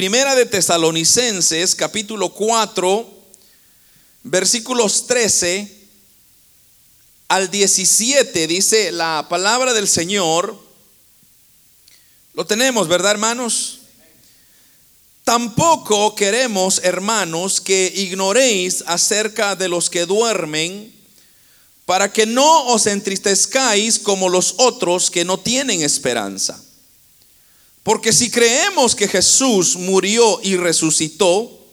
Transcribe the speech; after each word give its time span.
Primera 0.00 0.34
de 0.34 0.46
Tesalonicenses, 0.46 1.74
capítulo 1.74 2.30
4, 2.30 3.06
versículos 4.22 5.06
13 5.06 5.76
al 7.28 7.50
17, 7.50 8.46
dice 8.46 8.92
la 8.92 9.26
palabra 9.28 9.74
del 9.74 9.86
Señor. 9.86 10.58
Lo 12.32 12.46
tenemos, 12.46 12.88
¿verdad, 12.88 13.10
hermanos? 13.10 13.80
Tampoco 15.22 16.14
queremos, 16.14 16.80
hermanos, 16.82 17.60
que 17.60 17.92
ignoréis 17.94 18.82
acerca 18.86 19.54
de 19.54 19.68
los 19.68 19.90
que 19.90 20.06
duermen, 20.06 20.94
para 21.84 22.10
que 22.10 22.24
no 22.24 22.68
os 22.68 22.86
entristezcáis 22.86 23.98
como 23.98 24.30
los 24.30 24.54
otros 24.56 25.10
que 25.10 25.26
no 25.26 25.38
tienen 25.38 25.82
esperanza. 25.82 26.58
Porque 27.82 28.12
si 28.12 28.30
creemos 28.30 28.94
que 28.94 29.08
Jesús 29.08 29.76
murió 29.76 30.40
y 30.42 30.56
resucitó, 30.56 31.66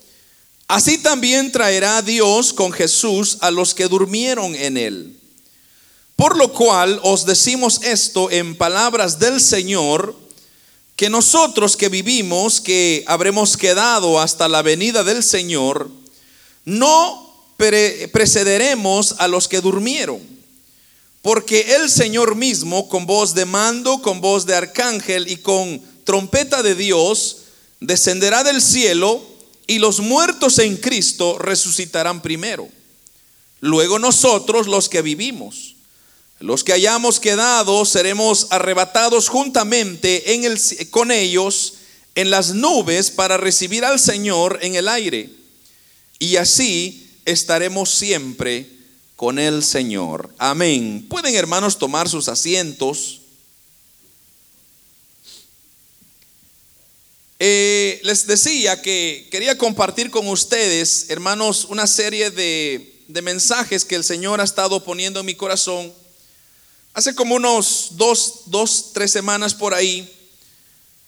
así 0.67 0.97
también 0.97 1.51
traerá 1.51 2.01
Dios 2.01 2.53
con 2.53 2.71
Jesús 2.71 3.37
a 3.41 3.51
los 3.51 3.73
que 3.73 3.87
durmieron 3.87 4.55
en 4.55 4.77
él. 4.77 5.19
Por 6.15 6.35
lo 6.37 6.51
cual 6.51 6.99
os 7.03 7.25
decimos 7.25 7.81
esto 7.83 8.31
en 8.31 8.55
palabras 8.55 9.19
del 9.19 9.39
Señor, 9.39 10.15
que 10.95 11.11
nosotros 11.11 11.77
que 11.77 11.89
vivimos, 11.89 12.59
que 12.59 13.03
habremos 13.05 13.55
quedado 13.55 14.19
hasta 14.19 14.47
la 14.47 14.63
venida 14.63 15.03
del 15.03 15.23
Señor, 15.23 15.91
no 16.65 17.27
precederemos 17.57 19.15
a 19.19 19.27
los 19.27 19.47
que 19.47 19.61
durmieron. 19.61 20.19
Porque 21.21 21.75
el 21.75 21.89
Señor 21.89 22.35
mismo, 22.35 22.89
con 22.89 23.05
voz 23.05 23.35
de 23.35 23.45
mando, 23.45 24.01
con 24.01 24.21
voz 24.21 24.45
de 24.45 24.55
arcángel 24.55 25.27
y 25.27 25.37
con 25.37 25.81
trompeta 26.07 26.63
de 26.63 26.73
Dios, 26.73 27.39
descenderá 27.81 28.45
del 28.45 28.61
cielo 28.61 29.21
y 29.67 29.79
los 29.79 29.99
muertos 29.99 30.57
en 30.57 30.77
Cristo 30.77 31.37
resucitarán 31.37 32.21
primero. 32.21 32.69
Luego 33.59 33.99
nosotros 33.99 34.67
los 34.67 34.87
que 34.87 35.01
vivimos, 35.01 35.75
los 36.39 36.63
que 36.63 36.71
hayamos 36.71 37.19
quedado, 37.19 37.83
seremos 37.83 38.47
arrebatados 38.51 39.27
juntamente 39.27 40.23
con 40.91 41.11
ellos 41.11 41.73
en 42.15 42.31
las 42.31 42.53
nubes 42.53 43.11
para 43.11 43.35
recibir 43.35 43.83
al 43.83 43.99
Señor 43.99 44.59
en 44.61 44.75
el 44.75 44.87
aire. 44.87 45.29
Y 46.19 46.37
así 46.37 47.11
estaremos 47.25 47.89
siempre 47.89 48.69
con 49.17 49.39
el 49.39 49.61
Señor. 49.61 50.33
Amén. 50.37 51.05
Pueden 51.09 51.35
hermanos 51.35 51.77
tomar 51.77 52.07
sus 52.07 52.29
asientos. 52.29 53.16
Eh, 57.39 57.99
les 58.03 58.25
decía 58.25 58.81
que 58.81 59.27
quería 59.29 59.57
compartir 59.59 60.09
con 60.09 60.27
ustedes, 60.27 61.05
hermanos, 61.09 61.65
una 61.65 61.85
serie 61.85 62.31
de, 62.31 62.93
mensajes 63.21 63.85
que 63.85 63.95
el 63.95 64.03
Señor 64.03 64.41
ha 64.41 64.43
estado 64.43 64.83
poniendo 64.83 65.19
en 65.19 65.25
mi 65.27 65.35
corazón. 65.35 65.93
Hace 66.93 67.13
como 67.13 67.35
unos 67.35 67.89
dos, 67.91 68.41
dos, 68.47 68.91
tres 68.93 69.11
semanas 69.11 69.53
por 69.53 69.75
ahí, 69.75 70.11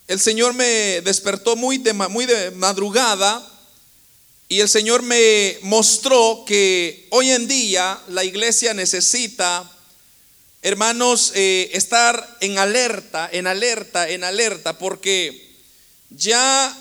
el 0.08 0.20
Señor 0.20 0.54
me 0.54 1.02
despertó 1.02 1.56
muy 1.56 1.80
de, 1.80 1.94
muy 1.94 2.26
de 2.26 2.52
madrugada 2.52 3.46
y 4.48 4.60
el 4.60 4.70
Señor 4.70 5.02
me 5.02 5.58
mostró 5.62 6.44
que 6.46 7.08
hoy 7.10 7.32
en 7.32 7.48
día 7.48 8.00
la 8.08 8.24
iglesia 8.24 8.76
necesita, 8.76 9.70
hermanos, 10.62 11.32
eh, 11.36 11.72
estar 11.74 12.38
en 12.40 12.60
alerta, 12.60 13.30
en 13.32 13.48
alerta, 13.48 14.10
en 14.10 14.24
alerta, 14.24 14.78
porque 14.78 15.49
ya 16.10 16.76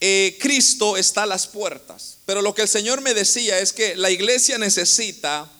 eh, 0.00 0.36
Cristo 0.40 0.96
está 0.96 1.22
a 1.22 1.26
las 1.26 1.46
puertas. 1.46 2.18
Pero 2.26 2.42
lo 2.42 2.54
que 2.54 2.62
el 2.62 2.68
Señor 2.68 3.00
me 3.00 3.14
decía 3.14 3.58
es 3.58 3.72
que 3.72 3.96
la 3.96 4.10
iglesia 4.10 4.58
necesita 4.58 5.50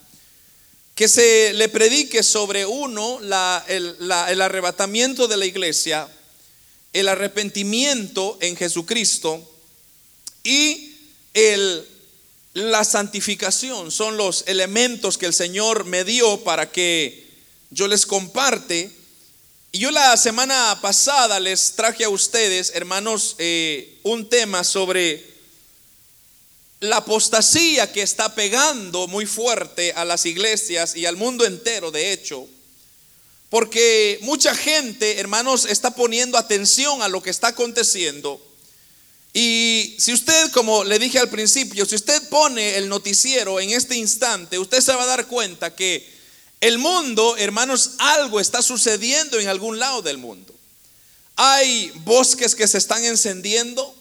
que 0.95 1.09
se 1.09 1.53
le 1.55 1.69
predique 1.69 2.23
sobre 2.23 2.67
uno 2.67 3.19
el, 3.69 4.13
arrebatamiento 4.13 5.27
de 5.27 5.37
la 5.37 5.47
iglesia, 5.47 6.09
el 6.93 7.09
arrepentimiento 7.09 8.39
en 8.41 8.57
Jesucristo 8.57 9.43
y 10.45 10.95
la 12.55 12.85
santificación. 12.85 13.91
Son 13.91 14.17
los 14.17 14.45
elementos 14.47 15.19
que 15.19 15.27
el 15.27 15.35
Señor 15.35 15.85
me 15.85 16.05
dio 16.05 16.45
para 16.45 16.71
que 16.71 17.27
yo 17.71 17.89
les 17.89 18.07
comparte 18.07 18.93
y 19.75 19.81
yo 19.81 19.91
la 19.91 20.17
semana 20.17 20.79
pasada 20.81 21.41
les 21.41 21.73
traje 21.73 22.05
a 22.05 22.09
ustedes, 22.09 22.71
hermanos, 22.77 23.35
eh, 23.39 23.99
un 24.05 24.29
tema 24.29 24.63
sobre 24.63 25.27
la 26.79 26.99
apostasía 26.99 27.91
que 27.91 28.03
está 28.03 28.37
pegando 28.37 29.09
muy 29.09 29.27
fuerte 29.27 29.93
a 29.95 30.05
las 30.05 30.27
iglesias 30.27 30.95
y 30.95 31.07
al 31.07 31.17
mundo 31.17 31.45
entero, 31.45 31.91
de 31.91 32.13
hecho. 32.13 32.47
Porque 33.51 34.21
mucha 34.23 34.55
gente, 34.55 35.19
hermanos, 35.19 35.65
está 35.65 35.93
poniendo 35.93 36.39
atención 36.39 37.03
a 37.03 37.09
lo 37.09 37.21
que 37.21 37.31
está 37.31 37.49
aconteciendo. 37.49 38.41
Y 39.33 39.97
si 39.99 40.13
usted, 40.13 40.53
como 40.53 40.85
le 40.85 41.01
dije 41.01 41.19
al 41.19 41.31
principio, 41.31 41.85
si 41.85 41.97
usted 41.97 42.29
pone 42.29 42.77
el 42.77 42.89
noticiero 42.89 43.59
en 43.59 43.71
este 43.71 43.97
instante, 43.97 44.57
usted 44.57 44.81
se 44.81 44.95
va 44.95 45.03
a 45.03 45.07
dar 45.07 45.27
cuenta 45.27 45.75
que 45.75 46.14
el 46.65 46.79
mundo, 46.79 47.37
hermanos, 47.37 47.91
algo 47.99 48.41
está 48.41 48.63
sucediendo 48.63 49.39
en 49.39 49.49
algún 49.49 49.79
lado 49.79 50.01
del 50.01 50.17
mundo. 50.17 50.55
Hay 51.37 51.93
bosques 51.97 52.55
que 52.55 52.67
se 52.67 52.79
están 52.79 53.05
encendiendo, 53.05 53.95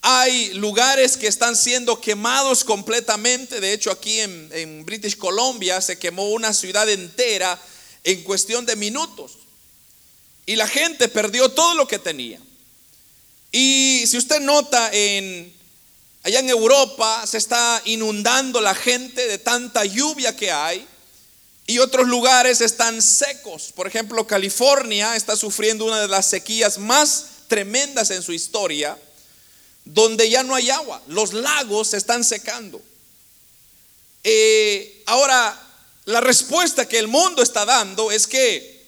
hay 0.00 0.54
lugares 0.54 1.18
que 1.18 1.26
están 1.26 1.54
siendo 1.54 2.00
quemados 2.00 2.64
completamente. 2.64 3.60
De 3.60 3.74
hecho, 3.74 3.90
aquí 3.90 4.20
en, 4.20 4.86
British 4.86 5.18
Columbia 5.18 5.82
se 5.82 5.98
quemó 5.98 6.30
una 6.30 6.54
ciudad 6.54 6.88
entera 6.88 7.60
en 8.04 8.22
cuestión 8.22 8.64
de 8.64 8.74
minutos. 8.74 9.32
Y 10.46 10.56
la 10.56 10.68
gente 10.68 11.08
perdió 11.08 11.50
todo 11.50 11.74
lo 11.74 11.86
que 11.86 11.98
tenía. 11.98 12.40
Y 13.52 14.04
si 14.06 14.16
usted 14.16 14.40
nota 14.40 14.88
en 14.94 15.54
allá 16.22 16.38
en 16.38 16.48
Europa 16.48 17.26
se 17.26 17.36
está 17.36 17.82
inundando 17.84 18.62
la 18.62 18.74
gente 18.74 19.26
de 19.26 19.36
tanta 19.36 19.84
lluvia 19.84 20.34
que 20.34 20.50
hay 20.50 20.88
y 21.66 21.78
otros 21.78 22.08
lugares 22.08 22.60
están 22.60 23.00
secos. 23.00 23.72
Por 23.74 23.86
ejemplo, 23.86 24.26
California 24.26 25.16
está 25.16 25.36
sufriendo 25.36 25.84
una 25.84 26.00
de 26.00 26.08
las 26.08 26.26
sequías 26.26 26.78
más 26.78 27.26
tremendas 27.48 28.10
en 28.10 28.22
su 28.22 28.32
historia, 28.32 28.98
donde 29.84 30.28
ya 30.28 30.42
no 30.42 30.54
hay 30.54 30.70
agua. 30.70 31.02
Los 31.06 31.32
lagos 31.32 31.88
se 31.88 31.96
están 31.96 32.24
secando. 32.24 32.80
Eh, 34.24 35.02
ahora, 35.06 35.60
la 36.04 36.20
respuesta 36.20 36.88
que 36.88 36.98
el 36.98 37.08
mundo 37.08 37.42
está 37.42 37.64
dando 37.64 38.10
es 38.10 38.26
que 38.26 38.82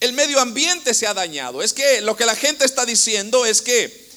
el 0.00 0.14
medio 0.14 0.40
ambiente 0.40 0.94
se 0.94 1.06
ha 1.06 1.14
dañado. 1.14 1.62
Es 1.62 1.72
que 1.74 2.00
lo 2.00 2.16
que 2.16 2.26
la 2.26 2.34
gente 2.34 2.64
está 2.64 2.86
diciendo 2.86 3.44
es 3.44 3.60
que 3.60 4.08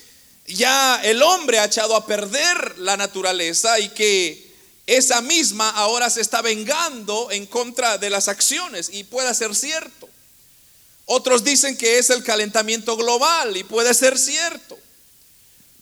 ya 0.48 1.02
el 1.04 1.22
hombre 1.22 1.60
ha 1.60 1.66
echado 1.66 1.96
a 1.96 2.06
perder 2.06 2.78
la 2.80 2.98
naturaleza 2.98 3.80
y 3.80 3.90
que 3.90 4.43
esa 4.86 5.22
misma 5.22 5.70
ahora 5.70 6.10
se 6.10 6.22
está 6.22 6.42
vengando 6.42 7.32
en 7.32 7.46
contra 7.46 7.98
de 7.98 8.10
las 8.10 8.28
acciones 8.28 8.90
y 8.92 9.04
puede 9.06 9.34
ser 9.34 9.56
cierto. 9.56 10.10
Otros 11.06 11.44
dicen 11.44 11.78
que 11.78 11.98
es 11.98 12.10
el 12.10 12.24
calentamiento 12.24 12.96
global 12.98 13.56
y 13.56 13.64
puede 13.64 13.94
ser 13.94 14.18
cierto. 14.18 14.78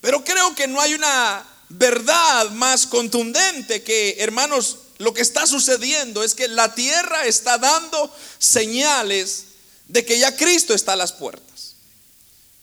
Pero 0.01 0.23
creo 0.23 0.55
que 0.55 0.67
no 0.67 0.81
hay 0.81 0.93
una 0.93 1.45
verdad 1.69 2.49
más 2.51 2.87
contundente 2.87 3.83
que, 3.83 4.15
hermanos, 4.19 4.77
lo 4.97 5.13
que 5.13 5.21
está 5.21 5.47
sucediendo 5.47 6.23
es 6.23 6.35
que 6.35 6.47
la 6.47 6.75
tierra 6.75 7.25
está 7.25 7.57
dando 7.57 8.13
señales 8.39 9.45
de 9.87 10.05
que 10.05 10.19
ya 10.19 10.35
Cristo 10.35 10.73
está 10.73 10.93
a 10.93 10.97
las 10.97 11.11
puertas. 11.11 11.75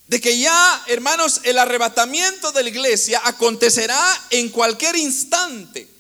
De 0.07 0.21
que 0.21 0.39
ya, 0.39 0.85
hermanos, 0.87 1.41
el 1.45 1.59
arrebatamiento 1.59 2.53
de 2.53 2.63
la 2.63 2.69
iglesia 2.69 3.21
acontecerá 3.25 4.27
en 4.31 4.49
cualquier 4.49 4.97
instante. 4.97 5.98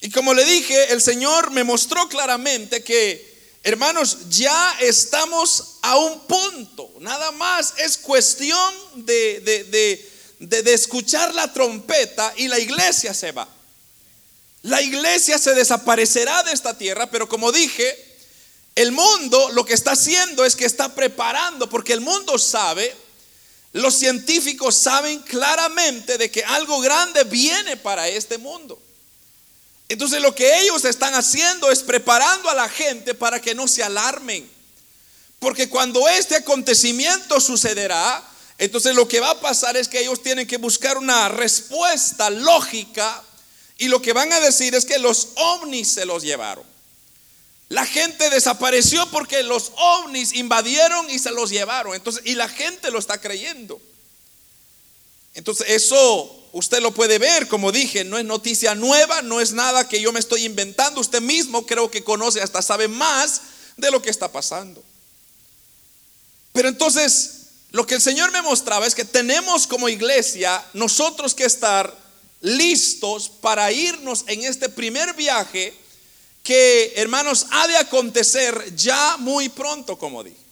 Y 0.00 0.10
como 0.10 0.32
le 0.32 0.44
dije, 0.44 0.92
el 0.92 1.02
Señor 1.02 1.50
me 1.50 1.64
mostró 1.64 2.08
claramente 2.08 2.84
que, 2.84 3.56
hermanos, 3.64 4.28
ya 4.28 4.76
estamos 4.80 5.78
a 5.82 5.96
un 5.96 6.20
punto. 6.20 6.92
Nada 7.00 7.32
más 7.32 7.74
es 7.78 7.98
cuestión 7.98 8.74
de, 8.94 9.40
de, 9.40 10.08
de, 10.38 10.72
escuchar 10.74 11.34
la 11.34 11.52
trompeta 11.52 12.32
y 12.36 12.46
la 12.46 12.60
iglesia 12.60 13.12
se 13.12 13.32
va. 13.32 13.48
La 14.62 14.82
iglesia 14.82 15.38
se 15.38 15.54
desaparecerá 15.54 16.42
de 16.44 16.52
esta 16.52 16.76
tierra, 16.78 17.10
pero 17.10 17.28
como 17.28 17.50
dije, 17.50 17.96
el 18.76 18.92
mundo 18.92 19.50
lo 19.52 19.64
que 19.64 19.74
está 19.74 19.92
haciendo 19.92 20.44
es 20.44 20.54
que 20.54 20.64
está 20.64 20.94
preparando, 20.94 21.68
porque 21.68 21.92
el 21.92 22.00
mundo 22.00 22.38
sabe, 22.38 22.94
los 23.72 23.94
científicos 23.94 24.76
saben 24.76 25.20
claramente 25.20 26.18
de 26.18 26.30
que 26.30 26.44
algo 26.44 26.80
grande 26.80 27.24
viene 27.24 27.76
para 27.76 28.08
este 28.08 28.38
mundo. 28.38 28.80
Entonces 29.88 30.20
lo 30.20 30.34
que 30.34 30.60
ellos 30.60 30.84
están 30.84 31.14
haciendo 31.14 31.70
es 31.70 31.82
preparando 31.82 32.50
a 32.50 32.54
la 32.54 32.68
gente 32.68 33.14
para 33.14 33.40
que 33.40 33.54
no 33.54 33.66
se 33.66 33.82
alarmen. 33.82 34.48
Porque 35.38 35.68
cuando 35.68 36.08
este 36.08 36.36
acontecimiento 36.36 37.40
sucederá, 37.40 38.22
entonces 38.58 38.94
lo 38.94 39.08
que 39.08 39.20
va 39.20 39.30
a 39.30 39.40
pasar 39.40 39.76
es 39.76 39.88
que 39.88 40.00
ellos 40.00 40.22
tienen 40.22 40.46
que 40.46 40.58
buscar 40.58 40.98
una 40.98 41.28
respuesta 41.28 42.28
lógica 42.28 43.24
y 43.78 43.86
lo 43.86 44.02
que 44.02 44.12
van 44.12 44.32
a 44.32 44.40
decir 44.40 44.74
es 44.74 44.84
que 44.84 44.98
los 44.98 45.28
ovnis 45.36 45.88
se 45.88 46.04
los 46.04 46.22
llevaron. 46.22 46.64
La 47.68 47.86
gente 47.86 48.28
desapareció 48.30 49.08
porque 49.10 49.42
los 49.42 49.72
ovnis 49.76 50.32
invadieron 50.32 51.08
y 51.10 51.18
se 51.18 51.30
los 51.30 51.50
llevaron. 51.50 51.94
Entonces, 51.94 52.22
y 52.26 52.34
la 52.34 52.48
gente 52.48 52.90
lo 52.90 52.98
está 52.98 53.20
creyendo. 53.20 53.80
Entonces, 55.34 55.68
eso 55.68 56.37
usted 56.52 56.80
lo 56.80 56.92
puede 56.92 57.18
ver, 57.18 57.48
como 57.48 57.72
dije, 57.72 58.04
no 58.04 58.18
es 58.18 58.24
noticia 58.24 58.74
nueva, 58.74 59.22
no 59.22 59.40
es 59.40 59.52
nada 59.52 59.88
que 59.88 60.00
yo 60.00 60.12
me 60.12 60.20
estoy 60.20 60.44
inventando. 60.44 61.00
Usted 61.00 61.20
mismo 61.20 61.66
creo 61.66 61.90
que 61.90 62.04
conoce, 62.04 62.40
hasta 62.40 62.62
sabe 62.62 62.88
más 62.88 63.42
de 63.76 63.90
lo 63.90 64.02
que 64.02 64.10
está 64.10 64.30
pasando. 64.30 64.82
Pero 66.52 66.68
entonces, 66.68 67.38
lo 67.70 67.86
que 67.86 67.94
el 67.94 68.00
Señor 68.00 68.32
me 68.32 68.42
mostraba 68.42 68.86
es 68.86 68.94
que 68.94 69.04
tenemos 69.04 69.66
como 69.66 69.88
iglesia 69.88 70.64
nosotros 70.72 71.34
que 71.34 71.44
estar 71.44 71.96
listos 72.40 73.28
para 73.28 73.70
irnos 73.72 74.24
en 74.26 74.42
este 74.44 74.68
primer 74.68 75.14
viaje 75.14 75.74
que, 76.42 76.94
hermanos, 76.96 77.46
ha 77.50 77.66
de 77.68 77.76
acontecer 77.76 78.74
ya 78.74 79.16
muy 79.18 79.48
pronto, 79.48 79.98
como 79.98 80.24
dije. 80.24 80.47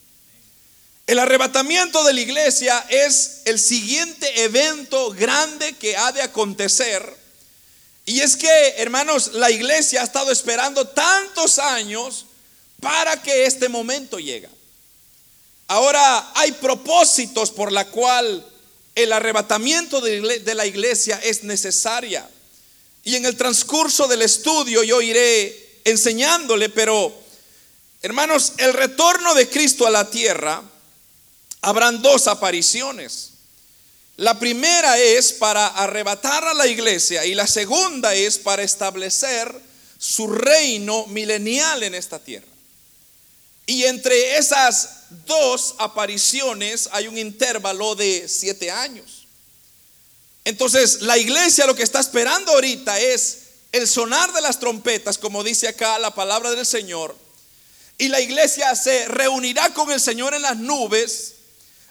El 1.06 1.20
arrebatamiento 1.20 2.02
de 2.02 2.12
la 2.12 2.20
iglesia 2.20 2.84
es 2.88 3.42
el 3.44 3.60
siguiente 3.60 4.42
evento 4.42 5.10
grande 5.10 5.74
que 5.74 5.96
ha 5.96 6.10
de 6.10 6.22
acontecer. 6.22 7.16
Y 8.04 8.20
es 8.20 8.36
que, 8.36 8.68
hermanos, 8.78 9.32
la 9.34 9.50
iglesia 9.50 10.00
ha 10.00 10.04
estado 10.04 10.32
esperando 10.32 10.88
tantos 10.88 11.60
años 11.60 12.26
para 12.80 13.22
que 13.22 13.46
este 13.46 13.68
momento 13.68 14.18
llegue. 14.18 14.48
Ahora 15.68 16.32
hay 16.34 16.52
propósitos 16.52 17.52
por 17.52 17.70
la 17.70 17.84
cual 17.86 18.44
el 18.96 19.12
arrebatamiento 19.12 20.00
de 20.00 20.54
la 20.54 20.66
iglesia 20.66 21.20
es 21.22 21.44
necesaria. 21.44 22.28
Y 23.04 23.14
en 23.14 23.26
el 23.26 23.36
transcurso 23.36 24.08
del 24.08 24.22
estudio 24.22 24.82
yo 24.82 25.00
iré 25.00 25.80
enseñándole, 25.84 26.68
pero 26.68 27.12
hermanos, 28.02 28.54
el 28.58 28.72
retorno 28.72 29.34
de 29.34 29.48
Cristo 29.48 29.86
a 29.86 29.90
la 29.90 30.10
tierra, 30.10 30.62
habrán 31.60 32.02
dos 32.02 32.26
apariciones. 32.26 33.30
La 34.16 34.38
primera 34.38 34.98
es 34.98 35.32
para 35.32 35.66
arrebatar 35.66 36.44
a 36.44 36.54
la 36.54 36.66
iglesia 36.66 37.26
y 37.26 37.34
la 37.34 37.46
segunda 37.46 38.14
es 38.14 38.38
para 38.38 38.62
establecer 38.62 39.54
su 39.98 40.26
reino 40.28 41.06
milenial 41.06 41.82
en 41.82 41.94
esta 41.94 42.18
tierra. 42.18 42.46
Y 43.66 43.84
entre 43.84 44.38
esas 44.38 44.88
dos 45.26 45.74
apariciones 45.78 46.88
hay 46.92 47.08
un 47.08 47.18
intervalo 47.18 47.94
de 47.94 48.28
siete 48.28 48.70
años. 48.70 49.26
Entonces, 50.44 51.02
la 51.02 51.18
iglesia 51.18 51.66
lo 51.66 51.74
que 51.74 51.82
está 51.82 51.98
esperando 51.98 52.52
ahorita 52.52 53.00
es 53.00 53.38
el 53.72 53.88
sonar 53.88 54.32
de 54.32 54.40
las 54.40 54.60
trompetas, 54.60 55.18
como 55.18 55.42
dice 55.42 55.66
acá 55.66 55.98
la 55.98 56.14
palabra 56.14 56.52
del 56.52 56.64
Señor. 56.64 57.16
Y 57.98 58.08
la 58.08 58.20
iglesia 58.20 58.74
se 58.76 59.08
reunirá 59.08 59.74
con 59.74 59.90
el 59.90 60.00
Señor 60.00 60.34
en 60.34 60.42
las 60.42 60.56
nubes. 60.56 61.35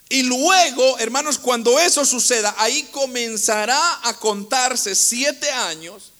Y 0.09 0.23
luego, 0.23 0.99
hermanos, 0.99 1.39
cuando 1.39 1.79
eso 1.79 2.05
suceda, 2.05 2.53
ahí 2.57 2.83
comenzará 2.91 4.07
a 4.07 4.17
contarse 4.19 4.95
siete 4.95 5.49
años 5.49 6.11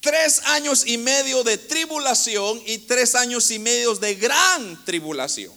tres 0.00 0.42
años 0.46 0.84
y 0.86 0.98
medio 0.98 1.44
de 1.44 1.58
tribulación 1.58 2.60
y 2.66 2.78
tres 2.78 3.14
años 3.14 3.50
y 3.50 3.58
medio 3.58 3.94
de 3.94 4.14
gran 4.14 4.84
tribulación. 4.84 5.52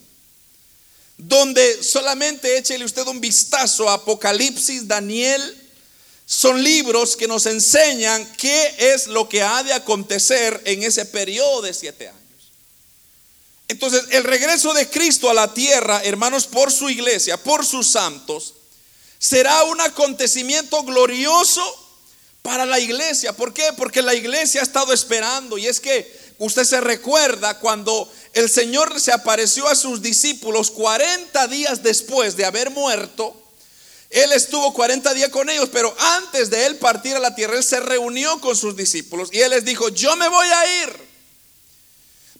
Donde 1.17 1.83
solamente 1.83 2.57
échele 2.57 2.83
usted 2.83 3.05
un 3.07 3.21
vistazo 3.21 3.87
a 3.87 3.95
Apocalipsis, 3.95 4.87
Daniel, 4.87 5.57
son 6.25 6.63
libros 6.63 7.15
que 7.15 7.27
nos 7.27 7.45
enseñan 7.45 8.25
qué 8.37 8.75
es 8.77 9.07
lo 9.07 9.29
que 9.29 9.43
ha 9.43 9.63
de 9.63 9.73
acontecer 9.73 10.59
en 10.65 10.83
ese 10.83 11.05
periodo 11.05 11.61
de 11.61 11.73
siete 11.73 12.07
años. 12.07 12.20
Entonces, 13.71 14.03
el 14.09 14.25
regreso 14.25 14.73
de 14.73 14.89
Cristo 14.89 15.29
a 15.29 15.33
la 15.33 15.53
tierra, 15.53 16.01
hermanos, 16.03 16.45
por 16.45 16.73
su 16.73 16.89
iglesia, 16.89 17.41
por 17.41 17.65
sus 17.65 17.89
santos, 17.89 18.55
será 19.17 19.63
un 19.63 19.79
acontecimiento 19.79 20.83
glorioso 20.83 21.63
para 22.41 22.65
la 22.65 22.81
iglesia. 22.81 23.31
¿Por 23.31 23.53
qué? 23.53 23.69
Porque 23.77 24.01
la 24.01 24.13
iglesia 24.13 24.59
ha 24.59 24.63
estado 24.65 24.91
esperando. 24.91 25.57
Y 25.57 25.67
es 25.67 25.79
que 25.79 26.19
usted 26.37 26.65
se 26.65 26.81
recuerda 26.81 27.59
cuando 27.59 28.11
el 28.33 28.49
Señor 28.49 28.99
se 28.99 29.13
apareció 29.13 29.69
a 29.69 29.75
sus 29.75 30.01
discípulos 30.01 30.69
40 30.69 31.47
días 31.47 31.81
después 31.81 32.35
de 32.35 32.43
haber 32.43 32.71
muerto. 32.71 33.41
Él 34.09 34.33
estuvo 34.33 34.73
40 34.73 35.13
días 35.13 35.29
con 35.29 35.49
ellos, 35.49 35.69
pero 35.71 35.95
antes 35.97 36.49
de 36.49 36.65
él 36.65 36.75
partir 36.75 37.15
a 37.15 37.19
la 37.19 37.35
tierra, 37.35 37.55
él 37.55 37.63
se 37.63 37.79
reunió 37.79 38.41
con 38.41 38.57
sus 38.57 38.75
discípulos 38.75 39.29
y 39.31 39.39
él 39.39 39.51
les 39.51 39.63
dijo, 39.63 39.87
yo 39.87 40.13
me 40.17 40.27
voy 40.27 40.47
a 40.47 40.83
ir. 40.83 41.10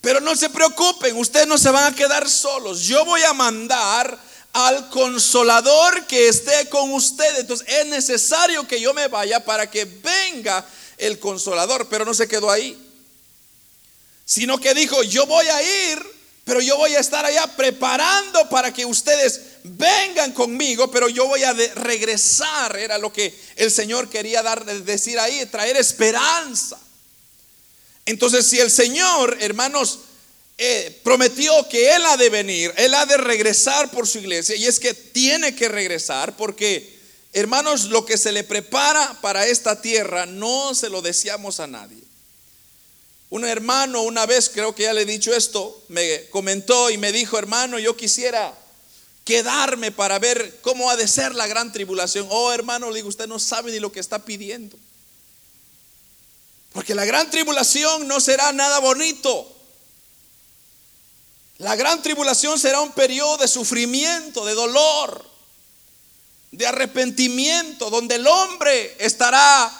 Pero 0.02 0.20
no 0.20 0.36
se 0.36 0.50
preocupen, 0.50 1.16
ustedes 1.16 1.48
no 1.48 1.60
se 1.60 1.70
van 1.70 1.94
a 1.94 1.96
quedar 1.96 2.28
solos. 2.28 2.82
Yo 2.82 3.06
voy 3.06 3.22
a 3.22 3.34
mandar 3.34 4.20
al 4.54 4.90
consolador 4.90 6.08
que 6.08 6.28
esté 6.28 6.68
con 6.70 6.92
usted. 6.92 7.40
Entonces 7.40 7.68
es 7.70 7.86
necesario 7.86 8.68
que 8.68 8.82
yo 8.82 8.94
me 8.96 9.08
vaya 9.08 9.46
para 9.46 9.70
que 9.70 9.86
venga 9.86 10.66
el 10.98 11.20
consolador, 11.20 11.88
pero 11.88 12.04
no 12.04 12.16
se 12.16 12.28
quedó 12.28 12.50
ahí. 12.50 12.78
Sino 14.26 14.60
que 14.60 14.74
dijo, 14.74 15.04
yo 15.04 15.26
voy 15.28 15.48
a 15.48 15.92
ir, 15.92 16.04
pero 16.46 16.62
yo 16.62 16.78
voy 16.78 16.96
a 16.96 17.00
estar 17.00 17.24
allá 17.24 17.46
preparando 17.56 18.50
para 18.50 18.74
que 18.74 18.86
ustedes 18.86 19.42
vengan 19.64 20.32
conmigo, 20.32 20.90
pero 20.90 21.10
yo 21.10 21.28
voy 21.28 21.44
a 21.44 21.54
regresar. 21.54 22.76
Era 22.76 22.98
lo 22.98 23.14
que 23.14 23.40
el 23.56 23.70
Señor 23.70 24.10
quería 24.10 24.42
dar, 24.42 24.66
decir 24.66 25.20
ahí, 25.20 25.46
traer 25.46 25.78
esperanza. 25.78 26.80
Entonces, 28.06 28.48
si 28.48 28.60
el 28.60 28.72
Señor, 28.72 29.38
hermanos, 29.42 30.00
eh, 30.58 31.00
prometió 31.04 31.68
que 31.70 31.96
Él 31.96 32.06
ha 32.06 32.18
de 32.18 32.30
venir, 32.30 32.74
Él 32.78 32.94
ha 32.94 33.06
de 33.06 33.18
regresar 33.18 33.90
por 33.92 34.08
su 34.08 34.20
iglesia. 34.20 34.56
Y 34.56 34.66
es 34.66 34.80
que 34.80 34.94
tiene 34.94 35.56
que 35.56 35.68
regresar 35.70 36.36
porque, 36.38 37.00
hermanos, 37.34 37.86
lo 37.86 38.06
que 38.06 38.18
se 38.18 38.32
le 38.32 38.44
prepara 38.44 39.20
para 39.22 39.48
esta 39.48 39.82
tierra 39.82 40.26
no 40.26 40.76
se 40.76 40.90
lo 40.90 41.02
deseamos 41.02 41.60
a 41.60 41.68
nadie. 41.68 41.98
Un 43.32 43.46
hermano 43.46 44.02
una 44.02 44.26
vez, 44.26 44.50
creo 44.50 44.76
que 44.76 44.84
ya 44.84 44.94
le 44.94 45.04
he 45.04 45.06
dicho 45.06 45.34
esto, 45.34 45.84
me 45.88 46.26
comentó 46.32 46.90
y 46.90 46.98
me 46.98 47.12
dijo, 47.12 47.40
hermano, 47.40 47.80
yo 47.80 47.96
quisiera 47.96 48.54
quedarme 49.24 49.92
para 49.92 50.20
ver 50.20 50.60
cómo 50.62 50.90
ha 50.90 50.98
de 50.98 51.08
ser 51.08 51.34
la 51.34 51.48
gran 51.48 51.72
tribulación. 51.72 52.28
Oh, 52.30 52.52
hermano, 52.52 52.90
le 52.90 52.98
digo, 52.98 53.08
usted 53.08 53.28
no 53.28 53.40
sabe 53.40 53.72
ni 53.72 53.80
lo 53.80 53.92
que 53.92 54.00
está 54.02 54.26
pidiendo. 54.26 54.78
Porque 56.74 56.96
la 56.96 57.06
gran 57.06 57.30
tribulación 57.30 58.08
no 58.08 58.20
será 58.20 58.52
nada 58.54 58.80
bonito. 58.80 59.48
La 61.58 61.76
gran 61.76 62.02
tribulación 62.02 62.58
será 62.58 62.82
un 62.82 62.92
periodo 62.92 63.38
de 63.38 63.48
sufrimiento, 63.48 64.46
de 64.46 64.54
dolor, 64.54 65.30
de 66.52 66.66
arrepentimiento, 66.66 67.90
donde 67.90 68.16
el 68.16 68.26
hombre 68.26 68.96
estará 69.00 69.72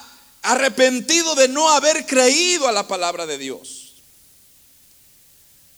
arrepentido 0.42 1.34
de 1.34 1.48
no 1.48 1.68
haber 1.70 2.06
creído 2.06 2.68
a 2.68 2.72
la 2.72 2.86
palabra 2.86 3.26
de 3.26 3.38
Dios. 3.38 3.94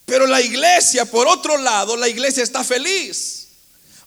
Pero 0.04 0.26
la 0.26 0.40
iglesia, 0.40 1.06
por 1.06 1.26
otro 1.28 1.56
lado, 1.56 1.96
la 1.96 2.08
iglesia 2.08 2.42
está 2.42 2.62
feliz 2.64 3.43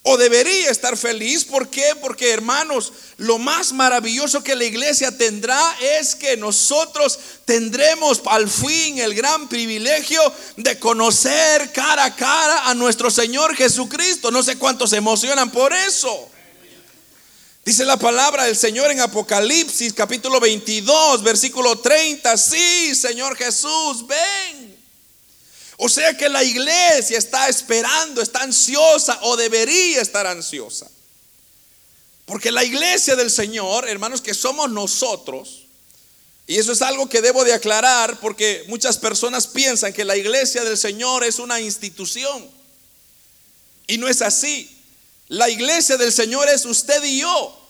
o 0.04 0.18
debería 0.18 0.70
estar 0.70 0.96
feliz. 0.98 1.44
¿Por 1.46 1.70
qué? 1.70 1.94
Porque 2.02 2.32
hermanos, 2.32 2.94
lo 3.18 3.38
más 3.38 3.74
maravilloso 3.74 4.44
que 4.44 4.56
la 4.56 4.64
iglesia 4.64 5.18
tendrá 5.18 5.60
es 6.00 6.16
que 6.16 6.38
nosotros 6.38 7.20
tendremos 7.46 8.22
al 8.26 8.50
fin 8.50 9.00
el 9.00 9.14
gran 9.14 9.50
privilegio 9.50 10.22
de 10.56 10.80
conocer 10.80 11.72
cara 11.74 12.06
a 12.06 12.16
cara 12.16 12.70
a 12.70 12.74
nuestro 12.74 13.12
Señor 13.12 13.56
Jesucristo. 13.56 14.32
No 14.32 14.44
sé 14.44 14.58
cuántos 14.58 14.92
se 14.92 14.98
emocionan 14.98 15.52
por 15.52 15.74
eso. 15.74 16.30
Dice 17.68 17.84
la 17.84 17.98
palabra 17.98 18.46
del 18.46 18.56
Señor 18.56 18.90
en 18.92 19.02
Apocalipsis 19.02 19.92
capítulo 19.92 20.40
22, 20.40 21.22
versículo 21.22 21.78
30. 21.80 22.38
Sí, 22.38 22.96
Señor 22.96 23.36
Jesús, 23.36 24.08
ven. 24.08 24.67
O 25.78 25.88
sea 25.88 26.18
que 26.18 26.28
la 26.28 26.44
iglesia 26.44 27.18
está 27.18 27.48
esperando, 27.48 28.22
está 28.22 28.42
ansiosa 28.42 29.20
o 29.22 29.38
debería 29.38 30.02
estar 30.02 30.26
ansiosa. 30.26 30.90
Porque 32.26 32.52
la 32.52 32.64
iglesia 32.64 33.16
del 33.16 33.32
Señor, 33.32 33.88
hermanos, 33.88 34.22
que 34.22 34.34
somos 34.34 34.70
nosotros, 34.72 35.68
y 36.48 36.58
eso 36.58 36.72
es 36.72 36.82
algo 36.82 37.08
que 37.08 37.22
debo 37.22 37.44
de 37.44 37.54
aclarar 37.54 38.20
porque 38.22 38.64
muchas 38.68 38.98
personas 38.98 39.48
piensan 39.48 39.94
que 39.94 40.06
la 40.06 40.16
iglesia 40.16 40.64
del 40.64 40.78
Señor 40.78 41.26
es 41.26 41.40
una 41.40 41.60
institución. 41.60 42.50
Y 43.86 43.98
no 43.98 44.08
es 44.08 44.22
así. 44.22 44.74
La 45.28 45.50
iglesia 45.50 45.98
del 45.98 46.12
Señor 46.12 46.48
es 46.48 46.66
usted 46.66 47.04
y 47.04 47.20
yo. 47.20 47.68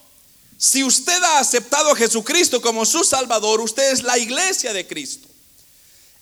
Si 0.60 0.84
usted 0.84 1.22
ha 1.24 1.40
aceptado 1.40 1.92
a 1.92 1.96
Jesucristo 1.96 2.62
como 2.62 2.86
su 2.86 3.04
Salvador, 3.04 3.62
usted 3.62 3.92
es 3.92 4.04
la 4.04 4.18
iglesia 4.20 4.74
de 4.74 4.86
Cristo. 4.88 5.27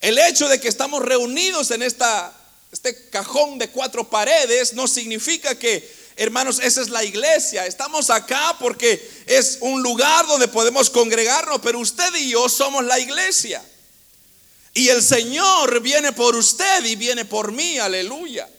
El 0.01 0.17
hecho 0.17 0.47
de 0.47 0.59
que 0.59 0.67
estamos 0.67 1.01
reunidos 1.01 1.71
en 1.71 1.81
esta, 1.81 2.33
este 2.71 3.09
cajón 3.09 3.57
de 3.57 3.69
cuatro 3.69 4.09
paredes 4.09 4.73
no 4.73 4.87
significa 4.87 5.57
que 5.57 6.05
hermanos, 6.15 6.59
esa 6.61 6.81
es 6.81 6.89
la 6.89 7.03
iglesia. 7.03 7.65
Estamos 7.65 8.09
acá 8.09 8.55
porque 8.59 9.09
es 9.25 9.57
un 9.61 9.81
lugar 9.81 10.25
donde 10.27 10.47
podemos 10.47 10.89
congregarnos, 10.89 11.59
pero 11.61 11.79
usted 11.79 12.13
y 12.15 12.29
yo 12.29 12.47
somos 12.49 12.85
la 12.85 12.99
iglesia. 12.99 13.63
Y 14.73 14.89
el 14.89 15.01
Señor 15.01 15.81
viene 15.81 16.11
por 16.11 16.35
usted 16.35 16.83
y 16.85 16.95
viene 16.95 17.25
por 17.25 17.51
mí, 17.51 17.77
aleluya. 17.77 18.49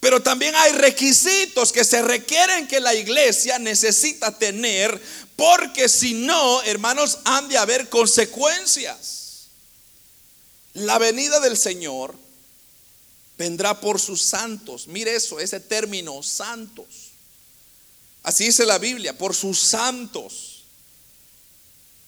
Pero 0.00 0.22
también 0.22 0.54
hay 0.54 0.72
requisitos 0.72 1.72
que 1.72 1.84
se 1.84 2.02
requieren 2.02 2.66
que 2.66 2.80
la 2.80 2.94
iglesia 2.94 3.58
necesita 3.58 4.36
tener, 4.36 5.00
porque 5.36 5.88
si 5.88 6.14
no, 6.14 6.62
hermanos, 6.62 7.18
han 7.24 7.48
de 7.48 7.56
haber 7.56 7.88
consecuencias. 7.88 9.23
La 10.74 10.98
venida 10.98 11.40
del 11.40 11.56
Señor 11.56 12.14
vendrá 13.38 13.80
por 13.80 14.00
sus 14.00 14.22
santos. 14.22 14.86
Mire 14.88 15.14
eso, 15.14 15.40
ese 15.40 15.60
término, 15.60 16.22
santos. 16.22 16.86
Así 18.22 18.46
dice 18.46 18.66
la 18.66 18.78
Biblia, 18.78 19.16
por 19.16 19.34
sus 19.34 19.60
santos. 19.60 20.64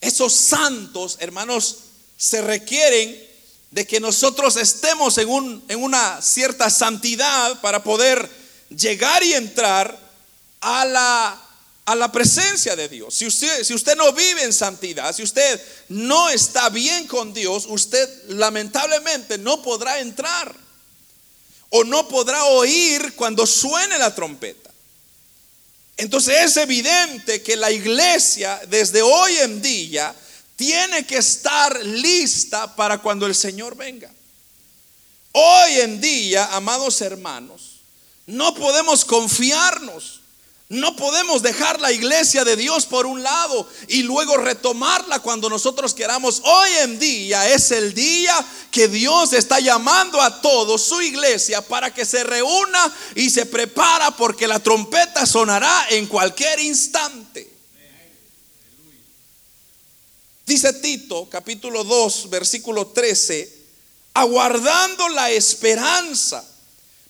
Esos 0.01 0.33
santos, 0.33 1.17
hermanos, 1.21 1.79
se 2.17 2.43
requieren 2.43 3.25
de 3.71 3.87
que 3.87 4.01
nosotros 4.01 4.57
estemos 4.57 5.19
en, 5.19 5.29
un, 5.29 5.65
en 5.69 5.83
una 5.83 6.21
cierta 6.23 6.71
santidad 6.71 7.61
para 7.61 7.83
poder 7.83 8.29
llegar 8.71 9.23
y 9.23 9.35
entrar 9.35 9.99
a 10.61 10.85
la, 10.85 11.46
a 11.87 11.95
la 11.95 12.11
presencia 12.11 12.75
de 12.75 12.89
Dios. 12.89 13.15
Si 13.15 13.27
usted, 13.27 13.63
si 13.63 13.73
usted 13.73 13.97
no 13.97 14.13
vive 14.13 14.43
en 14.43 14.53
santidad, 14.53 15.15
si 15.15 15.23
usted 15.23 15.61
no 15.89 16.29
está 16.29 16.69
bien 16.69 17.07
con 17.07 17.33
Dios, 17.33 17.65
usted 17.69 18.09
lamentablemente 18.29 19.39
no 19.39 19.63
podrá 19.63 20.01
entrar 20.01 20.55
o 21.71 21.85
no 21.85 22.09
podrá 22.09 22.45
oír 22.45 23.15
cuando 23.15 23.47
suene 23.47 23.99
la 23.99 24.13
trompeta. 24.13 24.71
Entonces 25.97 26.35
es 26.45 26.57
evidente 26.57 27.41
que 27.43 27.57
la 27.57 27.71
iglesia 27.71 28.61
desde 28.69 29.01
hoy 29.01 29.37
en 29.39 29.63
día 29.63 30.15
tiene 30.57 31.07
que 31.07 31.19
estar 31.19 31.85
lista 31.85 32.75
para 32.75 32.99
cuando 32.99 33.27
el 33.27 33.35
Señor 33.35 33.77
venga. 33.77 34.13
Hoy 35.31 35.81
en 35.81 36.01
día, 36.01 36.47
amados 36.57 37.01
hermanos, 37.01 37.77
no 38.27 38.55
podemos 38.55 39.05
confiarnos 39.05 40.16
no 40.69 40.97
podemos 40.97 41.43
dejar 41.43 41.81
la 41.81 41.93
iglesia 41.93 42.45
de 42.45 42.57
Dios 42.57 42.87
por 42.87 43.07
un 43.07 43.23
lado 43.23 43.69
y 43.87 44.03
luego 44.03 44.37
retomarla 44.37 45.21
cuando 45.21 45.49
nosotros 45.49 45.95
queramos. 45.95 46.43
Hoy 46.45 46.71
en 46.83 46.99
día 46.99 47.49
es 47.49 47.71
el 47.71 47.95
día 47.95 48.35
que 48.73 48.89
Dios 48.89 49.33
está 49.33 49.61
llamando 49.61 50.21
a 50.21 50.41
todos 50.41 50.83
su 50.83 51.01
iglesia 51.01 51.63
para 51.63 51.95
que 51.95 52.05
se 52.05 52.25
reúna 52.25 52.93
y 53.15 53.31
se 53.31 53.47
prepara 53.47 54.11
porque 54.17 54.49
la 54.49 54.59
trompeta 54.59 55.25
sonará 55.25 55.87
en 55.91 56.07
cualquier 56.07 56.59
instante. 56.59 57.49
Dice 60.47 60.73
Tito 60.73 61.29
capítulo 61.31 61.85
2 61.85 62.29
versículo 62.29 62.89
13, 62.89 63.67
aguardando 64.15 65.09
la 65.11 65.31
esperanza 65.31 66.45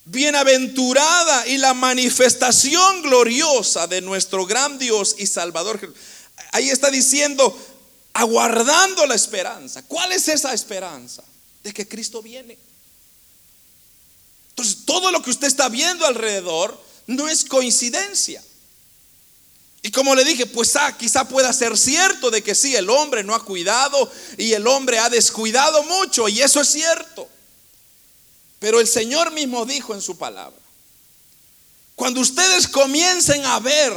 bienaventurada 0.06 1.46
y 1.48 1.58
la 1.58 1.74
manifestación 1.74 3.02
gloriosa 3.02 3.86
de 3.86 4.00
nuestro 4.00 4.46
gran 4.46 4.78
Dios 4.78 5.16
y 5.18 5.26
Salvador. 5.26 5.92
Ahí 6.52 6.70
está 6.70 6.90
diciendo, 6.90 7.56
aguardando 8.12 9.04
la 9.06 9.14
esperanza. 9.14 9.82
¿Cuál 9.82 10.12
es 10.12 10.28
esa 10.28 10.54
esperanza? 10.54 11.22
De 11.62 11.72
que 11.74 11.86
Cristo 11.86 12.22
viene. 12.22 12.56
Entonces, 14.50 14.78
todo 14.86 15.10
lo 15.10 15.22
que 15.22 15.30
usted 15.30 15.48
está 15.48 15.68
viendo 15.68 16.06
alrededor 16.06 16.82
no 17.06 17.28
es 17.28 17.44
coincidencia. 17.44 18.42
Y 19.82 19.90
como 19.90 20.14
le 20.14 20.24
dije, 20.24 20.46
pues 20.46 20.74
ah, 20.76 20.96
quizá 20.96 21.28
pueda 21.28 21.52
ser 21.52 21.76
cierto 21.76 22.30
de 22.30 22.42
que 22.42 22.54
sí, 22.54 22.74
el 22.74 22.88
hombre 22.90 23.22
no 23.22 23.34
ha 23.34 23.44
cuidado 23.44 24.10
y 24.38 24.52
el 24.52 24.66
hombre 24.66 24.98
ha 24.98 25.10
descuidado 25.10 25.82
mucho, 25.84 26.28
y 26.28 26.40
eso 26.40 26.60
es 26.60 26.68
cierto. 26.68 27.28
Pero 28.58 28.80
el 28.80 28.86
Señor 28.86 29.32
mismo 29.32 29.66
dijo 29.66 29.94
en 29.94 30.02
su 30.02 30.16
palabra, 30.16 30.58
cuando 31.94 32.20
ustedes 32.20 32.68
comiencen 32.68 33.44
a 33.44 33.58
ver 33.60 33.92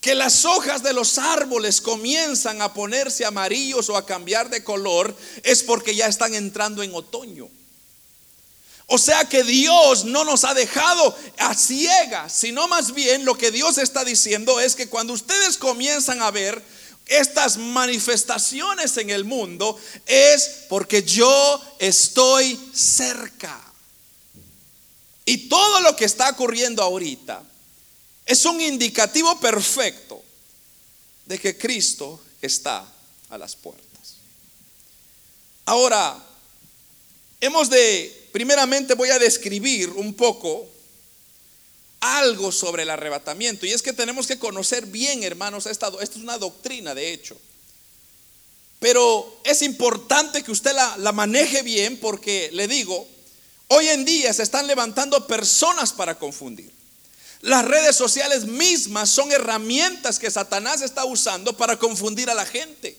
que 0.00 0.14
las 0.14 0.44
hojas 0.44 0.82
de 0.82 0.92
los 0.92 1.18
árboles 1.18 1.80
comienzan 1.80 2.62
a 2.62 2.72
ponerse 2.72 3.24
amarillos 3.24 3.88
o 3.90 3.96
a 3.96 4.06
cambiar 4.06 4.50
de 4.50 4.62
color, 4.62 5.16
es 5.42 5.62
porque 5.62 5.94
ya 5.94 6.06
están 6.06 6.34
entrando 6.34 6.82
en 6.82 6.94
otoño. 6.94 7.48
O 8.86 8.98
sea 8.98 9.24
que 9.24 9.42
Dios 9.42 10.04
no 10.04 10.24
nos 10.24 10.44
ha 10.44 10.54
dejado 10.54 11.16
a 11.38 11.54
ciegas, 11.54 12.32
sino 12.32 12.68
más 12.68 12.94
bien 12.94 13.24
lo 13.24 13.36
que 13.36 13.50
Dios 13.50 13.78
está 13.78 14.04
diciendo 14.04 14.60
es 14.60 14.76
que 14.76 14.88
cuando 14.88 15.12
ustedes 15.12 15.56
comienzan 15.56 16.22
a 16.22 16.30
ver 16.30 16.62
estas 17.06 17.56
manifestaciones 17.56 18.96
en 18.96 19.10
el 19.10 19.24
mundo 19.24 19.78
es 20.06 20.64
porque 20.68 21.02
yo 21.02 21.62
estoy 21.78 22.58
cerca. 22.74 23.62
Y 25.24 25.48
todo 25.48 25.80
lo 25.80 25.96
que 25.96 26.04
está 26.04 26.30
ocurriendo 26.30 26.82
ahorita 26.82 27.42
es 28.24 28.44
un 28.44 28.60
indicativo 28.60 29.38
perfecto 29.38 30.22
de 31.26 31.38
que 31.38 31.56
Cristo 31.56 32.20
está 32.42 32.84
a 33.30 33.38
las 33.38 33.54
puertas. 33.54 33.86
Ahora, 35.64 36.16
hemos 37.40 37.70
de, 37.70 38.28
primeramente 38.32 38.94
voy 38.94 39.10
a 39.10 39.18
describir 39.18 39.90
un 39.90 40.14
poco 40.14 40.68
algo 42.18 42.52
sobre 42.52 42.84
el 42.84 42.90
arrebatamiento. 42.90 43.66
Y 43.66 43.72
es 43.72 43.82
que 43.82 43.92
tenemos 43.92 44.26
que 44.26 44.38
conocer 44.38 44.86
bien, 44.86 45.22
hermanos, 45.22 45.66
esta, 45.66 45.90
es 46.00 46.16
una 46.16 46.38
doctrina, 46.38 46.94
de 46.94 47.12
hecho. 47.12 47.36
Pero 48.78 49.40
es 49.44 49.62
importante 49.62 50.42
que 50.42 50.52
usted 50.52 50.72
la 50.72 51.12
maneje 51.12 51.62
bien 51.62 51.98
porque, 51.98 52.50
le 52.52 52.68
digo, 52.68 53.08
hoy 53.68 53.88
en 53.88 54.04
día 54.04 54.32
se 54.32 54.42
están 54.42 54.66
levantando 54.66 55.26
personas 55.26 55.92
para 55.92 56.18
confundir. 56.18 56.70
Las 57.42 57.64
redes 57.64 57.94
sociales 57.96 58.46
mismas 58.46 59.10
son 59.10 59.30
herramientas 59.30 60.18
que 60.18 60.30
Satanás 60.30 60.82
está 60.82 61.04
usando 61.04 61.56
para 61.56 61.78
confundir 61.78 62.30
a 62.30 62.34
la 62.34 62.46
gente. 62.46 62.96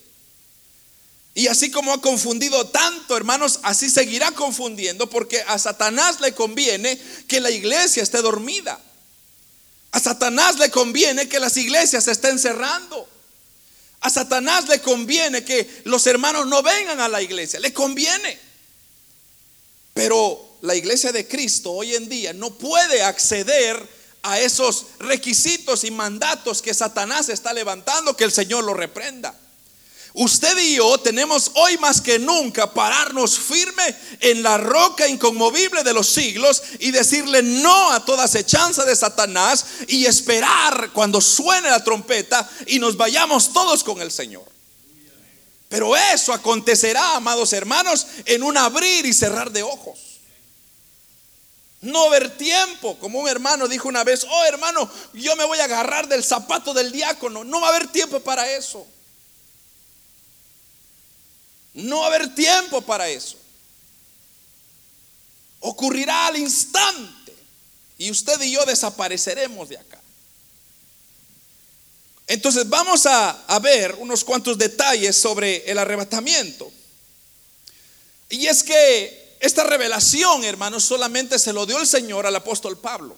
Y 1.34 1.48
así 1.48 1.70
como 1.70 1.94
ha 1.94 2.02
confundido 2.02 2.66
tanto, 2.68 3.16
hermanos, 3.16 3.60
así 3.64 3.90
seguirá 3.90 4.32
confundiendo 4.32 5.10
porque 5.10 5.42
a 5.48 5.60
Satanás 5.60 6.20
le 6.20 6.34
conviene 6.34 7.00
que 7.28 7.40
la 7.40 7.52
iglesia 7.52 8.02
esté 8.02 8.22
dormida. 8.22 8.80
A 9.92 10.00
Satanás 10.00 10.58
le 10.60 10.70
conviene 10.70 11.30
que 11.30 11.40
las 11.40 11.58
iglesias 11.58 12.04
se 12.04 12.12
estén 12.12 12.40
cerrando. 12.40 13.08
A 14.02 14.10
Satanás 14.10 14.68
le 14.68 14.82
conviene 14.82 15.44
que 15.44 15.82
los 15.86 16.06
hermanos 16.08 16.46
no 16.48 16.62
vengan 16.62 17.00
a 17.00 17.08
la 17.08 17.22
iglesia. 17.22 17.60
Le 17.60 17.74
conviene. 17.74 18.40
Pero 19.94 20.58
la 20.62 20.76
iglesia 20.76 21.12
de 21.12 21.28
Cristo 21.28 21.72
hoy 21.72 21.96
en 21.96 22.08
día 22.08 22.34
no 22.34 22.52
puede 22.52 23.02
acceder 23.02 23.98
a 24.24 24.40
esos 24.40 24.88
requisitos 25.00 25.84
y 25.84 25.92
mandatos 25.92 26.62
que 26.62 26.74
Satanás 26.74 27.30
está 27.30 27.54
levantando, 27.54 28.16
que 28.16 28.26
el 28.26 28.32
Señor 28.32 28.64
lo 28.64 28.74
reprenda. 28.74 29.34
Usted 30.20 30.58
y 30.58 30.78
yo 30.78 30.98
tenemos 30.98 31.52
hoy 31.54 31.78
más 31.78 32.02
que 32.02 32.18
nunca 32.18 32.74
pararnos 32.74 33.38
firme 33.38 33.96
en 34.20 34.42
la 34.42 34.58
roca 34.58 35.08
inconmovible 35.08 35.84
de 35.84 35.94
los 35.94 36.08
siglos 36.08 36.64
y 36.80 36.90
decirle 36.90 37.44
no 37.44 37.92
a 37.92 38.04
toda 38.04 38.24
acechanza 38.24 38.84
de 38.84 38.96
Satanás 38.96 39.64
y 39.88 40.08
esperar 40.08 40.90
cuando 40.92 41.22
suene 41.22 41.70
la 41.70 41.84
trompeta 41.84 42.50
y 42.66 42.80
nos 42.80 42.98
vayamos 42.98 43.54
todos 43.54 43.84
con 43.84 44.02
el 44.02 44.12
Señor. 44.12 44.44
Pero 45.70 45.96
eso 45.96 46.34
acontecerá, 46.34 47.18
amados 47.18 47.54
hermanos, 47.54 48.08
en 48.26 48.42
un 48.42 48.58
abrir 48.58 49.06
y 49.06 49.14
cerrar 49.14 49.52
de 49.52 49.62
ojos. 49.62 50.00
No 51.82 52.06
haber 52.06 52.36
tiempo, 52.36 52.98
como 52.98 53.20
un 53.20 53.28
hermano 53.28 53.68
dijo 53.68 53.88
una 53.88 54.04
vez, 54.04 54.26
oh 54.28 54.44
hermano, 54.46 54.90
yo 55.14 55.36
me 55.36 55.46
voy 55.46 55.60
a 55.60 55.66
agarrar 55.66 56.08
del 56.08 56.24
zapato 56.24 56.74
del 56.74 56.92
diácono. 56.92 57.44
No 57.44 57.62
va 57.62 57.68
a 57.68 57.70
haber 57.70 57.86
tiempo 57.90 58.20
para 58.20 58.50
eso. 58.50 58.88
No 61.78 62.00
va 62.00 62.06
a 62.06 62.08
haber 62.08 62.34
tiempo 62.34 62.82
para 62.82 63.08
eso. 63.08 63.38
Ocurrirá 65.60 66.28
al 66.28 66.38
instante 66.38 67.36
y 68.00 68.10
usted 68.10 68.42
y 68.42 68.52
yo 68.52 68.66
desapareceremos 68.66 69.70
de 69.70 69.78
acá. 69.78 70.02
Entonces 72.26 72.68
vamos 72.68 73.06
a, 73.06 73.30
a, 73.46 73.60
ver 73.60 73.96
unos 74.00 74.24
cuantos 74.24 74.58
detalles 74.58 75.16
sobre 75.16 75.70
el 75.70 75.78
arrebatamiento. 75.78 76.72
Y 78.30 78.48
es 78.48 78.64
que 78.64 79.38
esta 79.40 79.64
revelación, 79.64 80.44
hermanos, 80.44 80.84
solamente 80.84 81.38
se 81.38 81.54
lo 81.54 81.68
dio 81.68 81.80
el 81.80 81.88
Señor 81.88 82.26
al 82.26 82.36
apóstol 82.36 82.80
Pablo. 82.80 83.16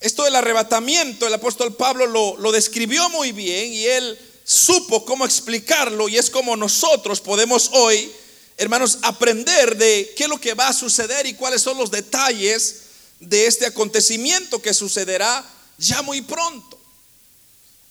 Esto 0.00 0.22
del 0.22 0.36
arrebatamiento, 0.36 1.26
el 1.26 1.34
apóstol 1.34 1.74
Pablo 1.74 2.06
lo, 2.06 2.36
lo 2.36 2.52
describió 2.52 3.10
muy 3.10 3.32
bien 3.32 3.72
y 3.72 3.84
él 3.84 4.31
supo 4.52 5.04
cómo 5.04 5.24
explicarlo 5.24 6.08
y 6.08 6.18
es 6.18 6.28
como 6.28 6.56
nosotros 6.56 7.20
podemos 7.20 7.70
hoy, 7.72 8.12
hermanos, 8.58 8.98
aprender 9.02 9.76
de 9.76 10.12
qué 10.14 10.24
es 10.24 10.28
lo 10.28 10.38
que 10.38 10.52
va 10.52 10.68
a 10.68 10.74
suceder 10.74 11.26
y 11.26 11.34
cuáles 11.34 11.62
son 11.62 11.78
los 11.78 11.90
detalles 11.90 12.82
de 13.18 13.46
este 13.46 13.64
acontecimiento 13.66 14.60
que 14.60 14.74
sucederá 14.74 15.42
ya 15.78 16.02
muy 16.02 16.20
pronto. 16.20 16.78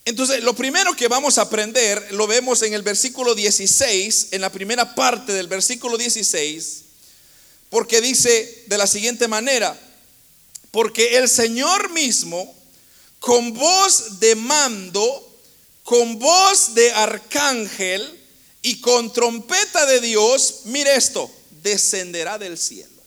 Entonces, 0.06 0.44
lo 0.44 0.56
primero 0.56 0.96
que 0.96 1.08
vamos 1.08 1.38
a 1.38 1.44
aprender 1.44 2.12
lo 2.12 2.28
vemos 2.28 2.62
en 2.62 2.74
el 2.74 2.84
versículo 2.84 3.34
16, 3.34 4.28
en 4.32 4.42
la 4.42 4.52
primera 4.52 4.94
parte 4.94 5.34
del 5.34 5.48
versículo 5.48 5.98
16, 5.98 6.84
porque 7.70 8.02
dice 8.02 8.66
de 8.68 8.78
la 8.78 8.86
siguiente 8.86 9.28
manera, 9.28 9.80
porque 10.70 11.18
el 11.18 11.28
Señor 11.28 11.92
mismo, 11.92 12.56
con 13.20 13.54
voz 13.54 14.20
de 14.20 14.36
mando, 14.36 15.31
con 15.92 16.20
voz 16.20 16.74
de 16.74 16.90
arcángel 16.94 18.18
y 18.62 18.80
con 18.80 19.12
trompeta 19.12 19.86
de 19.86 20.00
Dios, 20.00 20.62
mire 20.64 20.96
esto, 20.96 21.30
descenderá 21.62 22.38
del 22.38 22.58
cielo. 22.58 23.04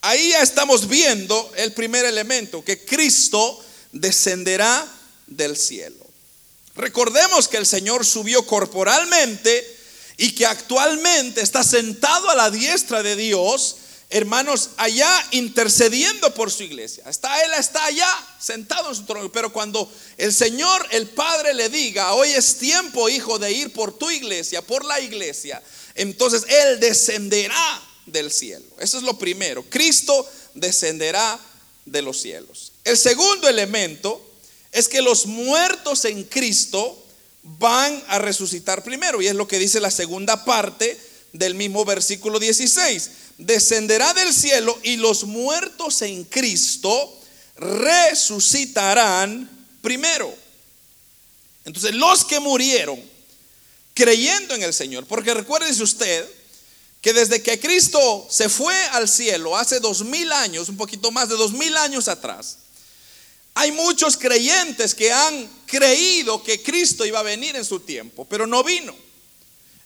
Ahí 0.00 0.30
ya 0.30 0.42
estamos 0.42 0.88
viendo 0.88 1.52
el 1.54 1.72
primer 1.72 2.04
elemento, 2.04 2.64
que 2.64 2.84
Cristo 2.84 3.64
descenderá 3.92 4.84
del 5.28 5.56
cielo. 5.56 6.04
Recordemos 6.74 7.46
que 7.46 7.58
el 7.58 7.66
Señor 7.66 8.04
subió 8.04 8.44
corporalmente 8.44 9.78
y 10.16 10.32
que 10.32 10.46
actualmente 10.46 11.42
está 11.42 11.62
sentado 11.62 12.28
a 12.28 12.34
la 12.34 12.50
diestra 12.50 13.04
de 13.04 13.14
Dios, 13.14 13.76
hermanos, 14.10 14.70
allá 14.76 15.10
intercediendo 15.30 16.34
por 16.34 16.50
su 16.50 16.64
iglesia. 16.64 17.04
Está 17.08 17.42
él 17.44 17.52
está 17.58 17.84
allá 17.84 18.08
sentado 18.40 18.90
en 18.90 18.94
su 18.96 19.04
trono, 19.04 19.30
pero 19.30 19.52
cuando 19.52 19.90
el 20.18 20.32
Señor, 20.32 20.86
el 20.90 21.08
Padre 21.08 21.54
le 21.54 21.68
diga, 21.68 22.12
"Hoy 22.14 22.30
es 22.30 22.58
tiempo, 22.58 23.08
hijo, 23.08 23.38
de 23.38 23.52
ir 23.52 23.72
por 23.72 23.96
tu 23.96 24.10
iglesia, 24.10 24.62
por 24.62 24.84
la 24.84 25.00
iglesia", 25.00 25.62
entonces 25.94 26.44
él 26.48 26.80
descenderá 26.80 27.82
del 28.06 28.30
cielo. 28.32 28.66
Eso 28.78 28.98
es 28.98 29.04
lo 29.04 29.18
primero. 29.18 29.64
Cristo 29.70 30.28
descenderá 30.54 31.38
de 31.86 32.02
los 32.02 32.20
cielos. 32.20 32.72
El 32.84 32.98
segundo 32.98 33.48
elemento 33.48 34.20
es 34.72 34.88
que 34.88 35.02
los 35.02 35.26
muertos 35.26 36.04
en 36.04 36.24
Cristo 36.24 37.06
van 37.42 38.02
a 38.08 38.18
resucitar 38.18 38.82
primero. 38.84 39.20
Y 39.22 39.28
es 39.28 39.34
lo 39.34 39.48
que 39.48 39.58
dice 39.58 39.80
la 39.80 39.90
segunda 39.90 40.44
parte 40.44 40.98
del 41.32 41.54
mismo 41.54 41.84
versículo 41.84 42.38
16. 42.38 43.10
Descenderá 43.40 44.12
del 44.14 44.32
cielo 44.32 44.78
y 44.82 44.96
los 44.96 45.24
muertos 45.24 46.02
en 46.02 46.24
Cristo 46.24 47.18
resucitarán 47.56 49.48
primero. 49.82 50.32
Entonces 51.64 51.94
los 51.94 52.24
que 52.24 52.40
murieron 52.40 53.00
creyendo 53.94 54.54
en 54.54 54.62
el 54.62 54.72
Señor, 54.72 55.06
porque 55.06 55.34
recuérdese 55.34 55.82
usted 55.82 56.26
que 57.00 57.12
desde 57.12 57.42
que 57.42 57.58
Cristo 57.58 58.26
se 58.30 58.48
fue 58.48 58.74
al 58.92 59.08
cielo 59.08 59.56
hace 59.56 59.80
dos 59.80 60.04
mil 60.04 60.30
años, 60.32 60.68
un 60.68 60.76
poquito 60.76 61.10
más 61.10 61.28
de 61.28 61.36
dos 61.36 61.52
mil 61.52 61.76
años 61.76 62.08
atrás, 62.08 62.58
hay 63.54 63.72
muchos 63.72 64.16
creyentes 64.16 64.94
que 64.94 65.12
han 65.12 65.48
creído 65.66 66.42
que 66.42 66.62
Cristo 66.62 67.04
iba 67.04 67.20
a 67.20 67.24
venir 67.24 67.56
en 67.56 67.64
su 67.64 67.80
tiempo, 67.80 68.26
pero 68.28 68.46
no 68.46 68.62
vino. 68.62 68.94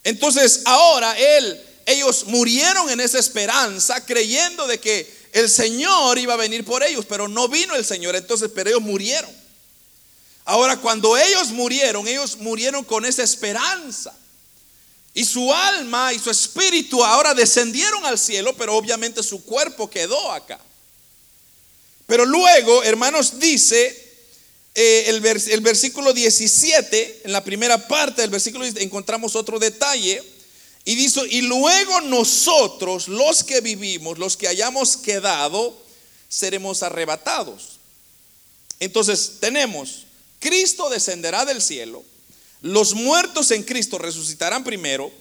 Entonces 0.03 0.61
ahora 0.65 1.17
él, 1.17 1.61
ellos 1.85 2.25
murieron 2.25 2.89
en 2.89 2.99
esa 2.99 3.19
esperanza, 3.19 4.05
creyendo 4.05 4.65
de 4.67 4.79
que 4.79 5.13
el 5.33 5.49
Señor 5.49 6.17
iba 6.17 6.33
a 6.33 6.37
venir 6.37 6.63
por 6.65 6.81
ellos, 6.83 7.05
pero 7.07 7.27
no 7.27 7.47
vino 7.47 7.75
el 7.75 7.85
Señor, 7.85 8.15
entonces, 8.15 8.49
pero 8.53 8.69
ellos 8.69 8.81
murieron. 8.81 9.29
Ahora, 10.45 10.77
cuando 10.77 11.17
ellos 11.17 11.49
murieron, 11.49 12.07
ellos 12.07 12.37
murieron 12.37 12.83
con 12.83 13.05
esa 13.05 13.23
esperanza. 13.23 14.15
Y 15.13 15.25
su 15.25 15.51
alma 15.53 16.13
y 16.13 16.19
su 16.19 16.29
espíritu 16.29 17.03
ahora 17.03 17.33
descendieron 17.33 18.05
al 18.05 18.19
cielo, 18.19 18.55
pero 18.57 18.75
obviamente 18.75 19.23
su 19.23 19.43
cuerpo 19.43 19.89
quedó 19.89 20.31
acá. 20.31 20.59
Pero 22.05 22.25
luego, 22.25 22.83
hermanos, 22.83 23.39
dice 23.39 24.05
eh, 24.75 25.05
el, 25.07 25.25
el, 25.25 25.61
versículo 25.61 26.13
17, 26.13 27.21
en 27.23 27.31
la 27.31 27.43
primera 27.43 27.87
parte 27.87 28.21
del 28.21 28.29
versículo 28.29 28.65
encontramos 28.65 29.35
otro 29.35 29.57
detalle. 29.57 30.21
Y 30.85 30.95
dice, 30.95 31.21
y 31.29 31.41
luego 31.41 32.01
nosotros, 32.01 33.07
los 33.07 33.43
que 33.43 33.61
vivimos, 33.61 34.19
los 34.19 34.37
que 34.37 34.47
hayamos 34.47 34.97
quedado, 34.97 35.75
seremos 36.29 36.83
arrebatados. 36.83 37.79
Entonces 38.79 39.37
tenemos, 39.39 40.05
Cristo 40.39 40.89
descenderá 40.89 41.43
del 41.43 41.61
cielo 41.61 42.03
los 42.65 42.95
muertos 42.95 43.51
en 43.51 43.61
Cristo 43.61 43.99
resucitarán 43.99 44.63
primero 44.63 45.11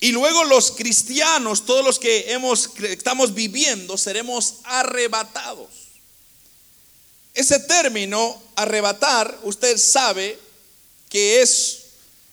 y 0.00 0.12
luego 0.12 0.44
los 0.44 0.72
cristianos, 0.72 1.64
todos 1.64 1.82
los 1.82 1.98
que 1.98 2.30
hemos, 2.32 2.70
estamos 2.82 3.32
viviendo, 3.32 3.96
seremos 3.96 4.56
arrebatados. 4.64 5.68
Ese 7.32 7.58
término, 7.60 8.42
arrebatar, 8.54 9.38
usted 9.44 9.78
sabe 9.78 10.38
que 11.08 11.40
es, 11.40 11.79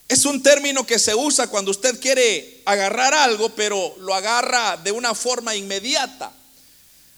es 0.07 0.25
un 0.25 0.41
término 0.41 0.85
que 0.85 0.99
se 0.99 1.13
usa 1.13 1.47
cuando 1.47 1.71
usted 1.71 1.99
quiere 1.99 2.61
agarrar 2.65 3.13
algo, 3.13 3.49
pero 3.49 3.95
lo 3.99 4.13
agarra 4.13 4.77
de 4.77 4.91
una 4.91 5.13
forma 5.13 5.55
inmediata. 5.55 6.31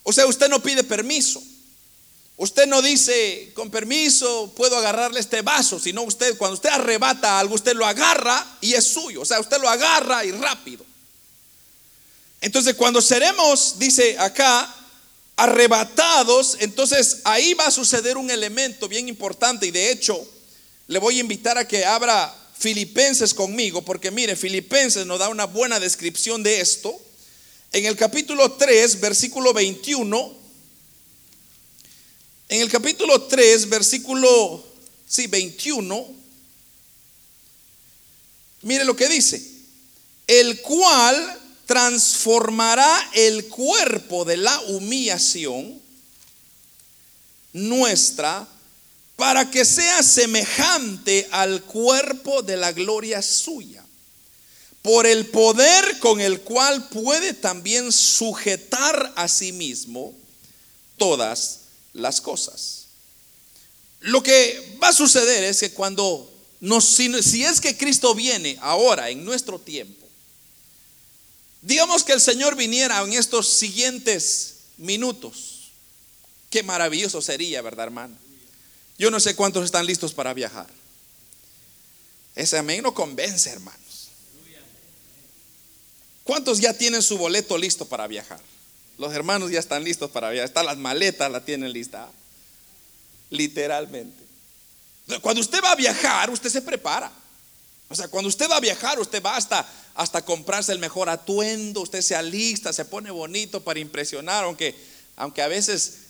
O 0.03 0.11
sea, 0.11 0.25
usted 0.25 0.49
no 0.49 0.61
pide 0.61 0.83
permiso. 0.83 1.41
Usted 2.37 2.67
no 2.67 2.81
dice, 2.81 3.51
con 3.53 3.69
permiso, 3.69 4.53
puedo 4.55 4.77
agarrarle 4.77 5.19
este 5.19 5.41
vaso, 5.41 5.77
sino 5.77 6.03
usted, 6.03 6.37
cuando 6.37 6.55
usted 6.55 6.69
arrebata 6.69 7.37
algo, 7.37 7.53
usted 7.53 7.75
lo 7.75 7.85
agarra 7.85 8.57
y 8.61 8.73
es 8.73 8.85
suyo. 8.85 9.21
O 9.21 9.25
sea, 9.25 9.39
usted 9.39 9.59
lo 9.59 9.69
agarra 9.69 10.23
y 10.25 10.31
rápido. 10.31 10.85
Entonces, 12.41 12.75
cuando 12.75 13.01
seremos, 13.01 13.77
dice 13.77 14.17
acá, 14.17 14.73
arrebatados, 15.35 16.57
entonces 16.59 17.19
ahí 17.23 17.53
va 17.53 17.67
a 17.67 17.71
suceder 17.71 18.17
un 18.17 18.31
elemento 18.31 18.87
bien 18.87 19.07
importante 19.07 19.65
y 19.65 19.71
de 19.71 19.91
hecho 19.91 20.25
le 20.87 20.99
voy 20.99 21.17
a 21.17 21.21
invitar 21.21 21.57
a 21.57 21.67
que 21.67 21.85
abra 21.85 22.35
Filipenses 22.59 23.33
conmigo, 23.33 23.83
porque 23.83 24.11
mire, 24.11 24.35
Filipenses 24.35 25.05
nos 25.05 25.17
da 25.17 25.29
una 25.29 25.45
buena 25.45 25.79
descripción 25.79 26.43
de 26.43 26.59
esto. 26.59 26.93
En 27.71 27.85
el 27.85 27.95
capítulo 27.95 28.51
3, 28.51 28.99
versículo 28.99 29.53
21, 29.53 30.37
en 32.49 32.61
el 32.61 32.69
capítulo 32.69 33.21
3, 33.21 33.69
versículo 33.69 34.65
sí, 35.07 35.27
21, 35.27 36.05
mire 38.63 38.83
lo 38.83 38.95
que 38.95 39.07
dice, 39.07 39.41
el 40.27 40.59
cual 40.61 41.39
transformará 41.65 43.09
el 43.13 43.45
cuerpo 43.47 44.25
de 44.25 44.35
la 44.35 44.59
humillación 44.61 45.79
nuestra 47.53 48.45
para 49.19 49.51
que 49.51 49.65
sea 49.65 50.01
semejante 50.01 51.27
al 51.31 51.61
cuerpo 51.63 52.41
de 52.41 52.55
la 52.55 52.71
gloria 52.71 53.21
suya, 53.21 53.83
por 54.81 55.05
el 55.05 55.25
poder 55.25 55.99
con 55.99 56.21
el 56.21 56.39
cual 56.39 56.87
puede 56.87 57.33
también 57.33 57.91
sujetar 57.91 59.11
a 59.17 59.27
sí 59.27 59.51
mismo 59.51 60.13
todas 60.95 61.59
las 61.91 62.21
cosas. 62.21 62.85
Lo 63.99 64.23
que 64.23 64.77
va 64.81 64.87
a 64.87 64.93
suceder 64.93 65.43
es 65.43 65.59
que 65.59 65.71
cuando 65.73 66.31
nos, 66.61 66.85
si, 66.85 67.43
es 67.43 67.59
que 67.59 67.75
Cristo 67.75 68.15
viene 68.15 68.57
ahora, 68.61 69.09
en 69.09 69.25
nuestro 69.25 69.59
tiempo, 69.59 70.07
digamos 71.61 72.05
que 72.05 72.13
el 72.13 72.21
Señor 72.21 72.55
viniera 72.55 73.01
en 73.01 73.11
estos 73.11 73.49
siguientes 73.49 74.59
minutos, 74.77 75.71
qué 76.49 76.63
maravilloso 76.63 77.21
sería, 77.21 77.61
¿verdad, 77.61 77.87
hermano? 77.87 78.28
Yo 78.99 79.09
no 79.09 79.19
sé 79.21 79.33
cuántos 79.33 79.63
están 79.63 79.85
listos 79.85 80.13
para 80.13 80.33
viajar. 80.33 80.67
Ese 82.35 82.57
amén 82.57 82.83
no 82.83 82.93
convence, 82.93 83.49
hermanos. 83.49 84.09
¿Cuántos 86.25 86.59
ya 86.59 86.73
tienen 86.73 87.01
su 87.01 87.17
boleto 87.17 87.57
listo 87.57 87.85
para 87.85 88.05
viajar? 88.07 88.41
Los 88.97 89.13
hermanos 89.13 89.51
ya 89.51 89.59
están 89.59 89.85
listos 89.85 90.11
para 90.11 90.29
viajar. 90.29 90.49
Están 90.49 90.65
las 90.65 90.77
maletas, 90.77 91.31
la 91.31 91.43
tienen 91.43 91.71
lista. 91.71 92.11
Literalmente. 93.29 94.21
Cuando 95.21 95.41
usted 95.41 95.63
va 95.63 95.71
a 95.71 95.75
viajar, 95.75 96.29
usted 96.29 96.49
se 96.49 96.61
prepara. 96.61 97.09
O 97.87 97.95
sea, 97.95 98.09
cuando 98.09 98.27
usted 98.27 98.49
va 98.49 98.57
a 98.57 98.61
viajar, 98.61 98.99
usted 98.99 99.23
va 99.23 99.37
hasta, 99.37 99.67
hasta 99.95 100.23
comprarse 100.23 100.73
el 100.73 100.79
mejor 100.79 101.09
atuendo, 101.09 101.81
usted 101.81 102.01
se 102.01 102.15
alista, 102.15 102.73
se 102.73 102.83
pone 102.83 103.11
bonito 103.11 103.63
para 103.63 103.79
impresionar, 103.79 104.43
aunque, 104.43 104.75
aunque 105.15 105.41
a 105.41 105.47
veces 105.47 106.08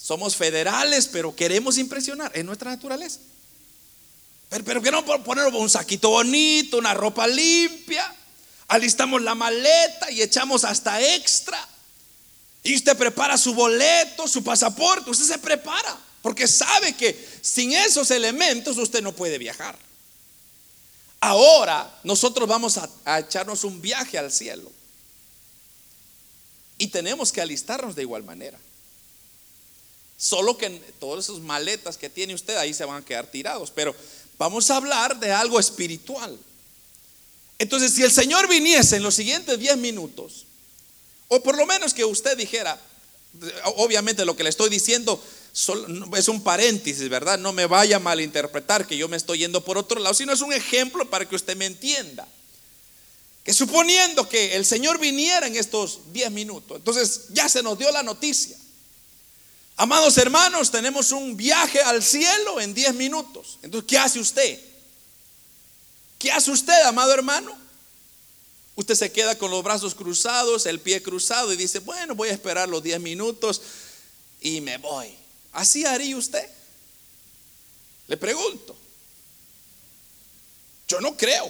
somos 0.00 0.36
federales, 0.36 1.08
pero 1.08 1.34
queremos 1.34 1.76
impresionar, 1.76 2.30
es 2.34 2.44
nuestra 2.44 2.70
naturaleza. 2.70 3.18
Pero, 4.48 4.64
pero 4.64 4.80
que 4.80 4.90
no 4.90 5.04
poner 5.04 5.46
un 5.48 5.68
saquito 5.68 6.10
bonito, 6.10 6.78
una 6.78 6.94
ropa 6.94 7.26
limpia, 7.26 8.14
alistamos 8.68 9.20
la 9.20 9.34
maleta 9.34 10.10
y 10.10 10.22
echamos 10.22 10.64
hasta 10.64 11.02
extra. 11.14 11.58
Y 12.62 12.76
usted 12.76 12.96
prepara 12.96 13.36
su 13.36 13.54
boleto, 13.54 14.28
su 14.28 14.42
pasaporte, 14.44 15.10
usted 15.10 15.26
se 15.26 15.38
prepara, 15.38 15.98
porque 16.22 16.46
sabe 16.46 16.94
que 16.94 17.28
sin 17.42 17.72
esos 17.72 18.10
elementos 18.10 18.78
usted 18.78 19.02
no 19.02 19.12
puede 19.12 19.38
viajar. 19.38 19.78
Ahora 21.20 21.98
nosotros 22.04 22.48
vamos 22.48 22.78
a, 22.78 23.18
echarnos 23.18 23.64
un 23.64 23.80
viaje 23.80 24.18
al 24.18 24.30
cielo. 24.30 24.70
Y 26.78 26.88
tenemos 26.88 27.32
que 27.32 27.40
alistarnos 27.40 27.96
de 27.96 28.02
igual 28.02 28.22
manera. 28.22 28.58
Solo 30.18 30.58
que 30.58 30.68
todas 30.98 31.26
esas 31.26 31.38
maletas 31.38 31.96
que 31.96 32.10
tiene 32.10 32.34
usted 32.34 32.56
ahí 32.56 32.74
se 32.74 32.84
van 32.84 33.02
a 33.02 33.04
quedar 33.04 33.30
tirados. 33.30 33.70
Pero 33.70 33.94
vamos 34.36 34.68
a 34.70 34.76
hablar 34.76 35.18
de 35.20 35.30
algo 35.30 35.60
espiritual. 35.60 36.36
Entonces, 37.60 37.94
si 37.94 38.02
el 38.02 38.10
Señor 38.10 38.48
viniese 38.48 38.96
en 38.96 39.04
los 39.04 39.14
siguientes 39.14 39.58
10 39.58 39.76
minutos, 39.78 40.44
o 41.28 41.42
por 41.42 41.56
lo 41.56 41.66
menos 41.66 41.94
que 41.94 42.04
usted 42.04 42.36
dijera, 42.36 42.80
obviamente 43.76 44.24
lo 44.24 44.36
que 44.36 44.42
le 44.42 44.50
estoy 44.50 44.70
diciendo 44.70 45.22
es 46.16 46.28
un 46.28 46.42
paréntesis, 46.42 47.08
¿verdad? 47.08 47.38
No 47.38 47.52
me 47.52 47.66
vaya 47.66 47.96
a 47.96 48.00
malinterpretar 48.00 48.86
que 48.86 48.96
yo 48.96 49.08
me 49.08 49.16
estoy 49.16 49.38
yendo 49.38 49.64
por 49.64 49.78
otro 49.78 50.00
lado, 50.00 50.14
sino 50.14 50.32
es 50.32 50.40
un 50.40 50.52
ejemplo 50.52 51.08
para 51.08 51.28
que 51.28 51.36
usted 51.36 51.56
me 51.56 51.66
entienda. 51.66 52.26
Que 53.44 53.52
suponiendo 53.52 54.28
que 54.28 54.56
el 54.56 54.64
Señor 54.64 54.98
viniera 54.98 55.46
en 55.46 55.56
estos 55.56 56.12
10 56.12 56.30
minutos, 56.32 56.76
entonces 56.78 57.26
ya 57.30 57.48
se 57.48 57.62
nos 57.62 57.78
dio 57.78 57.90
la 57.92 58.02
noticia. 58.02 58.56
Amados 59.80 60.18
hermanos, 60.18 60.72
tenemos 60.72 61.12
un 61.12 61.36
viaje 61.36 61.80
al 61.80 62.02
cielo 62.02 62.60
en 62.60 62.74
10 62.74 62.94
minutos. 62.96 63.60
Entonces, 63.62 63.86
¿qué 63.88 63.96
hace 63.96 64.18
usted? 64.18 64.58
¿Qué 66.18 66.32
hace 66.32 66.50
usted, 66.50 66.82
amado 66.82 67.14
hermano? 67.14 67.56
Usted 68.74 68.96
se 68.96 69.12
queda 69.12 69.38
con 69.38 69.52
los 69.52 69.62
brazos 69.62 69.94
cruzados, 69.94 70.66
el 70.66 70.80
pie 70.80 71.00
cruzado 71.00 71.52
y 71.52 71.56
dice, 71.56 71.78
bueno, 71.78 72.16
voy 72.16 72.30
a 72.30 72.32
esperar 72.32 72.68
los 72.68 72.82
10 72.82 72.98
minutos 72.98 73.62
y 74.40 74.60
me 74.60 74.78
voy. 74.78 75.14
¿Así 75.52 75.86
haría 75.86 76.16
usted? 76.16 76.50
Le 78.08 78.16
pregunto. 78.16 78.76
Yo 80.88 81.00
no 81.00 81.16
creo. 81.16 81.48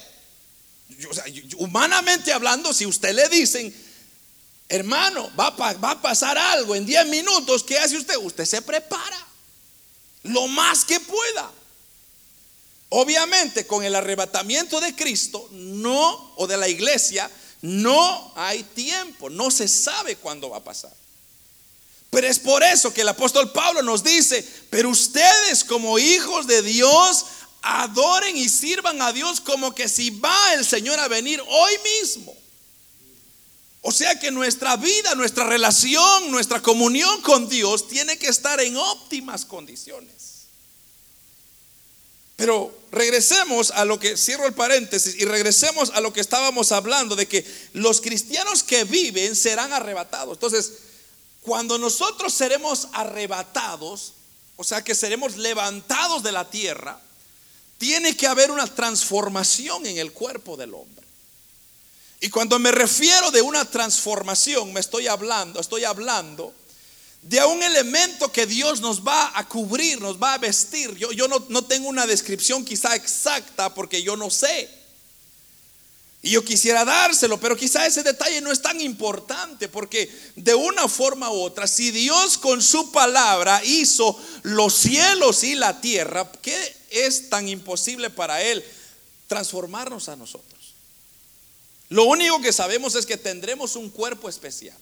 humanamente 1.57 2.31
hablando, 2.31 2.75
si 2.75 2.85
usted 2.85 3.15
le 3.15 3.27
dicen, 3.31 3.75
hermano, 4.69 5.31
va 5.39 5.55
a 5.91 6.03
pasar 6.03 6.37
algo 6.37 6.75
en 6.75 6.85
10 6.85 7.07
minutos, 7.07 7.63
¿qué 7.63 7.79
hace 7.79 7.97
usted? 7.97 8.17
Usted 8.17 8.45
se 8.45 8.63
prepara 8.63 9.27
lo 10.25 10.47
más 10.49 10.85
que 10.85 11.01
pueda. 11.01 11.51
Obviamente 12.91 13.67
con 13.67 13.85
el 13.85 13.95
arrebatamiento 13.95 14.81
de 14.81 14.95
Cristo, 14.95 15.49
no, 15.53 16.33
o 16.37 16.47
de 16.47 16.57
la 16.57 16.69
iglesia, 16.69 17.31
no 17.61 18.33
hay 18.37 18.63
tiempo, 18.63 19.29
no 19.29 19.51
se 19.51 19.69
sabe 19.69 20.17
cuándo 20.17 20.51
va 20.51 20.59
a 20.59 20.65
pasar. 20.65 20.93
Pero 22.11 22.27
es 22.27 22.39
por 22.39 22.63
eso 22.63 22.95
que 22.95 23.03
el 23.03 23.09
apóstol 23.09 23.53
Pablo 23.53 23.83
nos 23.83 24.03
dice, 24.03 24.47
pero 24.71 24.89
ustedes 24.89 25.65
como 25.65 25.99
hijos 25.99 26.47
de 26.47 26.63
Dios, 26.63 27.27
adoren 27.61 28.37
y 28.37 28.49
sirvan 28.49 29.03
a 29.03 29.13
Dios 29.13 29.41
como 29.41 29.75
que 29.75 29.89
si 29.89 30.11
va 30.11 30.55
el 30.55 30.65
Señor 30.65 30.99
a 30.99 31.09
venir 31.09 31.43
hoy 31.47 31.73
mismo. 32.01 32.35
O 33.89 33.91
sea 33.91 34.21
que 34.21 34.31
nuestra 34.31 34.77
vida, 34.77 35.15
nuestra 35.15 35.45
relación, 35.45 36.31
nuestra 36.31 36.61
comunión 36.61 37.23
con 37.23 37.49
Dios 37.49 37.89
tiene 37.89 38.19
que 38.19 38.27
estar 38.27 38.61
en 38.61 38.77
óptimas 38.77 39.47
condiciones. 39.47 40.43
Pero 42.37 42.71
regresemos 42.93 43.71
a 43.71 43.87
lo 43.87 43.99
que, 43.99 44.19
cierro 44.19 44.47
el 44.47 44.53
paréntesis, 44.53 45.15
y 45.19 45.25
regresemos 45.25 45.89
a 45.95 46.03
lo 46.03 46.13
que 46.13 46.21
estábamos 46.21 46.71
hablando, 46.71 47.17
de 47.17 47.29
que 47.29 47.47
los 47.73 48.03
cristianos 48.03 48.63
que 48.63 48.85
viven 48.85 49.35
serán 49.35 49.73
arrebatados. 49.73 50.37
Entonces, 50.37 50.71
cuando 51.41 51.79
nosotros 51.79 52.35
seremos 52.35 52.89
arrebatados, 52.93 54.13
o 54.57 54.65
sea 54.65 54.85
que 54.85 54.95
seremos 54.95 55.39
levantados 55.39 56.23
de 56.23 56.33
la 56.33 56.51
tierra, 56.51 57.01
tiene 57.79 58.15
que 58.15 58.27
haber 58.27 58.51
una 58.51 58.67
transformación 58.67 59.87
en 59.87 59.97
el 59.97 60.13
cuerpo 60.13 60.59
del 60.59 60.75
hombre. 60.75 60.98
Y 62.21 62.31
cuando 62.31 62.59
me 62.59 62.73
refiero 62.73 63.31
de 63.31 63.43
una 63.43 63.65
transformación, 63.65 64.73
me 64.73 64.81
estoy 64.81 65.07
hablando, 65.07 65.61
estoy 65.61 65.85
hablando 65.85 66.53
de 67.23 67.45
un 67.45 67.63
elemento 67.63 68.33
que 68.33 68.47
Dios 68.47 68.81
nos 68.81 69.07
va 69.07 69.33
a 69.39 69.47
cubrir, 69.47 70.01
nos 70.01 70.21
va 70.21 70.35
a 70.35 70.39
vestir. 70.39 70.95
Yo, 70.97 71.13
yo 71.13 71.29
no, 71.29 71.45
no 71.49 71.65
tengo 71.65 71.89
una 71.89 72.07
descripción 72.07 72.65
quizá 72.65 72.95
exacta 72.95 73.75
porque 73.75 74.03
yo 74.03 74.17
no 74.17 74.31
sé. 74.31 74.69
Y 76.21 76.31
yo 76.31 76.45
quisiera 76.45 76.85
dárselo, 76.85 77.39
pero 77.39 77.57
quizá 77.57 77.87
ese 77.87 78.03
detalle 78.03 78.41
no 78.41 78.51
es 78.51 78.61
tan 78.61 78.81
importante 78.81 79.69
porque 79.69 80.11
de 80.35 80.55
una 80.55 80.89
forma 80.89 81.31
u 81.31 81.41
otra, 81.41 81.69
si 81.69 81.93
Dios 81.93 82.39
con 82.39 82.61
su 82.61 82.91
palabra 82.91 83.63
hizo 83.65 84.19
los 84.43 84.75
cielos 84.75 85.45
y 85.45 85.55
la 85.55 85.81
tierra, 85.81 86.31
¿qué 86.43 86.77
es 86.91 87.31
tan 87.31 87.49
imposible 87.49 88.11
para 88.11 88.43
Él 88.43 88.65
transformarnos 89.29 90.09
a 90.09 90.17
nosotros? 90.17 90.48
Lo 91.89 92.05
único 92.05 92.41
que 92.41 92.53
sabemos 92.53 92.95
es 92.95 93.07
que 93.07 93.17
tendremos 93.17 93.77
un 93.77 93.89
cuerpo 93.91 94.29
especial. 94.29 94.77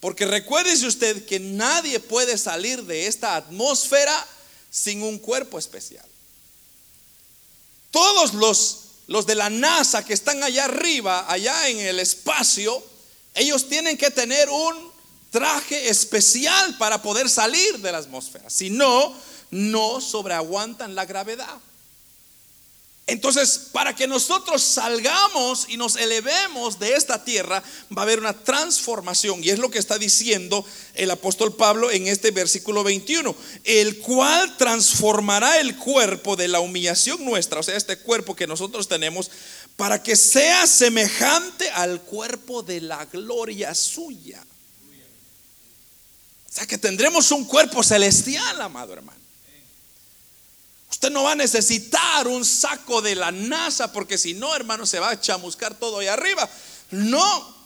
Porque 0.00 0.26
recuérdese 0.26 0.86
usted 0.86 1.26
que 1.26 1.40
nadie 1.40 1.98
puede 1.98 2.38
salir 2.38 2.84
de 2.84 3.06
esta 3.06 3.34
atmósfera 3.34 4.26
sin 4.70 5.02
un 5.02 5.18
cuerpo 5.18 5.58
especial. 5.58 6.04
Todos 7.90 8.34
los, 8.34 8.80
los 9.08 9.26
de 9.26 9.34
la 9.34 9.50
NASA 9.50 10.04
que 10.04 10.14
están 10.14 10.42
allá 10.42 10.66
arriba, 10.66 11.30
allá 11.30 11.68
en 11.68 11.80
el 11.80 11.98
espacio, 11.98 12.84
ellos 13.34 13.68
tienen 13.68 13.96
que 13.96 14.10
tener 14.10 14.48
un 14.48 14.92
traje 15.30 15.88
especial 15.88 16.76
para 16.78 17.02
poder 17.02 17.28
salir 17.28 17.78
de 17.78 17.90
la 17.90 17.98
atmósfera. 17.98 18.48
Si 18.48 18.70
no, 18.70 19.14
no 19.50 20.00
sobreaguantan 20.00 20.94
la 20.94 21.06
gravedad. 21.06 21.58
Entonces, 23.08 23.70
para 23.72 23.96
que 23.96 24.06
nosotros 24.06 24.62
salgamos 24.62 25.64
y 25.70 25.78
nos 25.78 25.96
elevemos 25.96 26.78
de 26.78 26.92
esta 26.92 27.24
tierra, 27.24 27.62
va 27.96 28.02
a 28.02 28.04
haber 28.04 28.18
una 28.18 28.34
transformación. 28.34 29.42
Y 29.42 29.48
es 29.48 29.58
lo 29.58 29.70
que 29.70 29.78
está 29.78 29.96
diciendo 29.96 30.62
el 30.92 31.10
apóstol 31.10 31.56
Pablo 31.56 31.90
en 31.90 32.06
este 32.06 32.32
versículo 32.32 32.84
21, 32.84 33.34
el 33.64 33.98
cual 34.00 34.54
transformará 34.58 35.58
el 35.58 35.78
cuerpo 35.78 36.36
de 36.36 36.48
la 36.48 36.60
humillación 36.60 37.24
nuestra, 37.24 37.60
o 37.60 37.62
sea, 37.62 37.78
este 37.78 37.96
cuerpo 37.96 38.36
que 38.36 38.46
nosotros 38.46 38.88
tenemos, 38.88 39.30
para 39.76 40.02
que 40.02 40.14
sea 40.14 40.66
semejante 40.66 41.70
al 41.70 42.02
cuerpo 42.02 42.62
de 42.62 42.82
la 42.82 43.06
gloria 43.06 43.74
suya. 43.74 44.44
O 46.46 46.52
sea, 46.52 46.66
que 46.66 46.76
tendremos 46.76 47.30
un 47.30 47.46
cuerpo 47.46 47.82
celestial, 47.82 48.60
amado 48.60 48.92
hermano. 48.92 49.17
Usted 50.90 51.10
no 51.10 51.24
va 51.24 51.32
a 51.32 51.36
necesitar 51.36 52.26
un 52.26 52.44
saco 52.44 53.02
de 53.02 53.14
la 53.14 53.30
NASA 53.30 53.92
porque 53.92 54.18
si 54.18 54.34
no, 54.34 54.54
hermano, 54.54 54.86
se 54.86 54.98
va 54.98 55.10
a 55.10 55.20
chamuscar 55.20 55.74
todo 55.74 55.98
ahí 55.98 56.06
arriba. 56.06 56.48
No, 56.90 57.56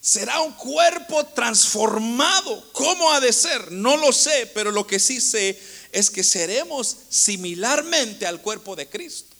será 0.00 0.40
un 0.40 0.52
cuerpo 0.52 1.24
transformado. 1.26 2.72
¿Cómo 2.72 3.12
ha 3.12 3.20
de 3.20 3.32
ser? 3.32 3.70
No 3.70 3.96
lo 3.96 4.12
sé, 4.12 4.50
pero 4.54 4.72
lo 4.72 4.86
que 4.86 4.98
sí 4.98 5.20
sé 5.20 5.60
es 5.92 6.10
que 6.10 6.24
seremos 6.24 6.96
similarmente 7.08 8.26
al 8.26 8.40
cuerpo 8.42 8.74
de 8.74 8.88
Cristo. 8.88 9.34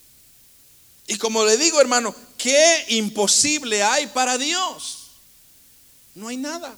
Y 1.09 1.18
como 1.18 1.44
le 1.44 1.57
digo, 1.57 1.81
hermano, 1.81 2.14
¿qué 2.37 2.85
imposible 2.88 3.83
hay 3.83 4.07
para 4.09 4.38
Dios? 4.38 4.98
No 6.14 6.28
hay 6.28 6.37
nada. 6.37 6.76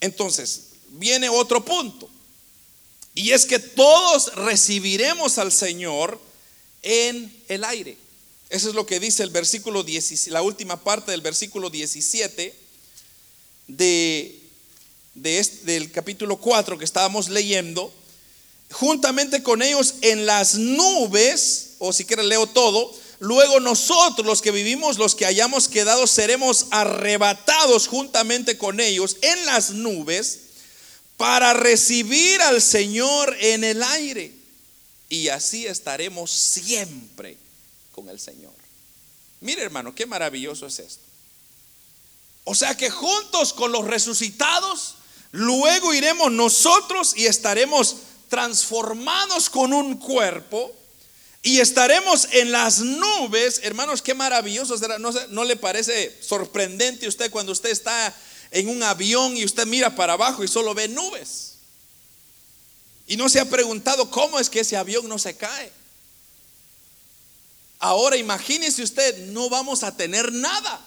Entonces, 0.00 0.70
viene 0.88 1.28
otro 1.28 1.64
punto. 1.64 2.10
Y 3.14 3.32
es 3.32 3.46
que 3.46 3.58
todos 3.58 4.34
recibiremos 4.34 5.38
al 5.38 5.52
Señor 5.52 6.18
en 6.82 7.34
el 7.48 7.64
aire. 7.64 7.96
Eso 8.48 8.68
es 8.68 8.74
lo 8.74 8.86
que 8.86 9.00
dice 9.00 9.22
el 9.22 9.30
versículo 9.30 9.82
17, 9.82 10.30
la 10.30 10.42
última 10.42 10.82
parte 10.82 11.10
del 11.10 11.20
versículo 11.20 11.70
17 11.70 12.54
de, 13.66 14.40
del 15.14 15.90
capítulo 15.90 16.36
4 16.36 16.78
que 16.78 16.84
estábamos 16.84 17.28
leyendo. 17.28 17.92
Juntamente 18.70 19.42
con 19.42 19.62
ellos 19.62 19.94
en 20.00 20.24
las 20.24 20.54
nubes, 20.54 21.72
o 21.78 21.92
si 21.92 22.06
quieren 22.06 22.28
leo 22.28 22.46
todo, 22.46 22.94
luego 23.20 23.60
nosotros 23.60 24.26
los 24.26 24.40
que 24.40 24.50
vivimos, 24.50 24.96
los 24.96 25.14
que 25.14 25.26
hayamos 25.26 25.68
quedado, 25.68 26.06
seremos 26.06 26.66
arrebatados 26.70 27.86
juntamente 27.86 28.56
con 28.56 28.80
ellos 28.80 29.18
en 29.20 29.44
las 29.44 29.70
nubes 29.70 30.51
para 31.22 31.52
recibir 31.52 32.42
al 32.42 32.60
Señor 32.60 33.36
en 33.38 33.62
el 33.62 33.80
aire. 33.80 34.32
Y 35.08 35.28
así 35.28 35.68
estaremos 35.68 36.32
siempre 36.32 37.36
con 37.92 38.08
el 38.08 38.18
Señor. 38.18 38.52
Mire 39.40 39.62
hermano, 39.62 39.94
qué 39.94 40.04
maravilloso 40.04 40.66
es 40.66 40.80
esto. 40.80 41.04
O 42.42 42.56
sea 42.56 42.76
que 42.76 42.90
juntos 42.90 43.52
con 43.52 43.70
los 43.70 43.84
resucitados, 43.84 44.96
luego 45.30 45.94
iremos 45.94 46.32
nosotros 46.32 47.14
y 47.16 47.26
estaremos 47.26 47.98
transformados 48.28 49.48
con 49.48 49.72
un 49.72 49.98
cuerpo 49.98 50.74
y 51.44 51.60
estaremos 51.60 52.26
en 52.32 52.50
las 52.50 52.80
nubes. 52.80 53.60
Hermanos, 53.62 54.02
qué 54.02 54.14
maravilloso. 54.14 54.76
¿No, 54.98 55.12
¿No 55.28 55.44
le 55.44 55.54
parece 55.54 56.20
sorprendente 56.20 57.06
usted 57.06 57.30
cuando 57.30 57.52
usted 57.52 57.70
está 57.70 58.12
en 58.52 58.68
un 58.68 58.82
avión 58.82 59.36
y 59.36 59.44
usted 59.44 59.66
mira 59.66 59.94
para 59.96 60.12
abajo 60.12 60.44
y 60.44 60.48
solo 60.48 60.74
ve 60.74 60.86
nubes. 60.86 61.54
Y 63.06 63.16
no 63.16 63.28
se 63.28 63.40
ha 63.40 63.46
preguntado 63.46 64.10
cómo 64.10 64.38
es 64.38 64.48
que 64.48 64.60
ese 64.60 64.76
avión 64.76 65.08
no 65.08 65.18
se 65.18 65.34
cae. 65.34 65.72
Ahora 67.78 68.16
imagínese 68.16 68.82
usted, 68.82 69.26
no 69.28 69.48
vamos 69.48 69.82
a 69.82 69.96
tener 69.96 70.30
nada. 70.32 70.80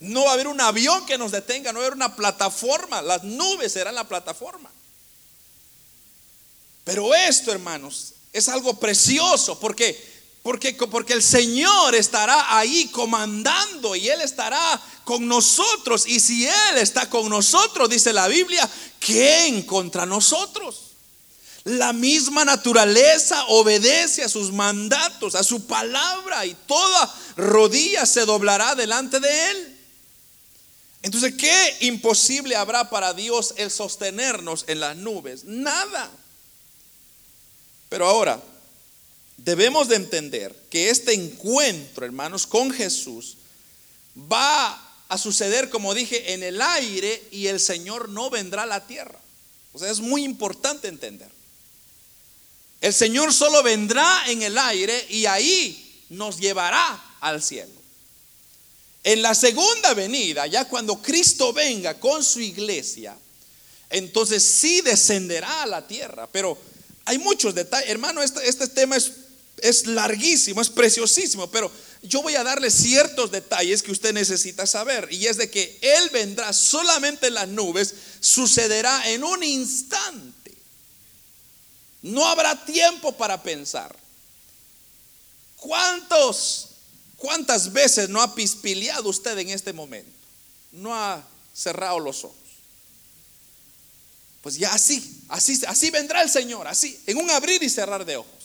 No 0.00 0.24
va 0.24 0.30
a 0.30 0.34
haber 0.34 0.46
un 0.46 0.60
avión 0.60 1.04
que 1.06 1.18
nos 1.18 1.32
detenga, 1.32 1.72
no 1.72 1.80
va 1.80 1.84
a 1.84 1.86
haber 1.88 1.96
una 1.96 2.14
plataforma. 2.14 3.02
Las 3.02 3.24
nubes 3.24 3.72
serán 3.72 3.96
la 3.96 4.08
plataforma. 4.08 4.70
Pero 6.84 7.12
esto, 7.14 7.50
hermanos, 7.50 8.14
es 8.32 8.48
algo 8.48 8.78
precioso 8.78 9.58
porque 9.58 10.07
porque, 10.48 10.72
porque 10.72 11.12
el 11.12 11.22
Señor 11.22 11.94
estará 11.94 12.56
ahí 12.56 12.86
comandando 12.86 13.94
y 13.94 14.08
Él 14.08 14.22
estará 14.22 14.80
con 15.04 15.28
nosotros. 15.28 16.06
Y 16.06 16.20
si 16.20 16.46
Él 16.46 16.78
está 16.78 17.10
con 17.10 17.28
nosotros, 17.28 17.90
dice 17.90 18.14
la 18.14 18.28
Biblia, 18.28 18.66
¿quién 18.98 19.60
contra 19.64 20.06
nosotros? 20.06 20.92
La 21.64 21.92
misma 21.92 22.46
naturaleza 22.46 23.44
obedece 23.48 24.24
a 24.24 24.30
sus 24.30 24.50
mandatos, 24.50 25.34
a 25.34 25.42
su 25.42 25.66
palabra 25.66 26.46
y 26.46 26.54
toda 26.66 27.14
rodilla 27.36 28.06
se 28.06 28.24
doblará 28.24 28.74
delante 28.74 29.20
de 29.20 29.50
Él. 29.50 29.78
Entonces, 31.02 31.34
¿qué 31.34 31.76
imposible 31.80 32.56
habrá 32.56 32.88
para 32.88 33.12
Dios 33.12 33.52
el 33.58 33.70
sostenernos 33.70 34.64
en 34.66 34.80
las 34.80 34.96
nubes? 34.96 35.44
Nada. 35.44 36.10
Pero 37.90 38.06
ahora, 38.06 38.40
debemos 39.38 39.88
de 39.88 39.96
entender 39.96 40.54
que 40.70 40.90
este 40.90 41.14
encuentro, 41.14 42.04
hermanos, 42.04 42.46
con 42.46 42.70
Jesús 42.70 43.38
va 44.16 44.84
a 45.08 45.16
suceder, 45.16 45.70
como 45.70 45.94
dije, 45.94 46.34
en 46.34 46.42
el 46.42 46.60
aire 46.60 47.26
y 47.30 47.46
el 47.46 47.60
Señor 47.60 48.08
no 48.10 48.28
vendrá 48.30 48.64
a 48.64 48.66
la 48.66 48.86
tierra. 48.86 49.18
O 49.72 49.78
sea, 49.78 49.90
es 49.90 50.00
muy 50.00 50.24
importante 50.24 50.88
entender. 50.88 51.30
El 52.80 52.92
Señor 52.92 53.32
solo 53.32 53.62
vendrá 53.62 54.24
en 54.28 54.42
el 54.42 54.58
aire 54.58 55.06
y 55.08 55.26
ahí 55.26 56.04
nos 56.10 56.38
llevará 56.38 57.16
al 57.20 57.42
cielo. 57.42 57.72
En 59.04 59.22
la 59.22 59.34
segunda 59.34 59.94
venida, 59.94 60.46
ya 60.46 60.66
cuando 60.66 61.00
Cristo 61.00 61.52
venga 61.52 61.98
con 61.98 62.22
su 62.22 62.40
iglesia, 62.40 63.16
entonces 63.88 64.42
sí 64.44 64.80
descenderá 64.82 65.62
a 65.62 65.66
la 65.66 65.86
tierra. 65.86 66.28
Pero 66.30 66.58
hay 67.04 67.18
muchos 67.18 67.54
detalles. 67.54 67.88
Hermano, 67.88 68.22
este, 68.22 68.46
este 68.48 68.68
tema 68.68 68.96
es 68.96 69.12
es 69.62 69.86
larguísimo, 69.86 70.60
es 70.60 70.70
preciosísimo, 70.70 71.50
pero 71.50 71.70
yo 72.02 72.22
voy 72.22 72.36
a 72.36 72.44
darle 72.44 72.70
ciertos 72.70 73.30
detalles 73.30 73.82
que 73.82 73.92
usted 73.92 74.12
necesita 74.12 74.66
saber. 74.66 75.08
Y 75.10 75.26
es 75.26 75.36
de 75.36 75.50
que 75.50 75.78
Él 75.82 76.10
vendrá 76.10 76.52
solamente 76.52 77.26
en 77.26 77.34
las 77.34 77.48
nubes, 77.48 77.94
sucederá 78.20 79.10
en 79.10 79.24
un 79.24 79.42
instante. 79.42 80.54
No 82.02 82.26
habrá 82.26 82.64
tiempo 82.64 83.16
para 83.16 83.42
pensar. 83.42 83.94
¿Cuántos, 85.56 86.68
cuántas 87.16 87.72
veces 87.72 88.08
no 88.08 88.22
ha 88.22 88.34
pispileado 88.34 89.08
usted 89.08 89.36
en 89.38 89.50
este 89.50 89.72
momento? 89.72 90.10
No 90.70 90.94
ha 90.94 91.26
cerrado 91.52 91.98
los 91.98 92.24
ojos. 92.24 92.36
Pues 94.40 94.56
ya 94.56 94.72
así, 94.72 95.24
así, 95.28 95.60
así 95.66 95.90
vendrá 95.90 96.22
el 96.22 96.30
Señor, 96.30 96.68
así, 96.68 96.98
en 97.06 97.16
un 97.18 97.28
abrir 97.30 97.62
y 97.62 97.68
cerrar 97.68 98.04
de 98.04 98.16
ojos. 98.16 98.37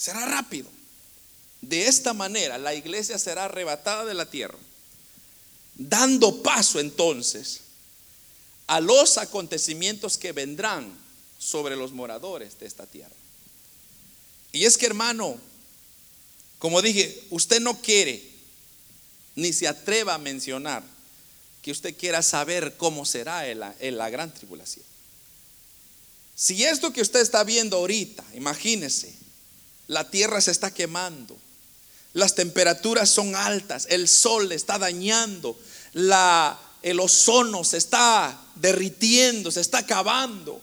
Será 0.00 0.24
rápido. 0.24 0.66
De 1.60 1.86
esta 1.86 2.14
manera 2.14 2.56
la 2.56 2.74
iglesia 2.74 3.18
será 3.18 3.44
arrebatada 3.44 4.06
de 4.06 4.14
la 4.14 4.24
tierra, 4.24 4.58
dando 5.74 6.42
paso 6.42 6.80
entonces 6.80 7.60
a 8.66 8.80
los 8.80 9.18
acontecimientos 9.18 10.16
que 10.16 10.32
vendrán 10.32 10.90
sobre 11.38 11.76
los 11.76 11.92
moradores 11.92 12.58
de 12.58 12.66
esta 12.66 12.86
tierra. 12.86 13.14
Y 14.52 14.64
es 14.64 14.78
que 14.78 14.86
hermano, 14.86 15.38
como 16.58 16.80
dije, 16.80 17.22
usted 17.28 17.60
no 17.60 17.82
quiere 17.82 18.26
ni 19.34 19.52
se 19.52 19.68
atreva 19.68 20.14
a 20.14 20.18
mencionar 20.18 20.82
que 21.60 21.72
usted 21.72 21.94
quiera 21.94 22.22
saber 22.22 22.78
cómo 22.78 23.04
será 23.04 23.46
en 23.48 23.60
la, 23.60 23.74
la 23.78 24.08
gran 24.08 24.32
tribulación. 24.32 24.86
Si 26.34 26.64
esto 26.64 26.90
que 26.90 27.02
usted 27.02 27.20
está 27.20 27.44
viendo 27.44 27.76
ahorita, 27.76 28.24
imagínese, 28.34 29.19
la 29.90 30.08
tierra 30.08 30.40
se 30.40 30.52
está 30.52 30.72
quemando, 30.72 31.36
las 32.12 32.36
temperaturas 32.36 33.10
son 33.10 33.34
altas, 33.34 33.88
el 33.90 34.06
sol 34.06 34.52
está 34.52 34.78
dañando, 34.78 35.58
el 35.92 37.00
ozono 37.00 37.64
se 37.64 37.78
está 37.78 38.40
derritiendo, 38.54 39.50
se 39.50 39.60
está 39.60 39.78
acabando. 39.78 40.62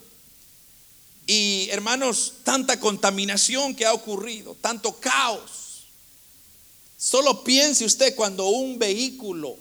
Y 1.26 1.68
hermanos, 1.72 2.36
tanta 2.46 2.80
contaminación 2.80 3.76
que 3.76 3.86
ha 3.86 3.92
ocurrido, 3.92 4.56
tanto 4.62 4.98
caos. 4.98 5.84
Solo 6.98 7.44
piense 7.44 7.84
usted 7.84 8.16
cuando 8.16 8.48
un 8.48 8.80
vehículo 8.80 9.58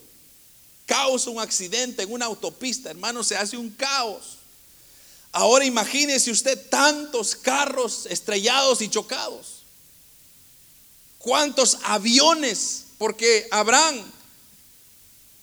causa 0.87 1.29
un 1.29 1.41
accidente 1.41 2.05
en 2.05 2.13
una 2.13 2.27
autopista, 2.27 2.89
hermanos, 2.91 3.27
se 3.27 3.37
hace 3.37 3.57
un 3.57 3.71
caos. 3.71 4.37
Ahora 5.33 5.65
imagínese 5.65 6.31
usted 6.31 6.69
tantos 6.71 7.35
carros 7.35 8.07
estrellados 8.07 8.81
y 8.81 8.89
chocados 8.89 9.56
cuántos 11.27 11.79
aviones, 11.83 12.85
porque 12.99 13.49
habrán 13.51 14.01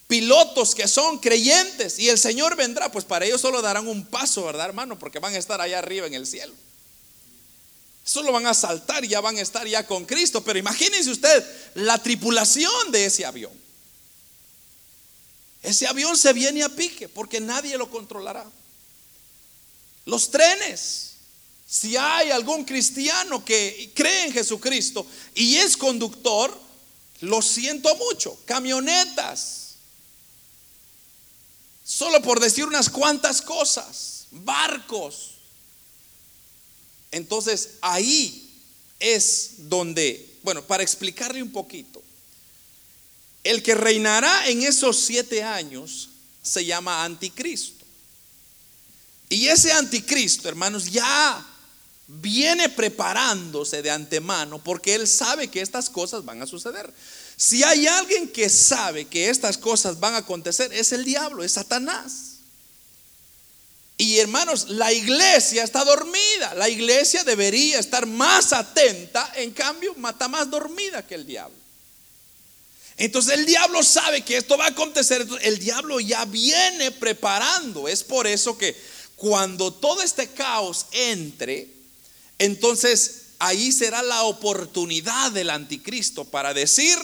pilotos 0.08 0.74
que 0.76 0.88
son 0.88 1.18
creyentes 1.18 2.00
y 2.00 2.08
el 2.08 2.18
Señor 2.18 2.56
vendrá, 2.56 2.90
pues 2.90 3.04
para 3.04 3.26
ellos 3.26 3.42
solo 3.42 3.62
darán 3.62 3.90
un 3.90 4.06
paso, 4.06 4.46
¿verdad, 4.46 4.68
hermano? 4.68 4.98
Porque 4.98 5.20
van 5.20 5.34
a 5.34 5.38
estar 5.38 5.60
allá 5.60 5.80
arriba 5.80 6.08
en 6.08 6.14
el 6.14 6.26
cielo. 6.26 6.54
Solo 8.06 8.32
van 8.32 8.48
a 8.48 8.54
saltar 8.54 9.04
ya 9.06 9.20
van 9.20 9.36
a 9.36 9.42
estar 9.42 9.68
ya 9.68 9.86
con 9.86 10.06
Cristo. 10.06 10.42
Pero 10.42 10.58
imagínense 10.58 11.12
usted 11.12 11.44
la 11.76 12.02
tripulación 12.02 12.92
de 12.94 13.06
ese 13.06 13.26
avión. 13.26 13.52
Ese 15.62 15.86
avión 15.86 16.16
se 16.16 16.32
viene 16.32 16.64
a 16.64 16.70
pique 16.70 17.10
porque 17.10 17.42
nadie 17.42 17.78
lo 17.78 17.90
controlará. 17.90 18.46
Los 20.06 20.32
trenes, 20.32 21.13
si 21.74 21.98
hay 21.98 22.30
algún 22.30 22.66
cristiano 22.66 23.44
que 23.44 23.92
cree 23.96 24.28
en 24.28 24.32
Jesucristo 24.32 25.08
y 25.34 25.56
es 25.56 25.76
conductor, 25.76 26.56
lo 27.22 27.42
siento 27.42 27.96
mucho. 27.96 28.40
Camionetas. 28.46 29.78
Solo 31.84 32.22
por 32.22 32.40
decir 32.40 32.66
unas 32.66 32.92
cuantas 32.92 33.42
cosas. 33.42 34.28
Barcos. 34.30 35.32
Entonces 37.10 37.72
ahí 37.82 38.54
es 39.00 39.54
donde, 39.58 40.38
bueno, 40.44 40.64
para 40.64 40.84
explicarle 40.84 41.42
un 41.42 41.52
poquito, 41.52 42.04
el 43.44 43.64
que 43.64 43.74
reinará 43.74 44.48
en 44.48 44.62
esos 44.62 45.00
siete 45.00 45.42
años 45.42 46.10
se 46.44 46.66
llama 46.66 47.04
anticristo. 47.04 47.84
Y 49.28 49.48
ese 49.48 49.72
anticristo, 49.72 50.48
hermanos, 50.48 50.92
ya 50.92 51.50
viene 52.08 52.70
preparándose 52.70 53.82
de 53.82 53.92
antemano 53.92 54.64
porque 54.64 54.96
él 54.96 55.08
sabe 55.08 55.48
que 55.48 55.62
estas 55.62 55.90
cosas 55.90 56.26
van 56.26 56.42
a 56.42 56.48
suceder. 56.48 56.94
Si 57.36 57.64
hay 57.64 57.88
alguien 57.88 58.30
que 58.30 58.50
sabe 58.50 59.06
que 59.06 59.30
estas 59.30 59.58
cosas 59.58 60.00
van 60.00 60.16
a 60.16 60.20
acontecer, 60.20 60.72
es 60.74 60.92
el 60.92 61.04
diablo, 61.04 61.44
es 61.44 61.54
Satanás. 61.54 62.34
Y 63.98 64.18
hermanos, 64.18 64.70
la 64.70 64.92
iglesia 64.92 65.64
está 65.64 65.84
dormida. 65.84 66.54
La 66.56 66.70
iglesia 66.70 67.24
debería 67.24 67.80
estar 67.80 68.06
más 68.06 68.54
atenta, 68.54 69.32
en 69.36 69.52
cambio, 69.52 69.94
mata 69.96 70.28
más 70.28 70.50
dormida 70.50 71.06
que 71.06 71.16
el 71.16 71.26
diablo. 71.26 71.56
Entonces 72.98 73.34
el 73.34 73.46
diablo 73.46 73.82
sabe 73.82 74.22
que 74.22 74.38
esto 74.38 74.58
va 74.58 74.66
a 74.66 74.70
acontecer, 74.70 75.26
el 75.42 75.60
diablo 75.60 76.00
ya 76.00 76.26
viene 76.26 76.92
preparando. 76.92 77.88
Es 77.88 78.04
por 78.04 78.28
eso 78.28 78.58
que 78.58 78.76
cuando 79.16 79.74
todo 79.74 80.02
este 80.02 80.28
caos 80.28 80.86
entre, 80.92 81.68
entonces 82.44 83.22
ahí 83.40 83.72
será 83.72 84.04
la 84.04 84.24
oportunidad 84.24 85.32
del 85.32 85.50
anticristo 85.50 86.26
para 86.26 86.54
decir, 86.54 86.98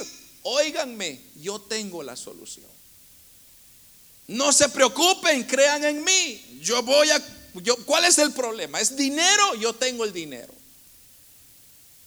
óiganme, 0.44 1.22
yo 1.38 1.62
tengo 1.62 2.04
la 2.04 2.18
solución. 2.18 2.68
No 4.28 4.52
se 4.52 4.68
preocupen, 4.68 5.44
crean 5.46 5.86
en 5.86 6.04
mí. 6.04 6.60
Yo 6.62 6.84
voy 6.84 7.10
a, 7.10 7.24
yo, 7.54 7.78
¿cuál 7.86 8.04
es 8.04 8.18
el 8.18 8.34
problema? 8.34 8.82
¿Es 8.82 8.98
dinero? 8.98 9.56
Yo 9.56 9.74
tengo 9.74 10.04
el 10.04 10.12
dinero. 10.12 10.54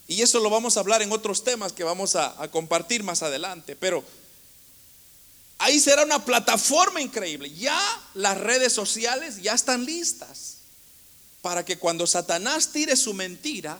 Y 0.07 0.21
eso 0.21 0.39
lo 0.39 0.51
vamos 0.51 0.77
a 0.77 0.81
hablar 0.81 1.01
en 1.01 1.11
otros 1.11 1.43
temas 1.43 1.73
que 1.73 1.83
vamos 1.83 2.15
a, 2.15 2.39
a 2.39 2.51
compartir 2.51 3.01
más 3.01 3.23
adelante. 3.23 3.75
Pero 3.75 4.03
ahí 5.57 5.79
será 5.79 6.03
una 6.03 6.23
plataforma 6.23 7.01
increíble. 7.01 7.51
Ya 7.51 7.81
las 8.13 8.37
redes 8.37 8.73
sociales 8.73 9.41
ya 9.41 9.53
están 9.53 9.85
listas 9.85 10.57
para 11.43 11.65
que 11.65 11.77
cuando 11.77 12.07
Satanás 12.07 12.71
tire 12.71 12.95
su 12.95 13.13
mentira, 13.13 13.77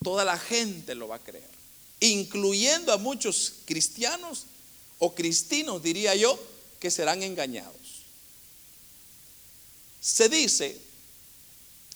toda 0.00 0.24
la 0.24 0.38
gente 0.38 0.94
lo 0.94 1.08
va 1.08 1.16
a 1.16 1.18
creer, 1.18 1.50
incluyendo 1.98 2.92
a 2.92 2.98
muchos 2.98 3.54
cristianos 3.64 4.44
o 5.00 5.12
cristinos, 5.12 5.82
diría 5.82 6.14
yo, 6.14 6.38
que 6.78 6.88
serán 6.88 7.24
engañados. 7.24 7.74
Se 10.00 10.28
dice 10.28 10.78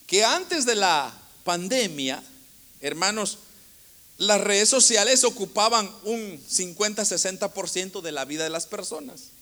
que 0.09 0.25
antes 0.25 0.67
de 0.67 0.75
la 0.75 1.17
pandemia, 1.45 2.21
hermanos, 2.81 3.39
las 4.19 4.41
redes 4.41 4.69
sociales 4.69 5.23
ocupaban 5.23 5.89
un 6.03 6.45
50-60% 6.45 8.01
de 8.01 8.11
la 8.11 8.25
vida 8.25 8.43
de 8.43 8.51
las 8.51 8.67
personas. 8.67 9.34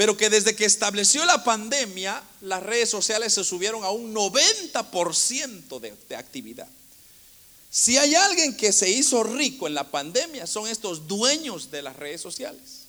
Pero 0.00 0.16
que 0.16 0.30
desde 0.30 0.56
que 0.56 0.64
estableció 0.64 1.26
la 1.26 1.44
pandemia, 1.44 2.22
las 2.40 2.62
redes 2.62 2.88
sociales 2.88 3.34
se 3.34 3.44
subieron 3.44 3.84
a 3.84 3.90
un 3.90 4.14
90% 4.14 5.78
de, 5.78 5.94
de 6.08 6.16
actividad. 6.16 6.66
Si 7.68 7.98
hay 7.98 8.14
alguien 8.14 8.56
que 8.56 8.72
se 8.72 8.88
hizo 8.88 9.22
rico 9.22 9.66
en 9.66 9.74
la 9.74 9.90
pandemia, 9.90 10.46
son 10.46 10.68
estos 10.68 11.06
dueños 11.06 11.70
de 11.70 11.82
las 11.82 11.96
redes 11.96 12.22
sociales. 12.22 12.86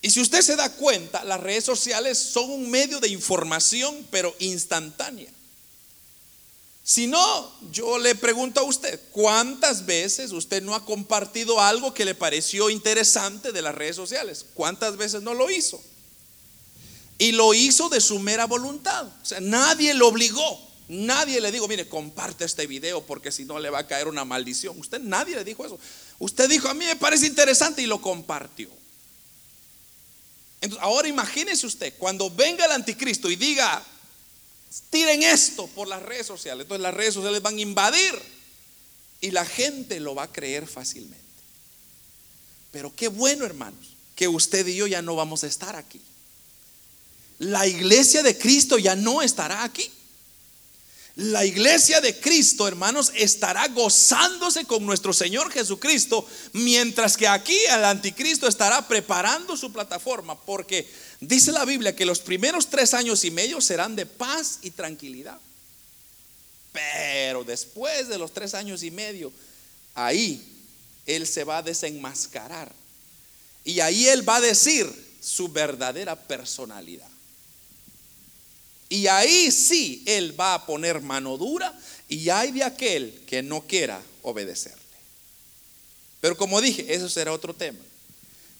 Y 0.00 0.08
si 0.08 0.22
usted 0.22 0.40
se 0.40 0.56
da 0.56 0.72
cuenta, 0.72 1.22
las 1.22 1.40
redes 1.40 1.64
sociales 1.64 2.16
son 2.16 2.50
un 2.50 2.70
medio 2.70 2.98
de 2.98 3.08
información, 3.08 4.06
pero 4.10 4.34
instantánea. 4.38 5.30
Si 6.86 7.06
no, 7.06 7.50
yo 7.72 7.98
le 7.98 8.14
pregunto 8.14 8.60
a 8.60 8.64
usted, 8.64 9.00
¿cuántas 9.10 9.86
veces 9.86 10.32
usted 10.32 10.62
no 10.62 10.74
ha 10.74 10.84
compartido 10.84 11.58
algo 11.58 11.94
que 11.94 12.04
le 12.04 12.14
pareció 12.14 12.68
interesante 12.68 13.52
de 13.52 13.62
las 13.62 13.74
redes 13.74 13.96
sociales? 13.96 14.44
¿Cuántas 14.52 14.98
veces 14.98 15.22
no 15.22 15.32
lo 15.32 15.50
hizo? 15.50 15.82
Y 17.16 17.32
lo 17.32 17.54
hizo 17.54 17.88
de 17.88 18.02
su 18.02 18.18
mera 18.18 18.46
voluntad. 18.46 19.06
O 19.06 19.24
sea, 19.24 19.40
nadie 19.40 19.94
lo 19.94 20.08
obligó. 20.08 20.60
Nadie 20.88 21.40
le 21.40 21.50
dijo, 21.50 21.66
mire, 21.68 21.88
comparte 21.88 22.44
este 22.44 22.66
video 22.66 23.00
porque 23.06 23.32
si 23.32 23.46
no 23.46 23.58
le 23.58 23.70
va 23.70 23.78
a 23.78 23.86
caer 23.86 24.06
una 24.06 24.26
maldición. 24.26 24.78
Usted 24.78 25.00
nadie 25.00 25.36
le 25.36 25.44
dijo 25.44 25.64
eso. 25.64 25.78
Usted 26.18 26.50
dijo, 26.50 26.68
a 26.68 26.74
mí 26.74 26.84
me 26.84 26.96
parece 26.96 27.26
interesante 27.26 27.80
y 27.80 27.86
lo 27.86 28.02
compartió. 28.02 28.68
Entonces, 30.60 30.84
ahora 30.84 31.08
imagínese 31.08 31.66
usted, 31.66 31.94
cuando 31.96 32.30
venga 32.30 32.66
el 32.66 32.72
anticristo 32.72 33.30
y 33.30 33.36
diga, 33.36 33.82
tiren 34.90 35.22
esto 35.22 35.66
por 35.68 35.88
las 35.88 36.02
redes 36.02 36.26
sociales. 36.26 36.64
Entonces 36.64 36.82
las 36.82 36.94
redes 36.94 37.14
sociales 37.14 37.42
van 37.42 37.56
a 37.56 37.60
invadir 37.60 38.14
y 39.20 39.30
la 39.30 39.44
gente 39.44 40.00
lo 40.00 40.14
va 40.14 40.24
a 40.24 40.32
creer 40.32 40.66
fácilmente. 40.66 41.24
Pero 42.70 42.94
qué 42.94 43.08
bueno, 43.08 43.44
hermanos, 43.44 43.96
que 44.16 44.28
usted 44.28 44.66
y 44.66 44.76
yo 44.76 44.86
ya 44.86 45.02
no 45.02 45.16
vamos 45.16 45.44
a 45.44 45.46
estar 45.46 45.76
aquí. 45.76 46.00
La 47.38 47.66
iglesia 47.66 48.22
de 48.22 48.36
Cristo 48.36 48.78
ya 48.78 48.96
no 48.96 49.22
estará 49.22 49.64
aquí. 49.64 49.90
La 51.16 51.44
iglesia 51.44 52.00
de 52.00 52.18
Cristo, 52.18 52.66
hermanos, 52.66 53.12
estará 53.14 53.68
gozándose 53.68 54.64
con 54.64 54.84
nuestro 54.84 55.12
Señor 55.12 55.52
Jesucristo, 55.52 56.26
mientras 56.52 57.16
que 57.16 57.28
aquí 57.28 57.56
el 57.70 57.84
anticristo 57.84 58.48
estará 58.48 58.88
preparando 58.88 59.56
su 59.56 59.72
plataforma, 59.72 60.40
porque 60.40 60.88
dice 61.20 61.52
la 61.52 61.64
Biblia 61.64 61.94
que 61.94 62.04
los 62.04 62.18
primeros 62.18 62.68
tres 62.68 62.94
años 62.94 63.24
y 63.24 63.30
medio 63.30 63.60
serán 63.60 63.94
de 63.94 64.06
paz 64.06 64.58
y 64.62 64.72
tranquilidad. 64.72 65.38
Pero 66.72 67.44
después 67.44 68.08
de 68.08 68.18
los 68.18 68.34
tres 68.34 68.52
años 68.54 68.82
y 68.82 68.90
medio, 68.90 69.32
ahí 69.94 70.44
Él 71.06 71.28
se 71.28 71.44
va 71.44 71.58
a 71.58 71.62
desenmascarar. 71.62 72.72
Y 73.64 73.78
ahí 73.78 74.08
Él 74.08 74.28
va 74.28 74.36
a 74.36 74.40
decir 74.40 74.92
su 75.20 75.46
verdadera 75.46 76.16
personalidad. 76.16 77.13
Y 78.94 79.08
ahí 79.08 79.50
sí 79.50 80.04
Él 80.06 80.38
va 80.38 80.54
a 80.54 80.66
poner 80.66 81.00
mano 81.00 81.36
dura 81.36 81.76
y 82.08 82.28
hay 82.28 82.52
de 82.52 82.62
aquel 82.62 83.22
que 83.26 83.42
no 83.42 83.62
quiera 83.62 84.00
obedecerle. 84.22 84.78
Pero 86.20 86.36
como 86.36 86.60
dije, 86.60 86.94
eso 86.94 87.08
será 87.08 87.32
otro 87.32 87.52
tema. 87.54 87.80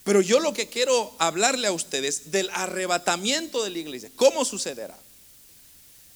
Pero 0.03 0.21
yo 0.21 0.41
lo 0.41 0.53
que 0.53 0.69
quiero 0.69 1.15
hablarle 1.21 1.69
a 1.69 1.73
ustedes 1.73 2.33
del 2.33 2.51
arrebatamiento 2.53 3.63
de 3.63 3.71
la 3.71 3.79
iglesia, 3.79 4.11
¿cómo 4.17 4.45
sucederá? 4.45 4.99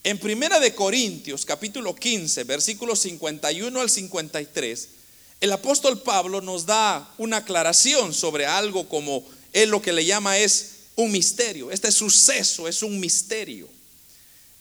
En 0.03 0.19
Primera 0.19 0.59
de 0.59 0.75
Corintios, 0.75 1.45
capítulo 1.45 1.95
15, 1.95 2.43
versículos 2.43 2.99
51 2.99 3.81
al 3.81 3.89
53, 3.89 4.89
el 5.41 5.53
apóstol 5.53 6.03
Pablo 6.03 6.41
nos 6.41 6.67
da 6.67 7.09
una 7.19 7.37
aclaración 7.37 8.13
sobre 8.13 8.47
algo 8.47 8.89
como 8.89 9.25
él 9.53 9.71
lo 9.71 9.81
que 9.81 9.93
le 9.93 10.05
llama 10.05 10.39
es 10.39 10.71
un 10.97 11.13
misterio. 11.13 11.71
Este 11.71 11.93
suceso 11.93 12.67
es 12.67 12.83
un 12.83 12.99
misterio. 12.99 13.78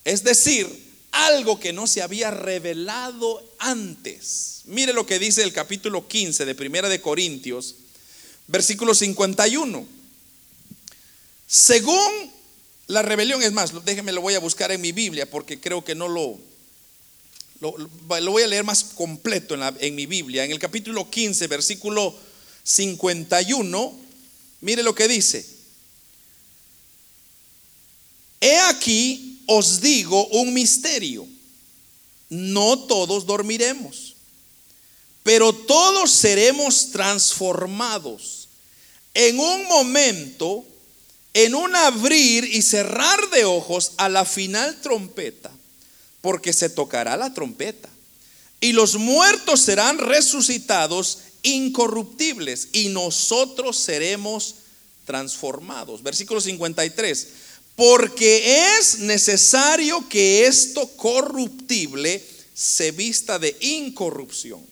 Es 0.08 0.24
decir, 0.24 0.70
algo 1.12 1.60
que 1.60 1.74
no 1.74 1.86
se 1.86 2.02
había 2.02 2.32
revelado 2.32 3.44
antes. 3.60 4.62
Mire 4.64 4.94
lo 4.94 5.06
que 5.06 5.20
dice 5.20 5.44
el 5.44 5.52
capítulo 5.52 6.08
15 6.08 6.46
de 6.46 6.56
Primera 6.56 6.88
de 6.88 7.02
Corintios, 7.02 7.76
versículo 8.48 8.96
51. 8.96 9.86
Según 11.46 12.32
la 12.88 13.02
rebelión, 13.02 13.44
es 13.44 13.52
más, 13.52 13.84
déjeme 13.84 14.14
lo 14.14 14.22
voy 14.22 14.36
a 14.36 14.40
buscar 14.40 14.72
en 14.72 14.80
mi 14.80 14.94
Biblia 14.94 15.30
porque 15.30 15.60
creo 15.60 15.84
que 15.84 15.94
no 15.94 16.08
lo, 16.08 16.40
lo, 17.60 17.76
voy 18.08 18.44
a 18.44 18.48
leer 18.48 18.64
más 18.64 18.86
completo 18.86 19.56
en, 19.56 19.76
en 19.82 19.94
mi 19.94 20.06
Biblia. 20.06 20.46
En 20.46 20.52
el 20.52 20.60
capítulo 20.60 21.10
15, 21.10 21.48
versículo 21.48 22.16
51, 22.64 24.00
mire 24.62 24.84
lo 24.84 24.96
que 24.96 25.10
dice. 25.10 25.46
He 28.40 28.58
aquí 28.60 29.37
os 29.48 29.82
digo 29.82 30.28
un 30.28 30.54
misterio. 30.54 31.28
No 32.30 32.78
todos 32.80 33.26
dormiremos, 33.26 34.16
pero 35.24 35.54
todos 35.54 36.12
seremos 36.12 36.92
transformados 36.92 38.50
en 39.14 39.40
un 39.40 39.64
momento, 39.66 40.66
en 41.34 41.56
un 41.56 41.76
abrir 41.76 42.44
y 42.44 42.62
cerrar 42.62 43.30
de 43.30 43.46
ojos 43.46 43.94
a 43.98 44.10
la 44.10 44.26
final 44.26 44.80
trompeta, 44.82 45.52
porque 46.22 46.54
se 46.54 46.70
tocará 46.70 47.18
la 47.18 47.34
trompeta. 47.34 47.90
Y 48.60 48.74
los 48.74 48.96
muertos 48.96 49.62
serán 49.62 49.98
resucitados 50.00 51.20
incorruptibles 51.44 52.70
y 52.74 52.90
nosotros 52.90 53.78
seremos 53.78 54.56
transformados. 55.06 56.04
Versículo 56.04 56.42
53 56.42 57.28
porque 57.78 58.76
es 58.80 59.00
necesario 59.00 60.10
que 60.10 60.48
esto 60.48 60.88
corruptible 60.98 62.26
se 62.56 62.90
vista 62.90 63.38
de 63.38 63.56
incorrupción 63.62 64.66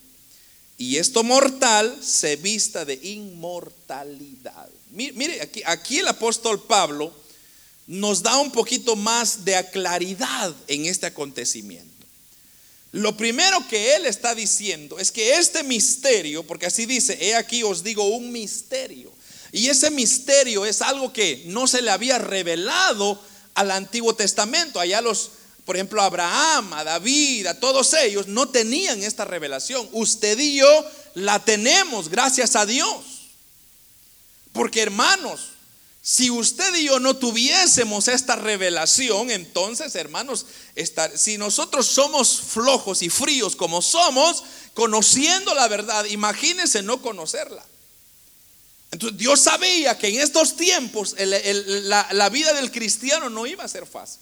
y 0.79 0.97
esto 0.97 1.23
mortal 1.23 1.99
se 2.01 2.35
vista 2.35 2.83
de 2.83 2.95
inmortalidad. 2.95 4.67
Mire, 4.89 5.39
aquí, 5.39 5.61
aquí 5.67 5.99
el 5.99 6.07
apóstol 6.07 6.63
Pablo 6.63 7.13
nos 7.85 8.23
da 8.23 8.39
un 8.39 8.51
poquito 8.51 8.95
más 8.95 9.45
de 9.45 9.63
claridad 9.71 10.55
en 10.67 10.87
este 10.87 11.05
acontecimiento. 11.05 12.07
Lo 12.91 13.15
primero 13.15 13.67
que 13.67 13.95
él 13.95 14.07
está 14.07 14.33
diciendo 14.33 14.97
es 14.97 15.11
que 15.11 15.35
este 15.37 15.61
misterio, 15.61 16.41
porque 16.41 16.65
así 16.65 16.87
dice, 16.87 17.19
he 17.21 17.35
aquí 17.35 17.61
os 17.61 17.83
digo 17.83 18.03
un 18.03 18.31
misterio. 18.31 19.13
Y 19.55 19.69
ese 19.69 19.89
misterio 19.89 20.65
es 20.65 20.81
algo 20.81 21.13
que 21.13 21.43
no 21.45 21.65
se 21.65 21.81
le 21.81 21.89
había 21.89 22.17
revelado 22.17 23.17
al 23.53 23.71
Antiguo 23.71 24.13
Testamento. 24.13 24.81
Allá 24.81 24.99
los, 24.99 25.31
por 25.63 25.77
ejemplo, 25.77 26.01
a 26.01 26.07
Abraham, 26.07 26.73
a 26.73 26.83
David, 26.83 27.47
a 27.47 27.57
todos 27.57 27.93
ellos 27.93 28.27
no 28.27 28.49
tenían 28.49 29.01
esta 29.01 29.23
revelación. 29.23 29.87
Usted 29.93 30.37
y 30.39 30.57
yo 30.57 30.85
la 31.13 31.39
tenemos, 31.39 32.09
gracias 32.09 32.57
a 32.57 32.65
Dios. 32.65 32.97
Porque 34.51 34.81
hermanos, 34.81 35.51
si 36.01 36.29
usted 36.29 36.75
y 36.75 36.87
yo 36.87 36.99
no 36.99 37.15
tuviésemos 37.15 38.09
esta 38.09 38.35
revelación, 38.35 39.31
entonces, 39.31 39.95
hermanos, 39.95 40.47
si 41.15 41.37
nosotros 41.37 41.87
somos 41.87 42.41
flojos 42.41 43.01
y 43.01 43.09
fríos 43.09 43.55
como 43.55 43.81
somos, 43.81 44.43
conociendo 44.73 45.53
la 45.53 45.69
verdad, 45.69 46.03
imagínense 46.03 46.83
no 46.83 47.01
conocerla. 47.01 47.63
Entonces 48.95 49.17
Dios 49.17 49.41
sabía 49.41 49.97
que 49.97 50.07
en 50.07 50.21
estos 50.21 50.55
tiempos 50.55 51.17
la, 51.19 52.29
vida 52.29 52.53
del 52.53 52.71
cristiano 52.71 53.29
no 53.29 53.45
iba 53.45 53.61
a 53.61 53.67
ser 53.67 53.85
fácil. 53.85 54.21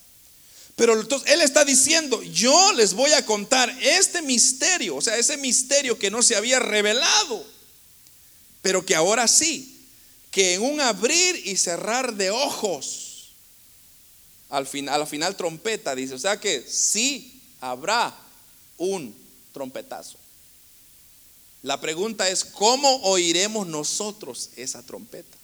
Pero 0.75 0.99
entonces 0.99 1.31
Él 1.31 1.41
está 1.41 1.63
diciendo, 1.63 2.23
yo 2.23 2.73
les 2.73 2.95
voy 2.95 3.13
a 3.13 3.23
contar 3.23 3.69
este 3.83 4.23
misterio, 4.23 4.95
o 4.95 5.01
sea, 5.01 5.15
ese 5.15 5.37
misterio 5.37 5.99
que 5.99 6.09
no 6.09 6.23
se 6.23 6.35
había 6.35 6.57
revelado, 6.57 7.45
pero 8.63 8.83
que 8.83 8.95
ahora 8.95 9.27
sí, 9.27 9.85
que 10.31 10.55
en 10.55 10.63
un 10.63 10.81
abrir 10.81 11.39
y 11.45 11.55
cerrar 11.55 12.15
de 12.15 12.31
ojos, 12.31 13.33
al 14.49 14.65
final, 14.65 14.95
a 14.95 14.97
la 14.97 15.05
final 15.05 15.37
trompeta, 15.37 15.93
dice, 15.93 16.15
o 16.15 16.19
sea 16.19 16.39
que 16.39 16.65
sí 16.67 17.43
habrá 17.61 18.11
un 18.79 19.15
trompetazo. 19.53 20.17
La 21.63 21.79
pregunta 21.79 22.27
es, 22.29 22.43
¿cómo 22.43 22.97
oiremos 23.03 23.65
nosotros 23.65 24.49
esa 24.57 24.83
trompeta? 24.83 25.37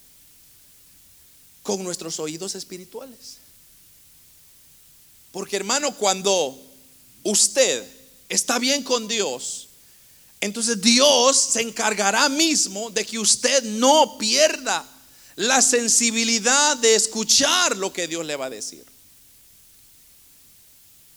Con 1.62 1.82
nuestros 1.82 2.20
oídos 2.20 2.54
espirituales. 2.54 3.38
Porque 5.32 5.56
hermano, 5.56 5.96
cuando 5.96 6.60
usted 7.22 7.88
está 8.28 8.58
bien 8.58 8.82
con 8.82 9.08
Dios, 9.08 9.68
entonces 10.42 10.80
Dios 10.82 11.36
se 11.36 11.62
encargará 11.62 12.28
mismo 12.28 12.90
de 12.90 13.06
que 13.06 13.18
usted 13.18 13.62
no 13.62 14.18
pierda 14.18 14.86
la 15.36 15.62
sensibilidad 15.62 16.76
de 16.76 16.96
escuchar 16.96 17.76
lo 17.78 17.94
que 17.94 18.08
Dios 18.08 18.26
le 18.26 18.36
va 18.36 18.46
a 18.46 18.50
decir. 18.50 18.89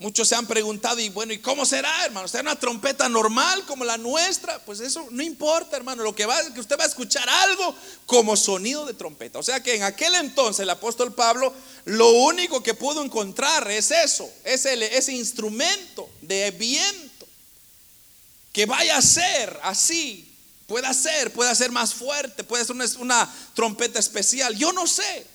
Muchos 0.04 0.28
se 0.28 0.36
han 0.36 0.46
preguntado, 0.46 1.00
y 1.00 1.08
bueno, 1.08 1.32
¿y 1.32 1.40
cómo 1.40 1.66
será, 1.66 2.04
hermano? 2.04 2.28
¿Será 2.28 2.42
una 2.42 2.60
trompeta 2.60 3.08
normal 3.08 3.64
como 3.66 3.86
la 3.86 3.98
nuestra? 3.98 4.60
Pues 4.66 4.82
eso 4.82 5.08
no 5.12 5.24
importa, 5.24 5.78
hermano. 5.78 6.04
Lo 6.04 6.14
que 6.14 6.26
va 6.26 6.42
es 6.42 6.50
que 6.50 6.60
usted 6.60 6.78
va 6.78 6.84
a 6.84 6.88
escuchar 6.88 7.26
algo 7.30 7.74
como 8.06 8.36
sonido 8.36 8.86
de 8.86 8.96
trompeta. 8.96 9.40
O 9.40 9.44
sea 9.44 9.64
que 9.64 9.76
en 9.76 9.84
aquel 9.84 10.14
entonces 10.16 10.60
el 10.60 10.70
apóstol 10.72 11.14
Pablo 11.14 11.54
lo 11.86 12.10
único 12.10 12.62
que 12.62 12.74
pudo 12.74 13.02
encontrar 13.02 13.72
es 13.72 13.92
eso, 13.92 14.30
ese, 14.44 14.74
ese 14.94 15.14
instrumento 15.14 16.10
de 16.20 16.52
viento. 16.52 17.26
Que 18.52 18.66
vaya 18.66 18.98
a 18.98 19.02
ser 19.02 19.58
así, 19.64 20.36
pueda 20.68 20.94
ser, 20.94 21.32
pueda 21.32 21.56
ser 21.56 21.72
más 21.72 21.94
fuerte, 21.94 22.44
puede 22.44 22.66
ser 22.66 22.76
una 23.00 23.34
trompeta 23.54 24.00
especial. 24.00 24.54
Yo 24.58 24.74
no 24.74 24.86
sé. 24.86 25.26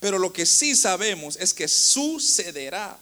Pero 0.00 0.18
lo 0.18 0.34
que 0.34 0.44
sí 0.44 0.76
sabemos 0.76 1.38
es 1.40 1.54
que 1.54 1.66
sucederá 1.66 2.98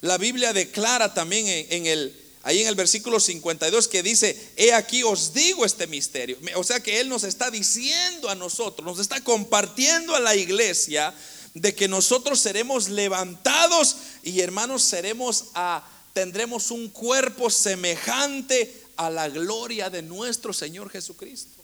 la 0.00 0.18
Biblia 0.18 0.52
declara 0.52 1.12
también 1.12 1.66
en, 1.70 1.86
el, 1.86 2.14
ahí 2.42 2.60
en 2.60 2.68
el 2.68 2.74
versículo 2.76 3.18
52 3.18 3.88
que 3.88 4.02
dice, 4.02 4.52
he 4.56 4.72
aquí 4.72 5.02
os 5.02 5.32
digo 5.32 5.64
este 5.64 5.86
misterio. 5.86 6.38
O 6.54 6.64
sea 6.64 6.80
que 6.80 7.00
Él 7.00 7.08
nos 7.08 7.24
está 7.24 7.50
diciendo 7.50 8.28
a 8.28 8.34
nosotros, 8.34 8.86
nos 8.86 9.00
está 9.00 9.22
compartiendo 9.22 10.14
a 10.14 10.20
la 10.20 10.36
iglesia 10.36 11.12
de 11.54 11.74
que 11.74 11.88
nosotros 11.88 12.40
seremos 12.40 12.88
levantados 12.88 13.96
y 14.22 14.40
hermanos 14.40 14.82
seremos 14.82 15.46
a, 15.54 15.84
tendremos 16.12 16.70
un 16.70 16.88
cuerpo 16.88 17.50
semejante 17.50 18.84
a 18.96 19.10
la 19.10 19.28
gloria 19.28 19.90
de 19.90 20.02
nuestro 20.02 20.52
Señor 20.52 20.90
Jesucristo. 20.90 21.62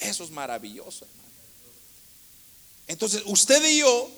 Eso 0.00 0.24
es 0.24 0.30
maravilloso, 0.30 1.04
hermano. 1.04 1.22
Entonces, 2.88 3.22
usted 3.26 3.64
y 3.64 3.78
yo 3.78 4.10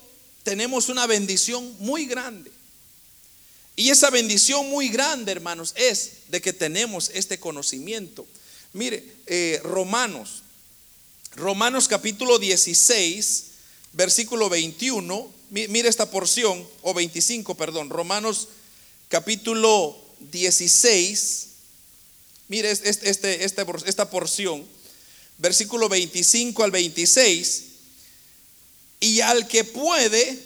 tenemos 0.42 0.88
una 0.88 1.06
bendición 1.06 1.76
muy 1.80 2.06
grande. 2.06 2.50
Y 3.76 3.90
esa 3.90 4.10
bendición 4.10 4.68
muy 4.70 4.88
grande, 4.88 5.32
hermanos, 5.32 5.72
es 5.76 6.12
de 6.28 6.40
que 6.40 6.52
tenemos 6.52 7.10
este 7.12 7.40
conocimiento. 7.40 8.26
Mire, 8.72 9.04
eh, 9.26 9.60
Romanos, 9.64 10.42
Romanos 11.34 11.88
capítulo 11.88 12.38
16, 12.38 13.44
versículo 13.92 14.48
21, 14.48 15.32
mire 15.50 15.88
esta 15.88 16.08
porción, 16.08 16.64
o 16.82 16.94
25, 16.94 17.56
perdón, 17.56 17.90
Romanos 17.90 18.48
capítulo 19.08 19.96
16, 20.32 21.46
mire 22.48 22.70
este, 22.70 23.44
esta 23.44 24.10
porción, 24.10 24.64
versículo 25.38 25.88
25 25.88 26.62
al 26.62 26.70
26, 26.70 27.64
y 29.00 29.20
al 29.20 29.48
que 29.48 29.64
puede 29.64 30.38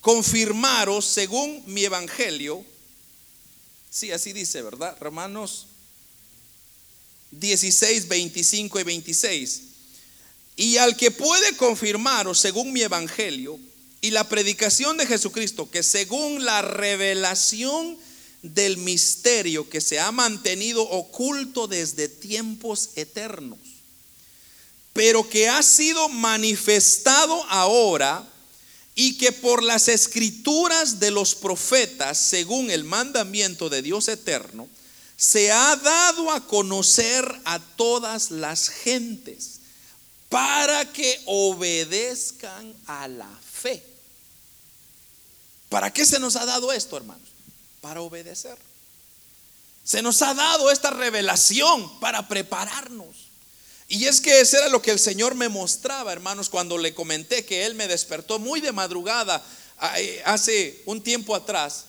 confirmaros 0.00 1.04
según 1.04 1.62
mi 1.66 1.84
evangelio. 1.84 2.64
Sí, 3.90 4.12
así 4.12 4.32
dice, 4.32 4.62
¿verdad? 4.62 4.96
Romanos 5.00 5.66
16, 7.32 8.08
25 8.08 8.80
y 8.80 8.82
26. 8.82 9.62
Y 10.56 10.76
al 10.76 10.96
que 10.96 11.10
puede 11.10 11.56
confirmaros 11.56 12.38
según 12.38 12.72
mi 12.72 12.82
evangelio 12.82 13.58
y 14.00 14.10
la 14.10 14.28
predicación 14.28 14.96
de 14.96 15.06
Jesucristo, 15.06 15.70
que 15.70 15.82
según 15.82 16.44
la 16.44 16.62
revelación 16.62 17.98
del 18.42 18.78
misterio 18.78 19.68
que 19.68 19.80
se 19.80 20.00
ha 20.00 20.12
mantenido 20.12 20.82
oculto 20.82 21.66
desde 21.66 22.08
tiempos 22.08 22.90
eternos, 22.96 23.58
pero 24.92 25.28
que 25.28 25.48
ha 25.48 25.62
sido 25.62 26.08
manifestado 26.08 27.44
ahora 27.44 28.26
y 29.02 29.16
que 29.16 29.32
por 29.32 29.62
las 29.62 29.88
escrituras 29.88 31.00
de 31.00 31.10
los 31.10 31.34
profetas, 31.34 32.18
según 32.18 32.70
el 32.70 32.84
mandamiento 32.84 33.70
de 33.70 33.80
Dios 33.80 34.08
eterno, 34.08 34.68
se 35.16 35.50
ha 35.50 35.74
dado 35.76 36.30
a 36.30 36.46
conocer 36.46 37.24
a 37.46 37.58
todas 37.76 38.30
las 38.30 38.68
gentes 38.68 39.60
para 40.28 40.92
que 40.92 41.18
obedezcan 41.24 42.74
a 42.84 43.08
la 43.08 43.30
fe. 43.50 43.82
¿Para 45.70 45.90
qué 45.90 46.04
se 46.04 46.18
nos 46.18 46.36
ha 46.36 46.44
dado 46.44 46.70
esto, 46.70 46.98
hermanos? 46.98 47.30
Para 47.80 48.02
obedecer. 48.02 48.58
Se 49.82 50.02
nos 50.02 50.20
ha 50.20 50.34
dado 50.34 50.70
esta 50.70 50.90
revelación 50.90 52.00
para 52.00 52.28
prepararnos. 52.28 53.19
Y 53.92 54.06
es 54.06 54.20
que 54.20 54.40
ese 54.40 54.56
era 54.56 54.68
lo 54.68 54.80
que 54.80 54.92
el 54.92 55.00
Señor 55.00 55.34
me 55.34 55.48
mostraba, 55.48 56.12
hermanos, 56.12 56.48
cuando 56.48 56.78
le 56.78 56.94
comenté 56.94 57.44
que 57.44 57.66
Él 57.66 57.74
me 57.74 57.88
despertó 57.88 58.38
muy 58.38 58.60
de 58.60 58.70
madrugada 58.70 59.44
eh, 59.96 60.22
hace 60.24 60.80
un 60.86 61.02
tiempo 61.02 61.34
atrás. 61.34 61.86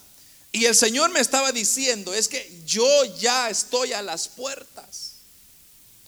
Y 0.51 0.65
el 0.65 0.75
Señor 0.75 1.11
me 1.11 1.19
estaba 1.19 1.51
diciendo, 1.51 2.11
es 2.15 2.27
que 2.27 2.59
yo 2.65 2.87
ya 3.19 3.51
estoy 3.51 3.93
a 3.93 4.01
las 4.01 4.27
puertas. 4.27 5.11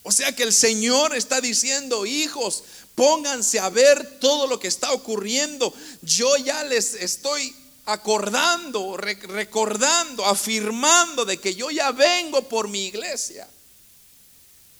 O 0.02 0.12
sea 0.12 0.36
que 0.36 0.42
el 0.42 0.52
Señor 0.52 1.16
está 1.16 1.42
diciendo, 1.42 2.08
hijos, 2.08 2.64
pónganse 2.96 3.60
a 3.60 3.70
ver 3.70 4.20
todo 4.20 4.48
lo 4.48 4.60
que 4.60 4.70
está 4.70 4.94
ocurriendo. 4.94 5.72
Yo 6.02 6.36
ya 6.38 6.64
les 6.64 6.96
estoy 6.96 7.56
acordando, 7.86 8.98
recordando, 8.98 10.26
afirmando 10.26 11.24
de 11.24 11.38
que 11.38 11.54
yo 11.54 11.70
ya 11.70 11.92
vengo 11.92 12.50
por 12.50 12.68
mi 12.68 12.88
iglesia. 12.88 13.48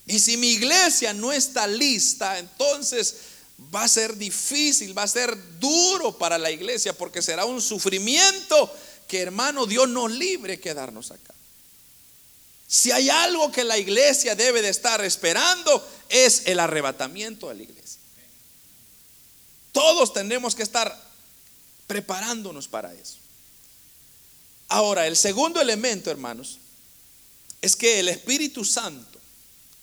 Y 0.06 0.20
si 0.20 0.38
mi 0.38 0.52
iglesia 0.52 1.14
no 1.14 1.32
está 1.32 1.66
lista, 1.68 2.38
entonces 2.40 3.16
va 3.74 3.84
a 3.84 3.88
ser 3.88 4.18
difícil, 4.18 4.98
va 4.98 5.04
a 5.04 5.08
ser 5.08 5.38
duro 5.60 6.18
para 6.18 6.38
la 6.38 6.52
iglesia 6.52 6.94
porque 6.98 7.22
será 7.22 7.46
un 7.46 7.62
sufrimiento 7.62 8.72
que 9.08 9.22
hermano 9.22 9.66
Dios 9.66 9.88
no 9.88 10.08
libre 10.08 10.60
quedarnos 10.60 11.12
acá. 11.12 11.34
Si 12.68 12.92
hay 12.92 13.10
algo 13.10 13.52
que 13.52 13.64
la 13.64 13.78
iglesia 13.78 14.36
debe 14.36 14.62
de 14.62 14.70
estar 14.70 15.04
esperando 15.06 15.88
es 16.10 16.44
el 16.46 16.60
arrebatamiento 16.60 17.50
de 17.50 17.56
la 17.56 17.64
iglesia. 17.64 18.00
Todos 19.72 20.14
tendremos 20.14 20.56
que 20.56 20.64
estar 20.64 21.12
preparándonos 21.88 22.68
para 22.68 22.94
eso. 22.94 23.18
Ahora, 24.70 25.08
el 25.08 25.16
segundo 25.16 25.62
elemento, 25.62 26.10
hermanos, 26.10 26.60
es 27.62 27.76
que 27.76 28.00
el 28.00 28.10
Espíritu 28.10 28.66
Santo 28.66 29.13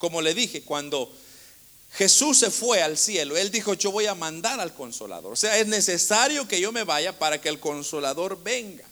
como 0.01 0.23
le 0.23 0.33
dije, 0.33 0.63
cuando 0.63 1.13
Jesús 1.93 2.39
se 2.39 2.51
fue 2.51 2.83
al 2.83 2.97
cielo, 2.97 3.37
Él 3.37 3.51
dijo, 3.51 3.75
yo 3.75 3.93
voy 3.93 4.07
a 4.07 4.15
mandar 4.15 4.59
al 4.59 4.73
consolador. 4.73 5.35
O 5.35 5.37
sea, 5.37 5.59
es 5.59 5.67
necesario 5.67 6.49
que 6.49 6.59
yo 6.59 6.73
me 6.73 6.85
vaya 6.85 7.19
para 7.19 7.39
que 7.39 7.51
el 7.51 7.61
consolador 7.61 8.43
venga. 8.43 8.85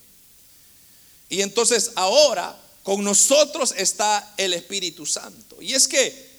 Y 1.27 1.41
entonces 1.41 1.93
ahora 1.95 2.55
con 2.83 3.03
nosotros 3.03 3.73
está 3.75 4.35
el 4.37 4.53
Espíritu 4.53 5.07
Santo. 5.07 5.59
Y 5.59 5.73
es 5.73 5.87
que 5.87 6.29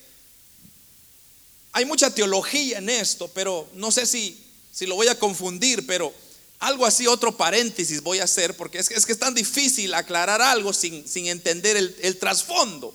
hay 1.73 1.85
mucha 1.85 2.15
teología 2.15 2.79
en 2.79 2.91
esto, 2.91 3.27
pero 3.27 3.69
no 3.75 3.91
sé 3.91 4.07
si, 4.07 4.41
si 4.73 4.87
lo 4.87 4.95
voy 4.95 5.09
a 5.09 5.19
confundir, 5.19 5.85
pero 5.85 6.15
algo 6.61 6.87
así, 6.87 7.09
otro 7.09 7.37
paréntesis 7.37 8.05
voy 8.05 8.21
a 8.21 8.25
hacer, 8.25 8.57
porque 8.57 8.79
es 8.79 8.89
que 8.89 8.95
es, 8.95 9.05
que 9.05 9.13
es 9.13 9.19
tan 9.19 9.35
difícil 9.35 9.95
aclarar 9.95 10.41
algo 10.41 10.73
sin, 10.73 11.09
sin 11.09 11.27
entender 11.27 11.77
el, 11.77 11.97
el 12.03 12.19
trasfondo. 12.19 12.95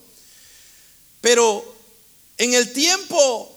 Pero 1.20 1.76
en 2.38 2.54
el 2.54 2.72
tiempo 2.72 3.52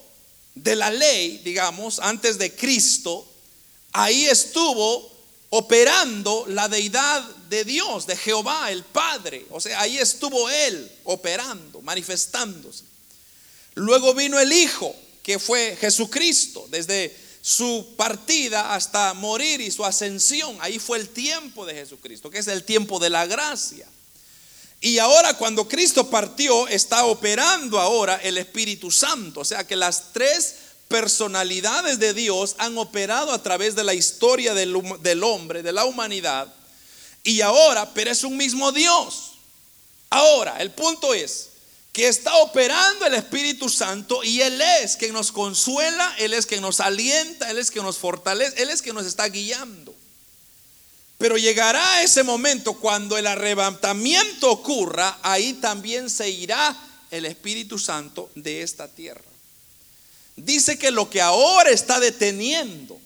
de 0.55 0.75
la 0.75 0.89
ley, 0.91 1.39
digamos, 1.43 1.99
antes 1.99 2.37
de 2.37 2.55
Cristo, 2.55 3.25
ahí 3.91 4.25
estuvo 4.25 5.11
operando 5.49 6.45
la 6.47 6.67
deidad 6.67 7.23
de 7.49 7.63
Dios, 7.63 8.05
de 8.05 8.15
Jehová, 8.15 8.71
el 8.71 8.83
Padre. 8.83 9.45
O 9.49 9.59
sea, 9.59 9.81
ahí 9.81 9.97
estuvo 9.97 10.49
Él 10.49 10.91
operando, 11.03 11.81
manifestándose. 11.81 12.83
Luego 13.75 14.13
vino 14.13 14.39
el 14.39 14.51
Hijo, 14.51 14.95
que 15.23 15.39
fue 15.39 15.77
Jesucristo, 15.79 16.65
desde 16.69 17.15
su 17.41 17.93
partida 17.97 18.75
hasta 18.75 19.13
morir 19.13 19.61
y 19.61 19.71
su 19.71 19.85
ascensión. 19.85 20.57
Ahí 20.59 20.77
fue 20.77 20.97
el 20.97 21.09
tiempo 21.09 21.65
de 21.65 21.73
Jesucristo, 21.73 22.29
que 22.29 22.39
es 22.39 22.47
el 22.47 22.63
tiempo 22.63 22.99
de 22.99 23.09
la 23.09 23.25
gracia. 23.25 23.87
Y 24.81 24.97
ahora 24.99 25.33
cuando 25.33 25.67
Cristo 25.67 26.09
partió, 26.09 26.67
está 26.67 27.05
operando 27.05 27.79
ahora 27.79 28.19
el 28.23 28.37
Espíritu 28.37 28.91
Santo. 28.91 29.41
O 29.41 29.45
sea 29.45 29.67
que 29.67 29.75
las 29.75 30.13
tres 30.13 30.55
personalidades 30.87 31.99
de 31.99 32.13
Dios 32.13 32.55
han 32.57 32.77
operado 32.77 33.31
a 33.31 33.43
través 33.43 33.75
de 33.75 33.83
la 33.83 33.93
historia 33.93 34.53
del, 34.53 34.75
hombre, 35.23 35.63
de 35.63 35.71
la 35.71 35.85
humanidad. 35.85 36.53
Y 37.23 37.41
ahora, 37.41 37.93
pero 37.93 38.09
es 38.09 38.23
un 38.23 38.37
mismo 38.37 38.71
Dios. 38.71 39.33
Ahora, 40.09 40.57
el 40.61 40.71
punto 40.71 41.13
es 41.13 41.49
que 41.91 42.07
está 42.07 42.35
operando 42.37 43.05
el 43.05 43.15
Espíritu 43.15 43.67
Santo 43.67 44.23
y 44.23 44.41
Él 44.41 44.61
es 44.81 44.95
quien 44.95 45.13
nos 45.13 45.31
consuela, 45.31 46.15
Él 46.17 46.33
es 46.33 46.45
quien 46.45 46.61
nos 46.61 46.79
alienta, 46.79 47.51
Él 47.51 47.57
es 47.57 47.69
quien 47.69 47.83
nos 47.83 47.97
fortalece, 47.97 48.61
Él 48.61 48.69
es 48.69 48.81
quien 48.81 48.95
nos 48.95 49.05
está 49.05 49.27
guiando. 49.27 49.93
Pero 51.19 51.37
llegará 51.37 52.01
ese 52.01 52.23
momento 52.23 52.75
cuando 52.75 53.17
el 53.17 53.27
arrebatamiento 53.27 54.49
ocurra, 54.49 55.19
ahí 55.21 55.53
también 55.55 56.09
se 56.09 56.29
irá 56.29 56.75
el 57.11 57.25
Espíritu 57.25 57.77
Santo 57.77 58.31
de 58.35 58.61
esta 58.61 58.87
tierra. 58.87 59.21
Dice 60.37 60.79
que 60.79 60.91
lo 60.91 61.09
que 61.09 61.21
ahora 61.21 61.71
está 61.71 61.99
deteniendo 61.99 62.97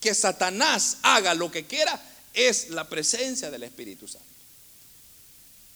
que 0.00 0.12
Satanás 0.12 0.96
haga 1.02 1.34
lo 1.34 1.52
que 1.52 1.64
quiera 1.64 2.02
es 2.34 2.70
la 2.70 2.88
presencia 2.88 3.48
del 3.48 3.62
Espíritu 3.62 4.08
Santo. 4.08 4.26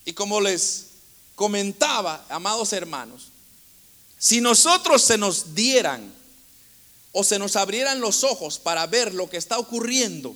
Y 0.03 0.11
como 0.11 0.41
les 0.41 0.87
comentaba, 1.35 2.25
amados 2.27 2.73
hermanos, 2.73 3.29
si 4.19 4.41
nosotros 4.41 5.01
se 5.01 5.17
nos 5.17 5.55
dieran 5.55 6.13
o 7.13 7.23
se 7.23 7.39
nos 7.39 7.55
abrieran 7.55 8.01
los 8.01 8.25
ojos 8.25 8.59
para 8.59 8.85
ver 8.87 9.13
lo 9.13 9.29
que 9.29 9.37
está 9.37 9.57
ocurriendo 9.57 10.35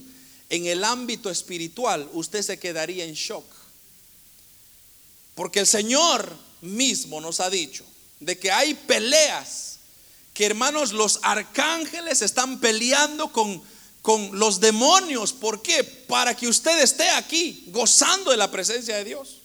en 0.52 0.66
el 0.66 0.84
ámbito 0.84 1.30
espiritual, 1.30 2.10
usted 2.12 2.42
se 2.42 2.60
quedaría 2.60 3.06
en 3.06 3.14
shock. 3.14 3.46
Porque 5.34 5.62
el 5.62 5.66
Señor 5.66 6.36
mismo 6.60 7.22
nos 7.22 7.40
ha 7.40 7.50
dicho 7.50 7.86
de 8.20 8.38
que 8.38 8.52
hay 8.52 8.74
peleas, 8.74 9.78
que 10.34 10.46
hermanos, 10.46 10.92
los 10.92 11.22
arcángeles 11.24 12.22
están 12.22 12.60
peleando 12.60 13.32
con, 13.32 13.64
con 14.02 14.38
los 14.38 14.60
demonios. 14.60 15.32
¿Por 15.32 15.62
qué? 15.62 15.86
Para 15.86 16.36
que 16.36 16.50
usted 16.50 16.82
esté 16.82 17.10
aquí 17.12 17.64
gozando 17.68 18.32
de 18.32 18.38
la 18.38 18.52
presencia 18.52 18.98
de 18.98 19.06
Dios. 19.06 19.38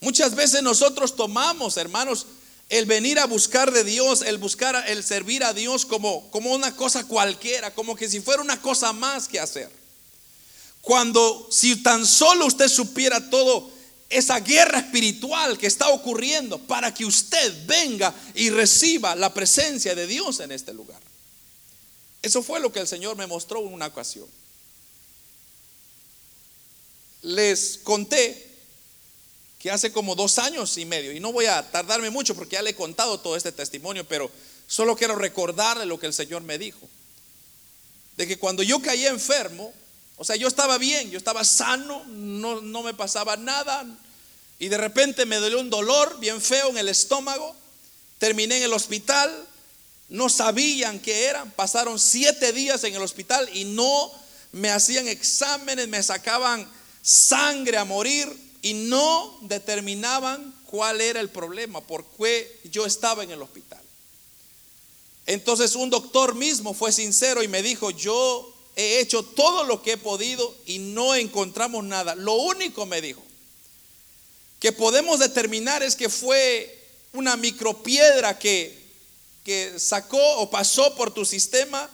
Muchas 0.00 0.36
veces 0.36 0.62
nosotros 0.62 1.16
tomamos, 1.16 1.76
hermanos, 1.78 2.26
el 2.68 2.86
venir 2.86 3.18
a 3.18 3.26
buscar 3.26 3.72
de 3.72 3.84
Dios, 3.84 4.22
el 4.22 4.38
buscar, 4.38 4.84
el 4.88 5.04
servir 5.04 5.44
a 5.44 5.52
Dios 5.52 5.84
como, 5.84 6.30
como 6.30 6.52
una 6.52 6.74
cosa 6.74 7.06
cualquiera, 7.06 7.74
como 7.74 7.94
que 7.94 8.08
si 8.08 8.20
fuera 8.20 8.42
una 8.42 8.60
cosa 8.60 8.92
más 8.92 9.28
que 9.28 9.38
hacer. 9.38 9.70
Cuando 10.80 11.48
si 11.50 11.76
tan 11.82 12.06
solo 12.06 12.46
usted 12.46 12.68
supiera 12.68 13.30
todo 13.30 13.70
esa 14.10 14.40
guerra 14.40 14.78
espiritual 14.78 15.58
que 15.58 15.66
está 15.66 15.88
ocurriendo 15.88 16.58
para 16.58 16.92
que 16.92 17.04
usted 17.04 17.66
venga 17.66 18.14
y 18.34 18.50
reciba 18.50 19.14
la 19.14 19.32
presencia 19.32 19.94
de 19.94 20.06
Dios 20.06 20.40
en 20.40 20.52
este 20.52 20.72
lugar. 20.72 21.00
Eso 22.22 22.42
fue 22.42 22.60
lo 22.60 22.72
que 22.72 22.80
el 22.80 22.86
Señor 22.86 23.16
me 23.16 23.26
mostró 23.26 23.60
en 23.60 23.72
una 23.72 23.86
ocasión. 23.86 24.26
Les 27.22 27.78
conté 27.82 28.43
que 29.64 29.70
hace 29.70 29.92
como 29.92 30.14
dos 30.14 30.38
años 30.38 30.76
y 30.76 30.84
medio, 30.84 31.10
y 31.10 31.20
no 31.20 31.32
voy 31.32 31.46
a 31.46 31.70
tardarme 31.70 32.10
mucho 32.10 32.34
porque 32.34 32.56
ya 32.56 32.60
le 32.60 32.72
he 32.72 32.74
contado 32.74 33.18
todo 33.18 33.34
este 33.34 33.50
testimonio, 33.50 34.06
pero 34.06 34.30
solo 34.66 34.94
quiero 34.94 35.16
recordarle 35.16 35.86
lo 35.86 35.98
que 35.98 36.04
el 36.04 36.12
Señor 36.12 36.42
me 36.42 36.58
dijo. 36.58 36.86
De 38.18 38.26
que 38.26 38.38
cuando 38.38 38.62
yo 38.62 38.82
caí 38.82 39.06
enfermo, 39.06 39.72
o 40.18 40.24
sea, 40.26 40.36
yo 40.36 40.48
estaba 40.48 40.76
bien, 40.76 41.10
yo 41.10 41.16
estaba 41.16 41.44
sano, 41.44 42.04
no, 42.08 42.60
no 42.60 42.82
me 42.82 42.92
pasaba 42.92 43.38
nada, 43.38 43.86
y 44.58 44.68
de 44.68 44.76
repente 44.76 45.24
me 45.24 45.36
dolió 45.36 45.58
un 45.58 45.70
dolor 45.70 46.20
bien 46.20 46.42
feo 46.42 46.68
en 46.68 46.76
el 46.76 46.90
estómago, 46.90 47.56
terminé 48.18 48.58
en 48.58 48.64
el 48.64 48.74
hospital, 48.74 49.34
no 50.10 50.28
sabían 50.28 51.00
qué 51.00 51.24
era, 51.24 51.46
pasaron 51.46 51.98
siete 51.98 52.52
días 52.52 52.84
en 52.84 52.96
el 52.96 53.00
hospital 53.00 53.48
y 53.54 53.64
no 53.64 54.12
me 54.52 54.68
hacían 54.68 55.08
exámenes, 55.08 55.88
me 55.88 56.02
sacaban 56.02 56.70
sangre 57.00 57.78
a 57.78 57.86
morir, 57.86 58.44
y 58.64 58.72
no 58.72 59.38
determinaban 59.42 60.54
cuál 60.64 61.02
era 61.02 61.20
el 61.20 61.28
problema, 61.28 61.82
por 61.82 62.02
qué 62.16 62.60
yo 62.64 62.86
estaba 62.86 63.22
en 63.22 63.30
el 63.30 63.42
hospital. 63.42 63.82
Entonces 65.26 65.74
un 65.74 65.90
doctor 65.90 66.34
mismo 66.34 66.72
fue 66.72 66.90
sincero 66.90 67.42
y 67.42 67.48
me 67.48 67.62
dijo, 67.62 67.90
yo 67.90 68.56
he 68.74 69.00
hecho 69.00 69.22
todo 69.22 69.64
lo 69.64 69.82
que 69.82 69.92
he 69.92 69.96
podido 69.98 70.54
y 70.64 70.78
no 70.78 71.14
encontramos 71.14 71.84
nada. 71.84 72.14
Lo 72.14 72.32
único 72.36 72.86
me 72.86 73.02
dijo 73.02 73.22
que 74.60 74.72
podemos 74.72 75.18
determinar 75.20 75.82
es 75.82 75.94
que 75.94 76.08
fue 76.08 76.74
una 77.12 77.36
micropiedra 77.36 78.38
que, 78.38 78.82
que 79.44 79.78
sacó 79.78 80.38
o 80.38 80.48
pasó 80.48 80.94
por 80.94 81.12
tu 81.12 81.26
sistema 81.26 81.90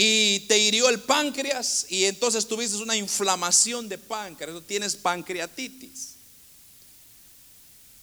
y 0.00 0.40
te 0.46 0.56
hirió 0.56 0.88
el 0.88 1.00
páncreas 1.00 1.86
y 1.88 2.04
entonces 2.04 2.46
tuviste 2.46 2.76
una 2.76 2.96
inflamación 2.96 3.88
de 3.88 3.98
páncreas, 3.98 4.62
tienes 4.64 4.94
pancreatitis. 4.94 6.10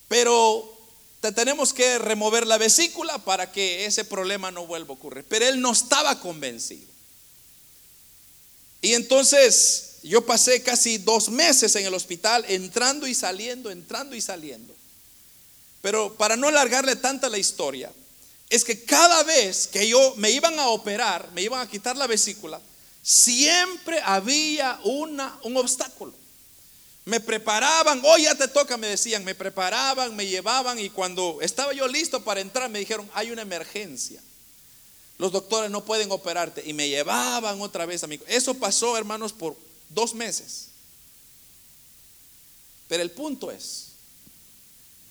Pero 0.09 0.77
te 1.21 1.31
tenemos 1.31 1.73
que 1.73 1.97
remover 1.97 2.45
la 2.45 2.57
vesícula 2.57 3.17
para 3.19 3.49
que 3.49 3.85
ese 3.85 4.03
problema 4.03 4.51
no 4.51 4.67
vuelva 4.67 4.89
a 4.89 4.97
ocurrir. 4.97 5.23
Pero 5.29 5.47
él 5.47 5.61
no 5.61 5.71
estaba 5.71 6.19
convencido. 6.19 6.85
Y 8.81 8.93
entonces 8.93 9.99
yo 10.03 10.25
pasé 10.25 10.61
casi 10.61 10.97
dos 10.97 11.29
meses 11.29 11.77
en 11.77 11.85
el 11.85 11.93
hospital, 11.93 12.43
entrando 12.49 13.07
y 13.07 13.15
saliendo, 13.15 13.71
entrando 13.71 14.17
y 14.17 14.21
saliendo. 14.21 14.75
Pero 15.81 16.13
para 16.15 16.35
no 16.35 16.49
alargarle 16.49 16.97
tanta 16.97 17.29
la 17.29 17.37
historia, 17.37 17.89
es 18.49 18.63
que 18.63 18.83
cada 18.83 19.23
vez 19.23 19.67
que 19.67 19.87
yo 19.87 20.13
me 20.17 20.31
iban 20.31 20.57
a 20.59 20.67
operar, 20.67 21.29
me 21.33 21.41
iban 21.41 21.61
a 21.61 21.69
quitar 21.69 21.97
la 21.97 22.07
vesícula, 22.07 22.61
siempre 23.01 23.99
había 24.03 24.79
una, 24.83 25.37
un 25.43 25.57
obstáculo. 25.57 26.13
Me 27.05 27.19
preparaban, 27.19 28.01
oh 28.03 28.17
ya 28.17 28.33
te 28.35 28.47
toca, 28.47 28.77
me 28.77 28.87
decían, 28.87 29.23
me 29.23 29.35
preparaban, 29.35 30.15
me 30.15 30.25
llevaban 30.25 30.79
y 30.79 30.89
cuando 30.89 31.37
estaba 31.41 31.73
yo 31.73 31.87
listo 31.87 32.23
para 32.23 32.41
entrar 32.41 32.69
me 32.69 32.79
dijeron, 32.79 33.09
hay 33.13 33.31
una 33.31 33.43
emergencia. 33.43 34.21
Los 35.17 35.31
doctores 35.31 35.71
no 35.71 35.85
pueden 35.85 36.11
operarte 36.11 36.63
y 36.65 36.73
me 36.73 36.89
llevaban 36.89 37.61
otra 37.61 37.85
vez 37.85 38.03
a 38.03 38.07
mí. 38.07 38.19
Eso 38.27 38.55
pasó, 38.55 38.97
hermanos, 38.97 39.33
por 39.33 39.55
dos 39.89 40.13
meses. 40.13 40.69
Pero 42.87 43.01
el 43.01 43.11
punto 43.11 43.51
es 43.51 43.94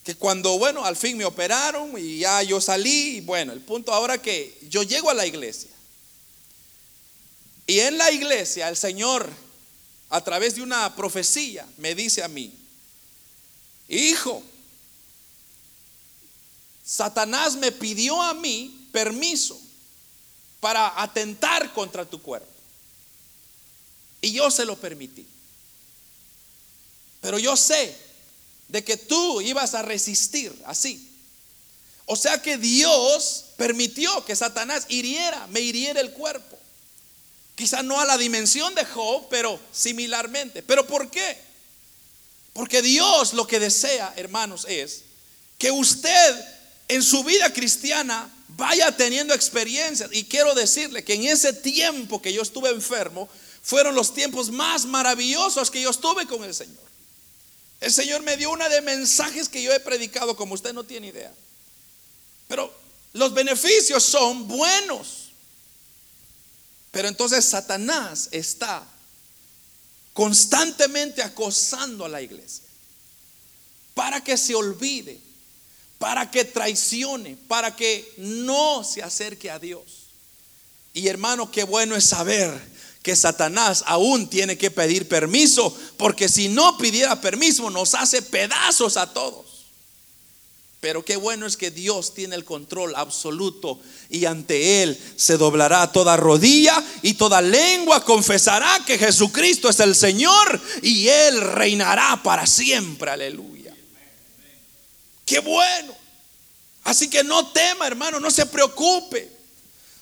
que 0.05 0.15
cuando, 0.15 0.59
bueno, 0.59 0.85
al 0.85 0.97
fin 0.97 1.17
me 1.17 1.25
operaron 1.25 1.99
y 1.99 2.19
ya 2.19 2.43
yo 2.43 2.61
salí, 2.61 3.23
bueno, 3.23 3.55
el 3.55 3.61
punto 3.63 3.93
ahora 3.93 4.21
que 4.21 4.59
yo 4.69 4.83
llego 4.83 5.09
a 5.09 5.15
la 5.15 5.27
iglesia. 5.27 5.71
Y 7.67 7.81
en 7.81 7.97
la 7.97 8.13
iglesia 8.13 8.69
el 8.69 8.77
Señor, 8.77 9.31
a 10.11 10.23
través 10.23 10.57
de 10.57 10.63
una 10.63 10.95
profecía, 10.95 11.67
me 11.79 11.95
dice 11.95 12.23
a 12.23 12.29
mí, 12.29 12.53
hijo, 13.89 14.43
Satanás 16.85 17.57
me 17.57 17.73
pidió 17.73 18.21
a 18.21 18.35
mí 18.35 18.89
permiso 18.93 19.59
para 20.61 21.01
atentar 21.03 21.73
contra 21.73 22.05
tu 22.05 22.21
cuerpo. 22.21 22.47
Y 24.21 24.33
yo 24.33 24.51
se 24.51 24.67
lo 24.67 24.77
permití. 24.77 25.27
Pero 27.23 27.39
yo 27.39 27.57
sé 27.57 28.04
de 28.69 28.85
que 28.85 28.97
tú 28.97 29.41
ibas 29.41 29.75
a 29.75 29.83
resistir 29.83 30.53
así. 30.67 31.11
O 32.07 32.17
sea 32.17 32.43
que 32.43 32.59
Dios 32.59 33.47
permitió 33.57 34.25
que 34.25 34.37
Satanás 34.37 34.87
hiriera, 34.89 35.47
me 35.49 35.61
hiriera 35.61 36.01
el 36.01 36.13
cuerpo. 36.13 36.59
Quizá 37.55 37.83
no 37.83 38.01
a 38.01 38.05
la 38.05 38.19
dimensión 38.19 38.75
de 38.75 38.85
Job, 38.85 39.29
pero 39.31 39.61
similarmente. 39.73 40.63
¿Pero 40.63 40.87
por 40.87 41.11
qué? 41.11 41.39
Porque 42.53 42.83
Dios 42.83 43.33
lo 43.33 43.47
que 43.47 43.61
desea, 43.61 44.13
hermanos, 44.17 44.67
es 44.69 45.03
que 45.59 45.71
usted 45.71 46.45
en 46.89 47.03
su 47.03 47.25
vida 47.25 47.53
cristiana 47.53 48.31
vaya 48.49 48.95
teniendo 48.97 49.35
experiencias. 49.35 50.11
Y 50.13 50.25
quiero 50.25 50.55
decirle 50.55 51.05
que 51.05 51.15
en 51.15 51.25
ese 51.25 51.53
tiempo 51.53 52.21
que 52.21 52.33
yo 52.33 52.43
estuve 52.43 52.71
enfermo, 52.71 53.29
fueron 53.63 53.95
los 53.95 54.13
tiempos 54.13 54.51
más 54.51 54.85
maravillosos 54.85 55.71
que 55.71 55.81
yo 55.81 55.91
estuve 55.91 56.27
con 56.27 56.45
el 56.45 56.55
Señor. 56.55 56.85
El 57.85 57.93
Señor 57.93 58.23
me 58.23 58.39
dio 58.39 58.51
una 58.51 58.71
de 58.71 58.81
mensajes 58.81 59.51
que 59.51 59.63
yo 59.63 59.71
he 59.71 59.79
predicado 59.79 60.35
como 60.37 60.55
usted 60.55 60.73
no 60.73 60.85
tiene 60.85 61.09
idea. 61.09 61.35
Pero 62.49 62.73
los 63.13 63.35
beneficios 63.35 64.03
son 64.03 64.49
buenos. 64.49 65.33
Pero 66.91 67.09
entonces 67.09 67.45
Satanás 67.45 68.31
está 68.31 68.83
constantemente 70.15 71.21
acosando 71.21 72.07
a 72.07 72.09
la 72.09 72.23
iglesia 72.23 72.65
para 73.93 74.25
que 74.25 74.39
se 74.39 74.55
olvide, 74.55 75.21
para 75.99 76.31
que 76.31 76.47
traicione, 76.47 77.37
para 77.49 77.77
que 77.77 78.15
no 78.17 78.83
se 78.83 79.03
acerque 79.03 79.51
a 79.51 79.59
Dios. 79.59 80.07
Y 80.95 81.09
hermano, 81.09 81.51
qué 81.51 81.65
bueno 81.65 81.97
es 81.97 82.05
saber 82.05 82.51
que 83.05 83.15
Satanás 83.15 83.85
aún 83.87 84.29
tiene 84.29 84.57
que 84.57 84.71
pedir 84.71 85.07
permiso, 85.07 85.77
porque 85.99 86.27
si 86.27 86.49
no 86.49 86.79
pidiera 86.79 87.21
permiso 87.21 87.69
nos 87.69 87.95
hace 87.95 88.23
pedazos 88.23 88.97
a 88.97 89.13
todos. 89.13 89.45
Pero 90.81 91.05
qué 91.05 91.17
bueno 91.17 91.47
es 91.47 91.59
que 91.59 91.71
Dios 91.71 92.15
tiene 92.15 92.35
el 92.35 92.47
control 92.47 92.95
absoluto 92.97 93.79
y 94.09 94.25
ante 94.25 94.83
Él 94.83 94.99
se 95.17 95.37
doblará 95.37 95.93
toda 95.93 96.17
rodilla 96.17 96.83
y 97.03 97.15
toda 97.15 97.43
lengua 97.43 98.03
confesará 98.03 98.83
que 98.87 98.97
Jesucristo 98.97 99.69
es 99.69 99.81
el 99.81 99.95
Señor 99.95 100.61
y 100.81 101.09
Él 101.09 101.43
reinará 101.43 102.23
para 102.23 102.47
siempre. 102.47 103.11
Aleluya. 103.11 103.75
Qué 105.27 105.41
bueno. 105.41 105.95
Así 106.85 107.09
que 107.11 107.23
no 107.23 107.49
tema, 107.49 107.87
hermano, 107.87 108.19
no 108.19 108.31
se 108.31 108.47
preocupe. 108.47 109.34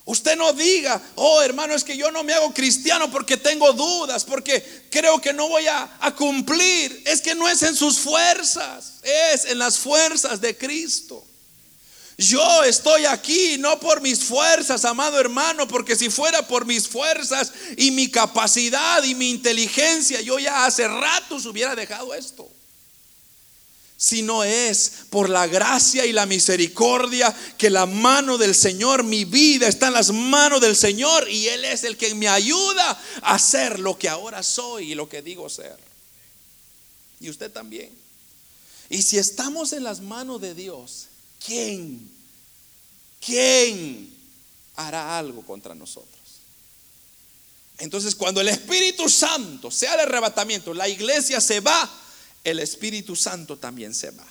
Usted 0.05 0.37
no 0.37 0.53
diga, 0.53 1.01
oh 1.15 1.43
hermano, 1.43 1.75
es 1.75 1.85
que 1.85 1.97
yo 1.97 2.11
no 2.11 2.25
me 2.25 2.33
hago 2.33 2.53
cristiano 2.53 3.11
porque 3.11 3.37
tengo 3.37 3.73
dudas, 3.73 4.25
porque 4.25 4.87
creo 4.91 5.21
que 5.21 5.33
no 5.33 5.49
voy 5.49 5.67
a, 5.69 5.89
cumplir. 6.17 7.03
Es 7.07 7.21
que 7.21 7.35
no 7.35 7.49
es 7.49 7.63
en 7.63 7.77
sus 7.77 7.99
fuerzas, 7.99 8.95
es 9.03 9.45
en 9.45 9.59
las 9.59 9.79
fuerzas 9.79 10.41
de 10.41 10.57
Cristo. 10.57 11.25
Yo 12.19 12.65
estoy 12.65 13.07
aquí 13.07 13.57
no 13.59 13.79
por 13.79 14.01
mis 14.01 14.25
fuerzas, 14.25 14.85
amado 14.85 15.19
hermano, 15.19 15.69
porque 15.69 15.97
si 15.97 16.11
fuera 16.11 16.47
por 16.47 16.67
mis 16.67 16.89
fuerzas 16.89 17.53
y 17.77 17.93
mi 17.93 18.11
capacidad 18.11 19.03
y 19.05 19.15
mi 19.15 19.31
inteligencia, 19.31 20.21
yo 20.21 20.39
ya 20.39 20.67
hace 20.67 20.87
ratos 20.87 21.47
hubiera 21.47 21.77
dejado 21.77 22.13
esto. 22.13 22.49
Sino 24.03 24.43
es 24.43 24.93
por 25.11 25.31
la 25.31 25.47
gracia 25.47 26.05
y 26.05 26.13
la 26.13 26.27
misericordia 26.27 27.33
que 27.57 27.71
la 27.71 27.87
mano 27.87 28.37
del 28.37 28.53
Señor, 28.53 29.05
mi 29.05 29.25
vida 29.25 29.69
está 29.69 29.87
en 29.87 29.93
las 29.93 30.11
manos 30.11 30.61
del 30.61 30.75
Señor 30.75 31.31
y 31.31 31.47
Él 31.47 31.65
es 31.65 31.85
el 31.85 31.97
que 31.97 32.13
me 32.17 32.27
ayuda 32.27 33.01
a 33.23 33.39
ser 33.39 33.79
lo 33.79 33.97
que 33.97 34.09
ahora 34.09 34.43
soy 34.43 34.91
y 34.91 34.95
lo 34.97 35.09
que 35.09 35.23
digo 35.23 35.49
ser. 35.49 35.79
Y 37.21 37.31
usted 37.31 37.53
también. 37.53 37.93
Y 38.89 39.03
si 39.03 39.19
estamos 39.19 39.73
en 39.73 39.85
las 39.85 40.01
manos 40.01 40.41
de 40.41 40.57
Dios, 40.57 41.07
¿quién? 41.47 42.11
¿Quién 43.25 44.13
hará 44.75 45.17
algo 45.17 45.43
contra 45.43 45.77
nosotros? 45.77 46.11
Entonces, 47.79 48.17
cuando 48.17 48.41
el 48.41 48.49
Espíritu 48.49 49.09
Santo 49.09 49.71
sea 49.71 49.95
el 49.95 50.01
arrebatamiento, 50.01 50.75
la 50.75 50.89
iglesia 50.89 51.41
se 51.41 51.61
va, 51.61 51.89
el 52.45 52.59
Espíritu 52.59 53.17
Santo 53.17 53.57
también 53.57 53.95
se 53.95 54.11
va. 54.11 54.27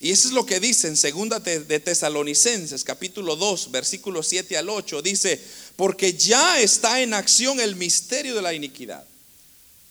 Y 0.00 0.10
eso 0.10 0.26
es 0.26 0.34
lo 0.34 0.44
que 0.44 0.58
dice 0.58 0.88
en 0.88 0.96
segunda 0.96 1.38
de 1.38 1.78
Tesalonicenses, 1.78 2.82
capítulo 2.82 3.36
2, 3.36 3.70
versículos 3.70 4.26
7 4.26 4.58
al 4.58 4.68
8. 4.68 5.00
Dice, 5.00 5.40
porque 5.76 6.14
ya 6.14 6.60
está 6.60 7.00
en 7.00 7.14
acción 7.14 7.60
el 7.60 7.76
misterio 7.76 8.34
de 8.34 8.42
la 8.42 8.52
iniquidad. 8.52 9.04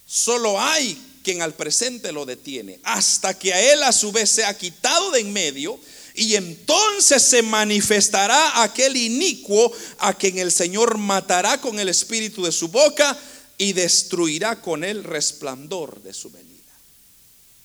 Solo 0.06 0.60
hay 0.60 1.02
quien 1.24 1.42
al 1.42 1.54
presente 1.54 2.12
lo 2.12 2.26
detiene, 2.26 2.82
hasta 2.84 3.40
que 3.40 3.54
a 3.54 3.74
él 3.74 3.84
a 3.84 3.94
su 3.94 4.12
vez 4.12 4.32
sea 4.32 4.58
quitado 4.58 5.12
de 5.12 5.22
en 5.22 5.32
medio, 5.32 5.80
y 6.14 6.36
entonces 6.36 7.24
se 7.24 7.42
manifestará 7.42 8.64
aquel 8.64 8.98
inicuo 8.98 9.72
a 10.00 10.14
quien 10.14 10.40
el 10.40 10.52
Señor 10.52 10.98
matará 10.98 11.62
con 11.62 11.80
el 11.80 11.88
espíritu 11.88 12.44
de 12.44 12.52
su 12.52 12.68
boca 12.68 13.18
y 13.58 13.72
destruirá 13.72 14.62
con 14.62 14.84
el 14.84 15.06
resplandor 15.06 16.02
de 16.02 16.14
su 16.14 16.30
venida. 16.30 16.51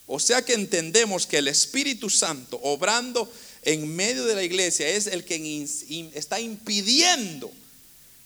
O 0.07 0.21
sea 0.21 0.45
que 0.45 0.55
entendemos 0.55 1.27
que 1.27 1.39
el 1.39 1.49
Espíritu 1.49 2.09
Santo 2.09 2.61
obrando 2.63 3.31
en 3.63 3.95
medio 3.95 4.25
de 4.25 4.37
la 4.37 4.45
iglesia 4.45 4.89
es 4.89 5.09
el 5.09 5.25
que 5.25 5.67
está 6.15 6.39
impidiendo 6.39 7.51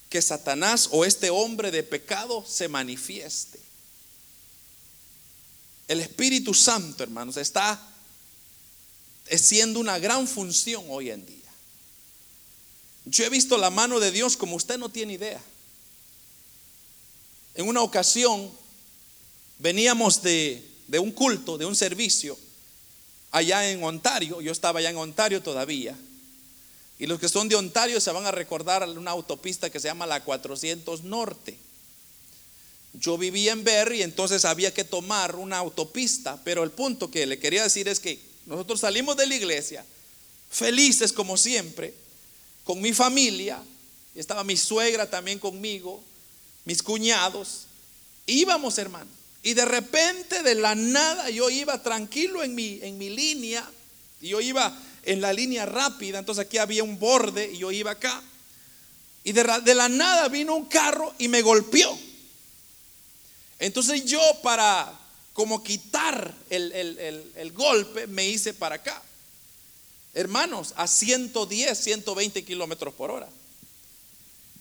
que 0.09 0.21
Satanás 0.21 0.89
o 0.91 1.05
este 1.05 1.29
hombre 1.29 1.71
de 1.71 1.83
pecado 1.83 2.45
se 2.47 2.67
manifieste. 2.67 3.59
El 5.87 5.99
Espíritu 5.99 6.53
Santo, 6.53 7.03
hermanos, 7.03 7.37
está 7.37 7.81
siendo 9.35 9.79
una 9.79 9.97
gran 9.97 10.27
función 10.27 10.83
hoy 10.89 11.09
en 11.09 11.25
día. 11.25 11.37
Yo 13.05 13.25
he 13.25 13.29
visto 13.29 13.57
la 13.57 13.71
mano 13.71 13.99
de 13.99 14.11
Dios 14.11 14.37
como 14.37 14.55
usted 14.55 14.77
no 14.77 14.89
tiene 14.89 15.13
idea. 15.13 15.41
En 17.55 17.67
una 17.67 17.81
ocasión 17.81 18.51
veníamos 19.59 20.21
de, 20.21 20.70
de 20.91 20.99
un 20.99 21.11
culto, 21.11 21.57
de 21.57 21.65
un 21.65 21.73
servicio, 21.73 22.37
allá 23.31 23.71
en 23.71 23.81
Ontario. 23.81 24.41
Yo 24.41 24.51
estaba 24.51 24.79
allá 24.79 24.89
en 24.89 24.97
Ontario 24.97 25.41
todavía. 25.41 25.97
Y 26.99 27.07
los 27.07 27.17
que 27.17 27.29
son 27.29 27.47
de 27.47 27.55
Ontario 27.55 28.01
se 28.01 28.11
van 28.11 28.25
a 28.25 28.31
recordar 28.31 28.87
una 28.89 29.11
autopista 29.11 29.69
que 29.69 29.79
se 29.79 29.87
llama 29.87 30.05
la 30.05 30.21
400 30.21 31.03
Norte. 31.05 31.57
Yo 32.91 33.17
vivía 33.17 33.53
en 33.53 33.63
Berry, 33.63 34.01
entonces 34.03 34.43
había 34.43 34.73
que 34.73 34.83
tomar 34.83 35.37
una 35.37 35.59
autopista, 35.59 36.41
pero 36.43 36.61
el 36.61 36.71
punto 36.71 37.09
que 37.09 37.25
le 37.25 37.39
quería 37.39 37.63
decir 37.63 37.87
es 37.87 38.01
que 38.01 38.19
nosotros 38.45 38.81
salimos 38.81 39.15
de 39.15 39.27
la 39.27 39.35
iglesia 39.35 39.85
felices 40.49 41.13
como 41.13 41.37
siempre, 41.37 41.93
con 42.65 42.81
mi 42.81 42.91
familia, 42.91 43.63
estaba 44.13 44.43
mi 44.43 44.57
suegra 44.57 45.09
también 45.09 45.39
conmigo, 45.39 46.03
mis 46.65 46.83
cuñados, 46.83 47.67
íbamos 48.25 48.77
hermano, 48.77 49.20
y 49.43 49.53
de 49.53 49.65
repente 49.65 50.43
de 50.43 50.55
la 50.55 50.75
nada 50.75 51.29
yo 51.29 51.49
iba 51.49 51.81
tranquilo 51.81 52.43
en 52.43 52.55
mi, 52.55 52.79
en 52.81 52.97
mi 52.97 53.09
línea, 53.09 53.67
y 54.21 54.29
yo 54.29 54.41
iba 54.41 54.77
en 55.03 55.21
la 55.21 55.33
línea 55.33 55.65
rápida, 55.65 56.19
entonces 56.19 56.45
aquí 56.45 56.57
había 56.57 56.83
un 56.83 56.99
borde 56.99 57.51
y 57.53 57.57
yo 57.57 57.71
iba 57.71 57.91
acá, 57.91 58.21
y 59.23 59.31
de, 59.31 59.43
de 59.63 59.75
la 59.75 59.89
nada 59.89 60.27
vino 60.27 60.55
un 60.55 60.65
carro 60.65 61.13
y 61.17 61.27
me 61.27 61.41
golpeó. 61.41 61.97
Entonces 63.59 64.05
yo 64.05 64.19
para 64.41 65.01
como 65.33 65.63
quitar 65.63 66.33
el, 66.49 67.51
golpe 67.53 68.07
me 68.07 68.27
hice 68.27 68.53
para 68.53 68.75
acá. 68.75 69.01
Hermanos, 70.13 70.73
a 70.75 70.87
110, 70.87 71.77
120 71.77 72.43
kilómetros 72.43 72.93
por 72.93 73.11
hora. 73.11 73.29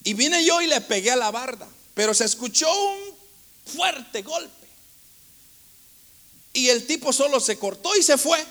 Y 0.04 0.14
vine 0.14 0.44
yo 0.44 0.62
y 0.62 0.68
le 0.68 0.80
pegué 0.80 1.10
a 1.10 1.16
la 1.16 1.30
barda, 1.30 1.68
pero 1.94 2.14
se 2.14 2.24
escuchó 2.24 2.68
un 2.72 3.00
fuerte 3.74 4.22
golpe. 4.22 4.59
Y 6.53 6.68
el 6.68 6.86
tipo 6.86 7.12
solo 7.12 7.40
se 7.40 7.59
cortó 7.59 7.96
y 7.96 8.03
se 8.03 8.18
fue. 8.18 8.44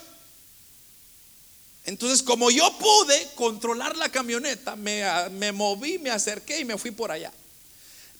Entonces, 1.86 2.22
como 2.22 2.52
yo 2.52 2.72
pude 2.78 3.28
controlar 3.36 3.98
la 3.98 4.10
camioneta, 4.10 4.76
me, 4.76 5.04
me 5.32 5.52
moví, 5.52 5.98
me 5.98 6.12
acerqué 6.12 6.60
y 6.60 6.66
me 6.66 6.78
fui 6.78 6.92
por 6.92 7.12
allá. 7.12 7.32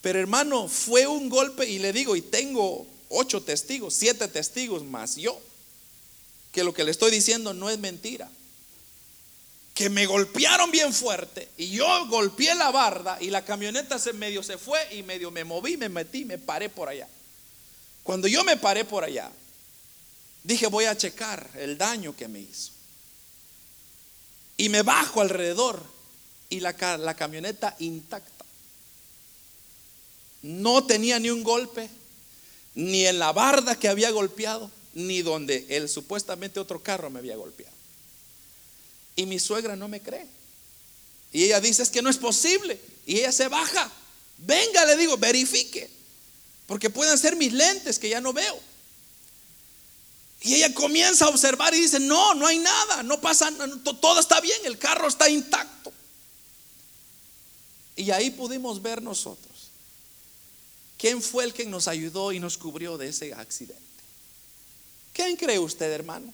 Pero 0.02 0.18
hermano, 0.18 0.68
fue 0.68 1.06
un 1.06 1.28
golpe 1.28 1.68
y 1.68 1.78
le 1.78 1.92
digo, 1.92 2.16
y 2.16 2.22
tengo 2.22 2.86
ocho 3.10 3.42
testigos, 3.42 3.94
siete 3.94 4.28
testigos 4.28 4.84
más 4.84 5.16
yo, 5.16 5.38
que 6.52 6.64
lo 6.64 6.72
que 6.72 6.84
le 6.84 6.90
estoy 6.90 7.10
diciendo 7.10 7.52
no 7.52 7.70
es 7.70 7.78
mentira. 7.78 8.28
Que 9.74 9.88
me 9.88 10.06
golpearon 10.06 10.70
bien 10.70 10.92
fuerte 10.92 11.48
y 11.56 11.70
yo 11.70 12.06
golpeé 12.08 12.54
la 12.54 12.70
barda 12.70 13.18
y 13.20 13.30
la 13.30 13.44
camioneta 13.44 13.98
se 13.98 14.12
medio 14.12 14.42
se 14.42 14.58
fue 14.58 14.78
y 14.94 15.02
medio 15.02 15.30
me 15.30 15.44
moví, 15.44 15.76
me 15.76 15.88
metí, 15.88 16.24
me 16.24 16.38
paré 16.38 16.68
por 16.68 16.88
allá. 16.88 17.08
Cuando 18.02 18.26
yo 18.26 18.42
me 18.44 18.56
paré 18.56 18.84
por 18.84 19.04
allá, 19.04 19.30
dije 20.42 20.66
voy 20.66 20.86
a 20.86 20.96
checar 20.96 21.50
el 21.56 21.78
daño 21.78 22.16
que 22.16 22.28
me 22.28 22.40
hizo. 22.40 22.72
Y 24.56 24.68
me 24.68 24.82
bajo 24.82 25.20
alrededor 25.20 25.82
y 26.48 26.60
la, 26.60 26.72
la 26.98 27.14
camioneta 27.14 27.76
intacta. 27.78 28.44
No 30.42 30.84
tenía 30.84 31.18
ni 31.18 31.30
un 31.30 31.42
golpe, 31.42 31.88
ni 32.74 33.06
en 33.06 33.18
la 33.18 33.32
barda 33.32 33.78
que 33.78 33.88
había 33.88 34.10
golpeado, 34.10 34.70
ni 34.94 35.22
donde 35.22 35.66
el 35.70 35.88
supuestamente 35.88 36.60
otro 36.60 36.82
carro 36.82 37.10
me 37.10 37.18
había 37.18 37.36
golpeado. 37.36 37.74
Y 39.16 39.26
mi 39.26 39.38
suegra 39.38 39.76
no 39.76 39.88
me 39.88 40.00
cree. 40.00 40.26
Y 41.32 41.44
ella 41.44 41.60
dice, 41.60 41.82
es 41.82 41.90
que 41.90 42.02
no 42.02 42.10
es 42.10 42.16
posible. 42.16 42.80
Y 43.06 43.18
ella 43.18 43.32
se 43.32 43.48
baja. 43.48 43.90
Venga, 44.38 44.84
le 44.86 44.96
digo, 44.96 45.16
verifique. 45.16 45.88
Porque 46.66 46.90
pueden 46.90 47.18
ser 47.18 47.36
mis 47.36 47.52
lentes 47.52 47.98
que 47.98 48.08
ya 48.08 48.20
no 48.20 48.32
veo. 48.32 48.58
Y 50.42 50.54
ella 50.54 50.72
comienza 50.74 51.26
a 51.26 51.28
observar 51.28 51.74
y 51.74 51.80
dice, 51.80 52.00
no, 52.00 52.34
no 52.34 52.46
hay 52.46 52.58
nada, 52.58 53.02
no 53.02 53.20
pasa, 53.20 53.50
todo 54.00 54.20
está 54.20 54.40
bien, 54.40 54.58
el 54.64 54.78
carro 54.78 55.08
está 55.08 55.28
intacto. 55.28 55.92
Y 57.96 58.10
ahí 58.10 58.30
pudimos 58.30 58.80
ver 58.80 59.02
nosotros 59.02 59.50
¿Quién 61.00 61.22
fue 61.22 61.44
el 61.44 61.54
que 61.54 61.64
nos 61.64 61.88
ayudó 61.88 62.30
y 62.30 62.40
nos 62.40 62.58
cubrió 62.58 62.98
de 62.98 63.08
ese 63.08 63.32
accidente? 63.32 63.80
¿Quién 65.14 65.34
cree 65.34 65.58
usted, 65.58 65.90
hermano? 65.90 66.30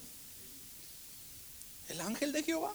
El 1.88 2.00
ángel 2.00 2.32
de 2.32 2.42
Jehová. 2.42 2.74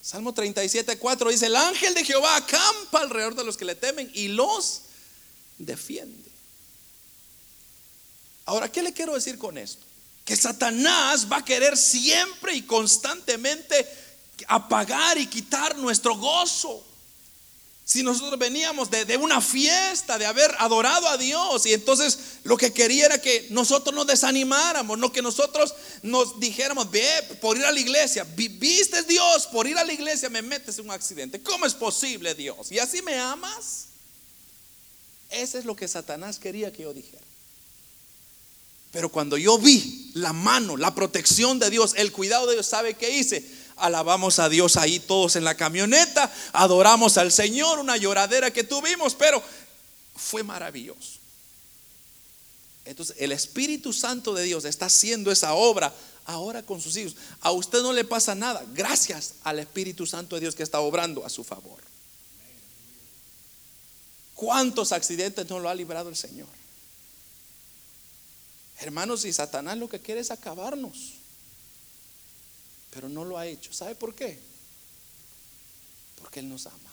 Salmo 0.00 0.32
37, 0.32 0.96
4 0.96 1.28
dice, 1.28 1.44
el 1.44 1.56
ángel 1.56 1.92
de 1.92 2.04
Jehová 2.06 2.36
acampa 2.36 3.00
alrededor 3.00 3.34
de 3.34 3.44
los 3.44 3.58
que 3.58 3.66
le 3.66 3.74
temen 3.74 4.10
y 4.14 4.28
los 4.28 4.80
defiende. 5.58 6.23
Ahora, 8.46 8.70
¿qué 8.70 8.82
le 8.82 8.92
quiero 8.92 9.14
decir 9.14 9.38
con 9.38 9.56
esto? 9.58 9.84
Que 10.24 10.36
Satanás 10.36 11.30
va 11.30 11.38
a 11.38 11.44
querer 11.44 11.76
siempre 11.76 12.54
y 12.54 12.62
constantemente 12.62 13.86
apagar 14.48 15.18
y 15.18 15.26
quitar 15.26 15.76
nuestro 15.78 16.16
gozo. 16.16 16.84
Si 17.86 18.02
nosotros 18.02 18.38
veníamos 18.38 18.90
de, 18.90 19.16
una 19.18 19.42
fiesta, 19.42 20.16
de 20.16 20.24
haber 20.24 20.50
adorado 20.58 21.06
a 21.06 21.18
Dios, 21.18 21.66
y 21.66 21.74
entonces 21.74 22.18
lo 22.42 22.56
que 22.56 22.72
quería 22.72 23.04
era 23.04 23.20
que 23.20 23.48
nosotros 23.50 23.94
nos 23.94 24.06
desanimáramos, 24.06 24.96
no 24.96 25.12
que 25.12 25.20
nosotros 25.20 25.74
nos 26.02 26.40
dijéramos, 26.40 26.90
ve 26.90 27.04
por 27.42 27.58
ir 27.58 27.64
a 27.66 27.72
la 27.72 27.78
iglesia, 27.78 28.26
viste 28.34 29.02
Dios, 29.02 29.46
por 29.48 29.66
ir 29.66 29.76
a 29.76 29.84
la 29.84 29.92
iglesia 29.92 30.30
me 30.30 30.40
metes 30.40 30.78
en 30.78 30.86
un 30.86 30.92
accidente. 30.92 31.42
¿Cómo 31.42 31.66
es 31.66 31.74
posible 31.74 32.34
Dios? 32.34 32.72
¿Y 32.72 32.78
así 32.78 33.02
me 33.02 33.18
amas? 33.18 33.88
Ese 35.28 35.58
es 35.58 35.66
lo 35.66 35.76
que 35.76 35.86
Satanás 35.86 36.38
quería 36.38 36.72
que 36.72 36.84
yo 36.84 36.94
dijera. 36.94 37.23
Pero 38.94 39.08
cuando 39.08 39.36
yo 39.36 39.58
vi 39.58 40.12
la 40.14 40.32
mano, 40.32 40.76
la 40.76 40.94
protección 40.94 41.58
de 41.58 41.68
Dios, 41.68 41.94
el 41.96 42.12
cuidado 42.12 42.46
de 42.46 42.54
Dios, 42.54 42.66
¿sabe 42.66 42.94
qué 42.94 43.10
hice? 43.10 43.44
alabamos 43.76 44.38
a 44.38 44.48
Dios 44.48 44.76
ahí 44.76 45.00
todos 45.00 45.34
en 45.34 45.42
la 45.42 45.56
camioneta, 45.56 46.32
adoramos 46.52 47.18
al 47.18 47.32
Señor, 47.32 47.80
una 47.80 47.96
lloradera 47.96 48.52
que 48.52 48.62
tuvimos, 48.62 49.16
pero 49.16 49.42
fue 50.14 50.44
maravilloso. 50.44 51.18
Entonces, 52.84 53.16
el 53.18 53.32
Espíritu 53.32 53.92
Santo 53.92 54.32
de 54.32 54.44
Dios 54.44 54.64
está 54.64 54.86
haciendo 54.86 55.32
esa 55.32 55.54
obra 55.54 55.92
ahora 56.24 56.62
con 56.62 56.80
sus 56.80 56.96
hijos. 56.96 57.16
A 57.40 57.50
usted 57.50 57.82
no 57.82 57.92
le 57.92 58.04
pasa 58.04 58.36
nada, 58.36 58.64
gracias 58.74 59.34
al 59.42 59.58
Espíritu 59.58 60.06
Santo 60.06 60.36
de 60.36 60.42
Dios 60.42 60.54
que 60.54 60.62
está 60.62 60.78
obrando 60.78 61.26
a 61.26 61.30
su 61.30 61.42
favor. 61.42 61.82
¿Cuántos 64.36 64.92
accidentes 64.92 65.50
no 65.50 65.58
lo 65.58 65.68
ha 65.68 65.74
librado 65.74 66.08
el 66.10 66.16
Señor? 66.16 66.46
Hermanos, 68.80 69.24
y 69.24 69.32
Satanás 69.32 69.78
lo 69.78 69.88
que 69.88 70.00
quiere 70.00 70.20
es 70.20 70.30
acabarnos. 70.30 71.14
Pero 72.90 73.08
no 73.08 73.24
lo 73.24 73.38
ha 73.38 73.46
hecho. 73.46 73.72
¿Sabe 73.72 73.94
por 73.94 74.14
qué? 74.14 74.38
Porque 76.20 76.40
Él 76.40 76.48
nos 76.48 76.66
ama. 76.66 76.92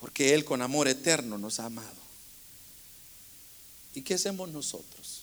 Porque 0.00 0.34
Él 0.34 0.44
con 0.44 0.62
amor 0.62 0.88
eterno 0.88 1.38
nos 1.38 1.60
ha 1.60 1.66
amado. 1.66 2.06
¿Y 3.94 4.02
qué 4.02 4.14
hacemos 4.14 4.48
nosotros? 4.50 5.22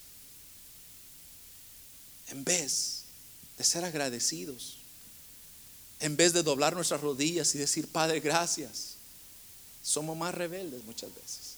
En 2.30 2.44
vez 2.44 3.04
de 3.58 3.64
ser 3.64 3.86
agradecidos, 3.86 4.78
en 6.00 6.18
vez 6.18 6.34
de 6.34 6.44
doblar 6.44 6.74
nuestras 6.74 7.02
rodillas 7.02 7.54
y 7.56 7.60
decir, 7.60 7.88
Padre, 7.88 8.20
gracias, 8.20 8.96
somos 9.84 10.18
más 10.18 10.34
rebeldes 10.34 10.84
muchas 10.86 11.14
veces. 11.14 11.53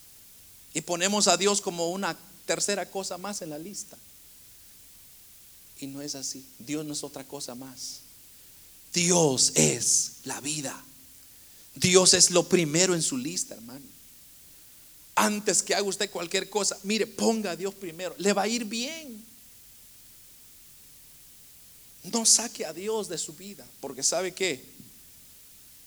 Y 0.76 0.82
ponemos 0.82 1.28
a 1.28 1.38
Dios 1.38 1.59
como 1.59 1.89
una 1.89 2.15
tercera 2.45 2.91
cosa 2.91 3.17
más 3.17 3.41
en 3.41 3.49
la 3.49 3.57
lista. 3.57 3.97
Y 5.80 5.88
no 5.88 6.03
es 6.03 6.13
así. 6.13 6.45
Dios 6.59 6.86
no 6.86 6.93
es 6.93 7.03
otra 7.03 7.23
cosa 7.23 7.55
más. 7.55 8.01
Dios 8.93 9.53
es 9.55 10.17
la 10.26 10.39
vida. 10.41 10.80
Dios 11.73 12.13
es 12.13 12.30
lo 12.30 12.47
primero 12.47 12.93
en 12.93 13.01
su 13.01 13.17
lista, 13.17 13.55
hermano 13.55 13.95
antes 15.15 15.63
que 15.63 15.73
haga 15.73 15.88
usted 15.88 16.11
cualquier 16.11 16.49
cosa, 16.49 16.78
mire, 16.84 17.07
ponga 17.07 17.51
a 17.51 17.55
Dios 17.55 17.73
primero, 17.73 18.13
le 18.17 18.34
va 18.34 18.43
a 18.43 18.47
ir 18.47 18.65
bien. 18.65 19.23
No 22.03 22.26
saque 22.26 22.65
a 22.65 22.73
Dios 22.73 23.07
de 23.07 23.17
su 23.17 23.34
vida, 23.34 23.65
porque 23.80 24.03
sabe 24.03 24.34
que 24.34 24.63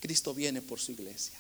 Cristo 0.01 0.35
viene 0.35 0.63
por 0.63 0.81
su 0.81 0.93
iglesia. 0.93 1.39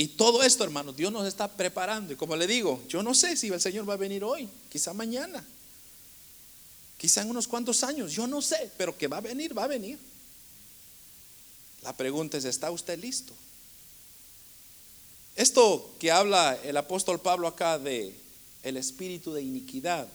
Y 0.00 0.08
todo 0.08 0.42
esto, 0.42 0.64
hermano, 0.64 0.94
Dios 0.94 1.12
nos 1.12 1.28
está 1.28 1.46
preparando. 1.46 2.14
Y 2.14 2.16
como 2.16 2.34
le 2.34 2.46
digo, 2.46 2.82
yo 2.88 3.02
no 3.02 3.14
sé 3.14 3.36
si 3.36 3.48
el 3.48 3.60
Señor 3.60 3.86
va 3.86 3.92
a 3.92 3.98
venir 3.98 4.24
hoy, 4.24 4.48
quizá 4.70 4.94
mañana, 4.94 5.44
quizá 6.96 7.20
en 7.20 7.28
unos 7.28 7.46
cuantos 7.46 7.84
años, 7.84 8.10
yo 8.10 8.26
no 8.26 8.40
sé, 8.40 8.72
pero 8.78 8.96
que 8.96 9.08
va 9.08 9.18
a 9.18 9.20
venir, 9.20 9.56
va 9.56 9.64
a 9.64 9.66
venir. 9.66 9.98
La 11.82 11.94
pregunta 11.94 12.38
es, 12.38 12.46
¿está 12.46 12.70
usted 12.70 12.98
listo? 12.98 13.34
Esto 15.36 15.94
que 16.00 16.10
habla 16.10 16.58
el 16.64 16.78
apóstol 16.78 17.20
Pablo 17.20 17.46
acá 17.46 17.78
de 17.78 18.16
el 18.62 18.78
espíritu 18.78 19.34
de 19.34 19.42
iniquidad 19.42 20.08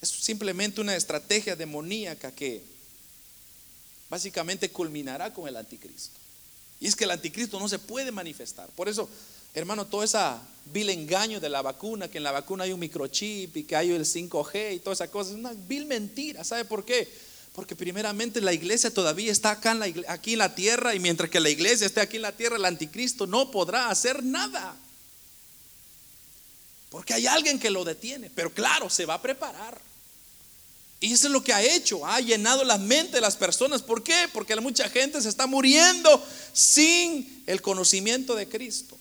es 0.00 0.08
simplemente 0.08 0.80
una 0.80 0.96
estrategia 0.96 1.54
demoníaca 1.54 2.32
que 2.32 2.64
básicamente 4.10 4.68
culminará 4.68 5.32
con 5.32 5.46
el 5.46 5.56
anticristo. 5.56 6.21
Y 6.82 6.88
es 6.88 6.96
que 6.96 7.04
el 7.04 7.12
anticristo 7.12 7.60
no 7.60 7.68
se 7.68 7.78
puede 7.78 8.10
manifestar. 8.10 8.68
Por 8.70 8.88
eso, 8.88 9.08
hermano, 9.54 9.86
todo 9.86 10.02
ese 10.02 10.18
vil 10.66 10.90
engaño 10.90 11.38
de 11.38 11.48
la 11.48 11.62
vacuna, 11.62 12.08
que 12.08 12.18
en 12.18 12.24
la 12.24 12.32
vacuna 12.32 12.64
hay 12.64 12.72
un 12.72 12.80
microchip 12.80 13.56
y 13.56 13.62
que 13.62 13.76
hay 13.76 13.92
el 13.92 14.04
5G 14.04 14.74
y 14.74 14.78
toda 14.80 14.94
esa 14.94 15.06
cosa, 15.06 15.30
es 15.30 15.36
una 15.36 15.52
vil 15.52 15.86
mentira. 15.86 16.42
¿Sabe 16.42 16.64
por 16.64 16.84
qué? 16.84 17.08
Porque 17.54 17.76
primeramente 17.76 18.40
la 18.40 18.52
iglesia 18.52 18.92
todavía 18.92 19.30
está 19.30 19.60
aquí 20.08 20.32
en 20.32 20.38
la 20.38 20.54
tierra 20.56 20.92
y 20.96 20.98
mientras 20.98 21.30
que 21.30 21.38
la 21.38 21.50
iglesia 21.50 21.86
esté 21.86 22.00
aquí 22.00 22.16
en 22.16 22.22
la 22.22 22.32
tierra, 22.32 22.56
el 22.56 22.64
anticristo 22.64 23.28
no 23.28 23.52
podrá 23.52 23.88
hacer 23.88 24.24
nada. 24.24 24.74
Porque 26.90 27.14
hay 27.14 27.28
alguien 27.28 27.60
que 27.60 27.70
lo 27.70 27.84
detiene, 27.84 28.28
pero 28.34 28.52
claro, 28.52 28.90
se 28.90 29.06
va 29.06 29.14
a 29.14 29.22
preparar. 29.22 29.80
Y 31.02 31.12
eso 31.12 31.26
es 31.26 31.32
lo 31.32 31.42
que 31.42 31.52
ha 31.52 31.60
hecho, 31.60 32.06
ha 32.06 32.20
llenado 32.20 32.62
la 32.62 32.78
mente 32.78 33.16
de 33.16 33.20
las 33.20 33.34
personas. 33.34 33.82
¿Por 33.82 34.04
qué? 34.04 34.28
Porque 34.32 34.54
mucha 34.60 34.88
gente 34.88 35.20
se 35.20 35.28
está 35.28 35.48
muriendo 35.48 36.24
sin 36.52 37.42
el 37.48 37.60
conocimiento 37.60 38.36
de 38.36 38.48
Cristo 38.48 38.96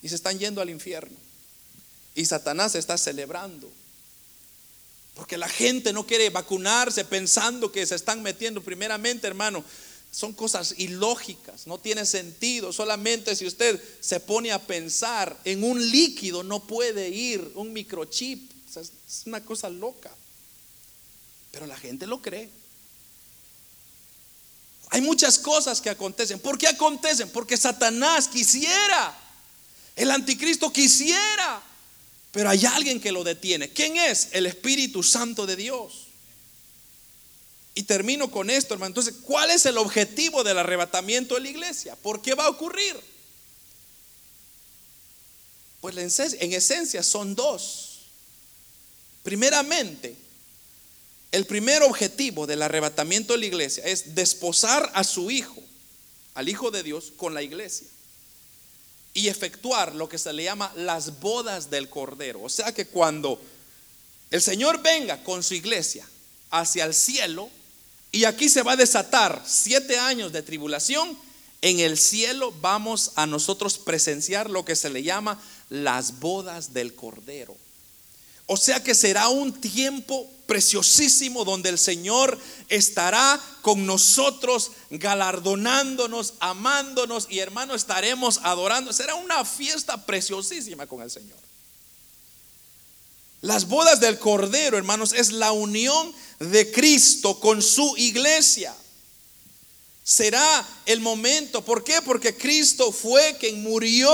y 0.00 0.08
se 0.08 0.14
están 0.14 0.38
yendo 0.38 0.62
al 0.62 0.70
infierno. 0.70 1.14
Y 2.14 2.24
Satanás 2.24 2.74
está 2.74 2.96
celebrando 2.96 3.70
porque 5.14 5.36
la 5.36 5.46
gente 5.46 5.92
no 5.92 6.06
quiere 6.06 6.30
vacunarse 6.30 7.04
pensando 7.04 7.70
que 7.70 7.84
se 7.84 7.94
están 7.94 8.22
metiendo 8.22 8.62
primeramente, 8.62 9.26
hermano. 9.26 9.62
Son 10.10 10.32
cosas 10.32 10.76
ilógicas, 10.78 11.66
no 11.66 11.76
tiene 11.76 12.06
sentido. 12.06 12.72
Solamente 12.72 13.36
si 13.36 13.46
usted 13.46 13.78
se 14.00 14.18
pone 14.18 14.50
a 14.50 14.66
pensar 14.66 15.36
en 15.44 15.62
un 15.62 15.90
líquido 15.90 16.42
no 16.42 16.66
puede 16.66 17.10
ir 17.10 17.52
un 17.54 17.70
microchip. 17.74 18.50
es 18.74 18.92
una 19.26 19.44
cosa 19.44 19.68
loca. 19.68 20.10
Pero 21.54 21.66
la 21.66 21.78
gente 21.78 22.06
lo 22.06 22.20
cree. 22.20 22.50
Hay 24.90 25.00
muchas 25.00 25.38
cosas 25.38 25.80
que 25.80 25.88
acontecen. 25.88 26.38
¿Por 26.38 26.58
qué 26.58 26.68
acontecen? 26.68 27.30
Porque 27.30 27.56
Satanás 27.56 28.28
quisiera. 28.28 29.18
El 29.96 30.10
anticristo 30.10 30.70
quisiera 30.70 31.62
pero 32.34 32.50
hay 32.50 32.66
alguien 32.66 33.00
que 33.00 33.12
lo 33.12 33.22
detiene. 33.22 33.70
¿Quién 33.70 33.96
es? 33.96 34.30
El 34.32 34.46
Espíritu 34.46 35.04
Santo 35.04 35.46
de 35.46 35.54
Dios. 35.54 36.08
Y 37.76 37.84
termino 37.84 38.28
con 38.28 38.50
esto, 38.50 38.74
hermano. 38.74 38.88
Entonces, 38.88 39.14
¿cuál 39.22 39.52
es 39.52 39.64
el 39.66 39.78
objetivo 39.78 40.42
del 40.42 40.58
arrebatamiento 40.58 41.36
de 41.36 41.42
la 41.42 41.48
iglesia? 41.48 41.94
¿Por 41.94 42.20
qué 42.20 42.34
va 42.34 42.46
a 42.46 42.48
ocurrir? 42.48 42.96
Pues 45.80 45.96
en 46.18 46.52
esencia 46.52 47.04
son 47.04 47.36
dos. 47.36 48.00
Primeramente, 49.22 50.16
el 51.34 51.46
primer 51.46 51.82
objetivo 51.82 52.46
del 52.46 52.62
arrebatamiento 52.62 53.32
de 53.32 53.40
la 53.40 53.46
iglesia 53.46 53.84
es 53.84 54.14
desposar 54.14 54.88
a 54.94 55.02
su 55.02 55.32
hijo, 55.32 55.60
al 56.34 56.48
hijo 56.48 56.70
de 56.70 56.84
Dios, 56.84 57.12
con 57.16 57.34
la 57.34 57.42
iglesia 57.42 57.88
y 59.14 59.26
efectuar 59.26 59.96
lo 59.96 60.08
que 60.08 60.16
se 60.16 60.32
le 60.32 60.44
llama 60.44 60.72
las 60.76 61.18
bodas 61.18 61.70
del 61.70 61.88
Cordero. 61.88 62.40
O 62.40 62.48
sea 62.48 62.72
que 62.72 62.86
cuando 62.86 63.40
el 64.30 64.40
Señor 64.42 64.80
venga 64.80 65.24
con 65.24 65.42
su 65.42 65.54
iglesia 65.54 66.08
hacia 66.50 66.84
el 66.84 66.94
cielo, 66.94 67.50
y 68.12 68.26
aquí 68.26 68.48
se 68.48 68.62
va 68.62 68.72
a 68.72 68.76
desatar 68.76 69.42
siete 69.44 69.98
años 69.98 70.32
de 70.32 70.42
tribulación, 70.42 71.18
en 71.62 71.80
el 71.80 71.98
cielo 71.98 72.52
vamos 72.60 73.10
a 73.16 73.26
nosotros 73.26 73.78
presenciar 73.78 74.50
lo 74.50 74.64
que 74.64 74.76
se 74.76 74.90
le 74.90 75.02
llama 75.02 75.42
las 75.68 76.20
bodas 76.20 76.72
del 76.72 76.94
Cordero. 76.94 77.56
O 78.46 78.56
sea 78.56 78.84
que 78.84 78.94
será 78.94 79.28
un 79.28 79.52
tiempo 79.60 80.30
preciosísimo 80.46 81.44
donde 81.44 81.70
el 81.70 81.78
Señor 81.78 82.38
estará 82.68 83.40
con 83.62 83.86
nosotros, 83.86 84.72
galardonándonos, 84.90 86.34
amándonos 86.40 87.26
y 87.30 87.38
hermano 87.38 87.74
estaremos 87.74 88.40
adorando. 88.42 88.92
Será 88.92 89.14
una 89.14 89.44
fiesta 89.44 90.04
preciosísima 90.04 90.86
con 90.86 91.02
el 91.02 91.10
Señor. 91.10 91.38
Las 93.40 93.68
bodas 93.68 94.00
del 94.00 94.18
Cordero, 94.18 94.78
hermanos, 94.78 95.12
es 95.12 95.30
la 95.32 95.52
unión 95.52 96.14
de 96.38 96.72
Cristo 96.72 97.40
con 97.40 97.60
su 97.60 97.94
iglesia. 97.98 98.74
Será 100.06 100.68
el 100.84 101.00
momento. 101.00 101.64
¿Por 101.64 101.82
qué? 101.82 102.02
Porque 102.04 102.36
Cristo 102.36 102.92
fue 102.92 103.38
quien 103.40 103.62
murió 103.62 104.12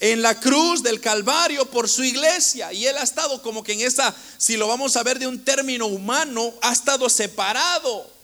en 0.00 0.20
la 0.20 0.38
cruz 0.40 0.82
del 0.82 1.00
Calvario 1.00 1.64
por 1.66 1.88
su 1.88 2.02
iglesia. 2.02 2.72
Y 2.72 2.86
Él 2.86 2.96
ha 2.96 3.04
estado 3.04 3.40
como 3.40 3.62
que 3.62 3.74
en 3.74 3.82
esa, 3.82 4.12
si 4.36 4.56
lo 4.56 4.66
vamos 4.66 4.96
a 4.96 5.04
ver 5.04 5.20
de 5.20 5.28
un 5.28 5.44
término 5.44 5.86
humano, 5.86 6.52
ha 6.60 6.72
estado 6.72 7.08
separado. 7.08 8.17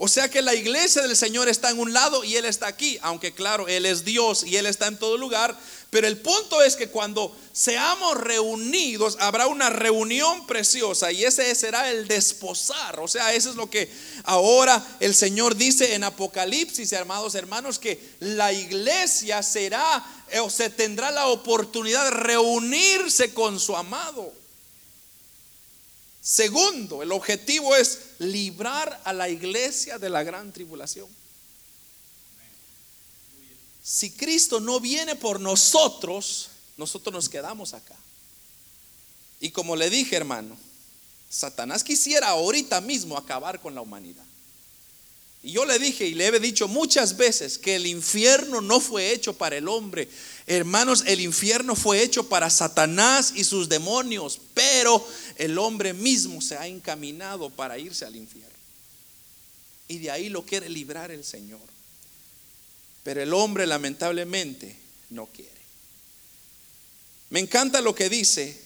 O 0.00 0.06
sea 0.06 0.30
que 0.30 0.42
la 0.42 0.54
iglesia 0.54 1.02
del 1.02 1.16
Señor 1.16 1.48
está 1.48 1.70
en 1.70 1.80
un 1.80 1.92
lado 1.92 2.22
y 2.22 2.36
Él 2.36 2.44
está 2.44 2.68
aquí, 2.68 3.00
aunque 3.02 3.34
claro, 3.34 3.66
Él 3.66 3.84
es 3.84 4.04
Dios 4.04 4.44
y 4.44 4.56
Él 4.56 4.66
está 4.66 4.86
en 4.86 4.96
todo 4.96 5.18
lugar. 5.18 5.58
Pero 5.90 6.06
el 6.06 6.18
punto 6.18 6.62
es 6.62 6.76
que 6.76 6.88
cuando 6.88 7.36
seamos 7.52 8.16
reunidos, 8.16 9.16
habrá 9.18 9.48
una 9.48 9.70
reunión 9.70 10.46
preciosa 10.46 11.10
y 11.10 11.24
ese 11.24 11.52
será 11.56 11.90
el 11.90 12.06
desposar. 12.06 13.00
O 13.00 13.08
sea, 13.08 13.34
eso 13.34 13.50
es 13.50 13.56
lo 13.56 13.68
que 13.68 13.90
ahora 14.22 14.86
el 15.00 15.16
Señor 15.16 15.56
dice 15.56 15.94
en 15.94 16.04
Apocalipsis, 16.04 16.92
amados 16.92 17.34
hermanos, 17.34 17.80
que 17.80 18.00
la 18.20 18.52
iglesia 18.52 19.42
será 19.42 20.06
eh, 20.30 20.38
o 20.38 20.48
se 20.48 20.70
tendrá 20.70 21.10
la 21.10 21.26
oportunidad 21.26 22.04
de 22.04 22.10
reunirse 22.12 23.34
con 23.34 23.58
su 23.58 23.76
amado. 23.76 24.32
Segundo, 26.28 27.02
el 27.02 27.10
objetivo 27.12 27.74
es 27.74 28.00
librar 28.18 29.00
a 29.04 29.14
la 29.14 29.30
iglesia 29.30 29.98
de 29.98 30.10
la 30.10 30.22
gran 30.22 30.52
tribulación. 30.52 31.08
Si 33.82 34.10
Cristo 34.10 34.60
no 34.60 34.78
viene 34.78 35.16
por 35.16 35.40
nosotros, 35.40 36.50
nosotros 36.76 37.14
nos 37.14 37.30
quedamos 37.30 37.72
acá. 37.72 37.96
Y 39.40 39.52
como 39.52 39.74
le 39.74 39.88
dije, 39.88 40.16
hermano, 40.16 40.58
Satanás 41.30 41.82
quisiera 41.82 42.28
ahorita 42.28 42.82
mismo 42.82 43.16
acabar 43.16 43.58
con 43.58 43.74
la 43.74 43.80
humanidad. 43.80 44.26
Y 45.42 45.52
yo 45.52 45.64
le 45.64 45.78
dije 45.78 46.04
y 46.04 46.12
le 46.12 46.26
he 46.26 46.40
dicho 46.40 46.68
muchas 46.68 47.16
veces 47.16 47.56
que 47.56 47.76
el 47.76 47.86
infierno 47.86 48.60
no 48.60 48.80
fue 48.80 49.12
hecho 49.12 49.32
para 49.32 49.56
el 49.56 49.66
hombre, 49.66 50.10
Hermanos, 50.50 51.04
el 51.06 51.20
infierno 51.20 51.76
fue 51.76 52.02
hecho 52.02 52.26
para 52.26 52.48
Satanás 52.48 53.34
y 53.36 53.44
sus 53.44 53.68
demonios, 53.68 54.40
pero 54.54 55.06
el 55.36 55.58
hombre 55.58 55.92
mismo 55.92 56.40
se 56.40 56.56
ha 56.56 56.66
encaminado 56.66 57.50
para 57.50 57.78
irse 57.78 58.06
al 58.06 58.16
infierno. 58.16 58.48
Y 59.88 59.98
de 59.98 60.10
ahí 60.10 60.30
lo 60.30 60.46
quiere 60.46 60.70
librar 60.70 61.10
el 61.10 61.22
Señor. 61.22 61.60
Pero 63.04 63.22
el 63.22 63.34
hombre 63.34 63.66
lamentablemente 63.66 64.74
no 65.10 65.26
quiere. 65.26 65.50
Me 67.28 67.40
encanta 67.40 67.82
lo 67.82 67.94
que 67.94 68.08
dice 68.08 68.58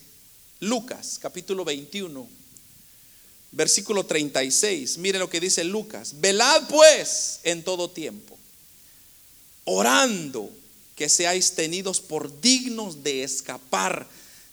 Lucas 0.61 1.19
capítulo 1.21 1.65
21, 1.65 2.29
versículo 3.51 4.07
36. 4.07 4.99
Mire 4.99 5.19
lo 5.19 5.29
que 5.29 5.41
dice 5.41 5.65
Lucas. 5.65 6.21
Velad 6.21 6.69
pues 6.69 7.41
en 7.43 7.65
todo 7.65 7.91
tiempo, 7.91 8.39
orando 9.65 10.62
que 11.03 11.09
seáis 11.09 11.57
tenidos 11.57 12.01
por 12.01 12.41
dignos 12.41 13.03
de 13.03 13.25
escapar 13.25 14.07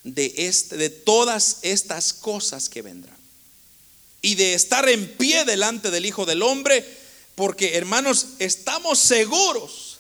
de, 0.03 0.33
este, 0.35 0.77
de 0.77 0.89
todas 0.89 1.59
estas 1.61 2.11
cosas 2.11 2.69
que 2.69 2.81
vendrán. 2.81 3.19
Y 4.23 4.33
de 4.33 4.55
estar 4.55 4.89
en 4.89 5.15
pie 5.15 5.45
delante 5.45 5.91
del 5.91 6.07
Hijo 6.07 6.25
del 6.25 6.41
Hombre, 6.41 6.83
porque 7.35 7.77
hermanos, 7.77 8.29
estamos 8.39 8.97
seguros 8.97 9.99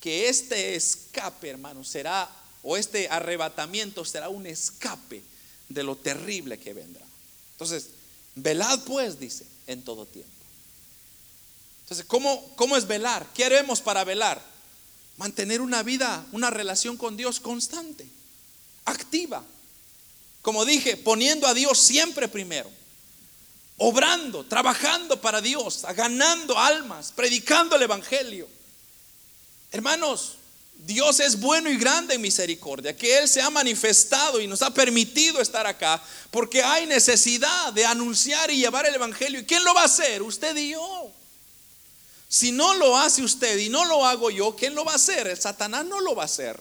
que 0.00 0.28
este 0.28 0.74
escape, 0.74 1.50
hermanos, 1.50 1.86
será, 1.86 2.28
o 2.64 2.76
este 2.76 3.06
arrebatamiento 3.08 4.04
será 4.04 4.30
un 4.30 4.46
escape 4.46 5.22
de 5.68 5.82
lo 5.84 5.94
terrible 5.94 6.58
que 6.58 6.74
vendrá. 6.74 7.06
Entonces, 7.52 7.90
velad 8.34 8.80
pues, 8.80 9.20
dice, 9.20 9.46
en 9.68 9.82
todo 9.82 10.04
tiempo. 10.04 10.32
Entonces, 11.84 12.04
¿cómo, 12.06 12.44
cómo 12.56 12.76
es 12.76 12.88
velar? 12.88 13.24
¿Qué 13.32 13.44
haremos 13.44 13.80
para 13.80 14.02
velar? 14.02 14.53
Mantener 15.16 15.60
una 15.60 15.82
vida, 15.82 16.24
una 16.32 16.50
relación 16.50 16.96
con 16.96 17.16
Dios 17.16 17.40
constante, 17.40 18.06
activa. 18.84 19.44
Como 20.42 20.64
dije, 20.64 20.96
poniendo 20.96 21.46
a 21.46 21.54
Dios 21.54 21.78
siempre 21.78 22.28
primero, 22.28 22.70
obrando, 23.78 24.44
trabajando 24.44 25.20
para 25.20 25.40
Dios, 25.40 25.84
ganando 25.96 26.58
almas, 26.58 27.12
predicando 27.12 27.76
el 27.76 27.82
Evangelio. 27.82 28.48
Hermanos, 29.72 30.36
Dios 30.76 31.20
es 31.20 31.40
bueno 31.40 31.70
y 31.70 31.76
grande 31.76 32.14
en 32.14 32.20
misericordia, 32.20 32.96
que 32.96 33.18
Él 33.18 33.28
se 33.28 33.40
ha 33.40 33.48
manifestado 33.48 34.40
y 34.40 34.46
nos 34.46 34.60
ha 34.62 34.72
permitido 34.72 35.40
estar 35.40 35.66
acá, 35.66 36.02
porque 36.30 36.62
hay 36.62 36.86
necesidad 36.86 37.72
de 37.72 37.86
anunciar 37.86 38.50
y 38.50 38.58
llevar 38.58 38.84
el 38.86 38.94
Evangelio. 38.94 39.40
¿Y 39.40 39.46
quién 39.46 39.64
lo 39.64 39.72
va 39.72 39.82
a 39.82 39.86
hacer? 39.86 40.22
Usted 40.22 40.54
y 40.56 40.70
yo. 40.70 41.10
Si 42.34 42.50
no 42.50 42.74
lo 42.74 42.96
hace 42.96 43.22
usted 43.22 43.56
y 43.58 43.68
no 43.68 43.84
lo 43.84 44.04
hago 44.04 44.28
yo, 44.28 44.56
¿quién 44.56 44.74
lo 44.74 44.84
va 44.84 44.90
a 44.90 44.96
hacer? 44.96 45.28
El 45.28 45.40
Satanás 45.40 45.86
no 45.86 46.00
lo 46.00 46.16
va 46.16 46.22
a 46.22 46.26
hacer. 46.26 46.60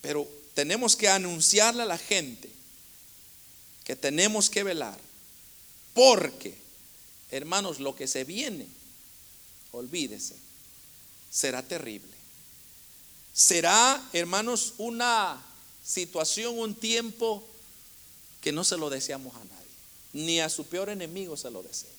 Pero 0.00 0.26
tenemos 0.54 0.96
que 0.96 1.10
anunciarle 1.10 1.82
a 1.82 1.84
la 1.84 1.98
gente 1.98 2.48
que 3.84 3.94
tenemos 3.94 4.48
que 4.48 4.62
velar. 4.62 4.98
Porque, 5.92 6.56
hermanos, 7.30 7.78
lo 7.78 7.94
que 7.94 8.06
se 8.06 8.24
viene, 8.24 8.68
olvídese, 9.70 10.36
será 11.30 11.62
terrible. 11.62 12.16
Será, 13.34 14.02
hermanos, 14.14 14.72
una 14.78 15.44
situación, 15.84 16.58
un 16.58 16.74
tiempo 16.74 17.46
que 18.40 18.50
no 18.50 18.64
se 18.64 18.78
lo 18.78 18.88
deseamos 18.88 19.34
a 19.34 19.44
nadie. 19.44 19.66
Ni 20.14 20.40
a 20.40 20.48
su 20.48 20.64
peor 20.64 20.88
enemigo 20.88 21.36
se 21.36 21.50
lo 21.50 21.62
desea. 21.62 21.95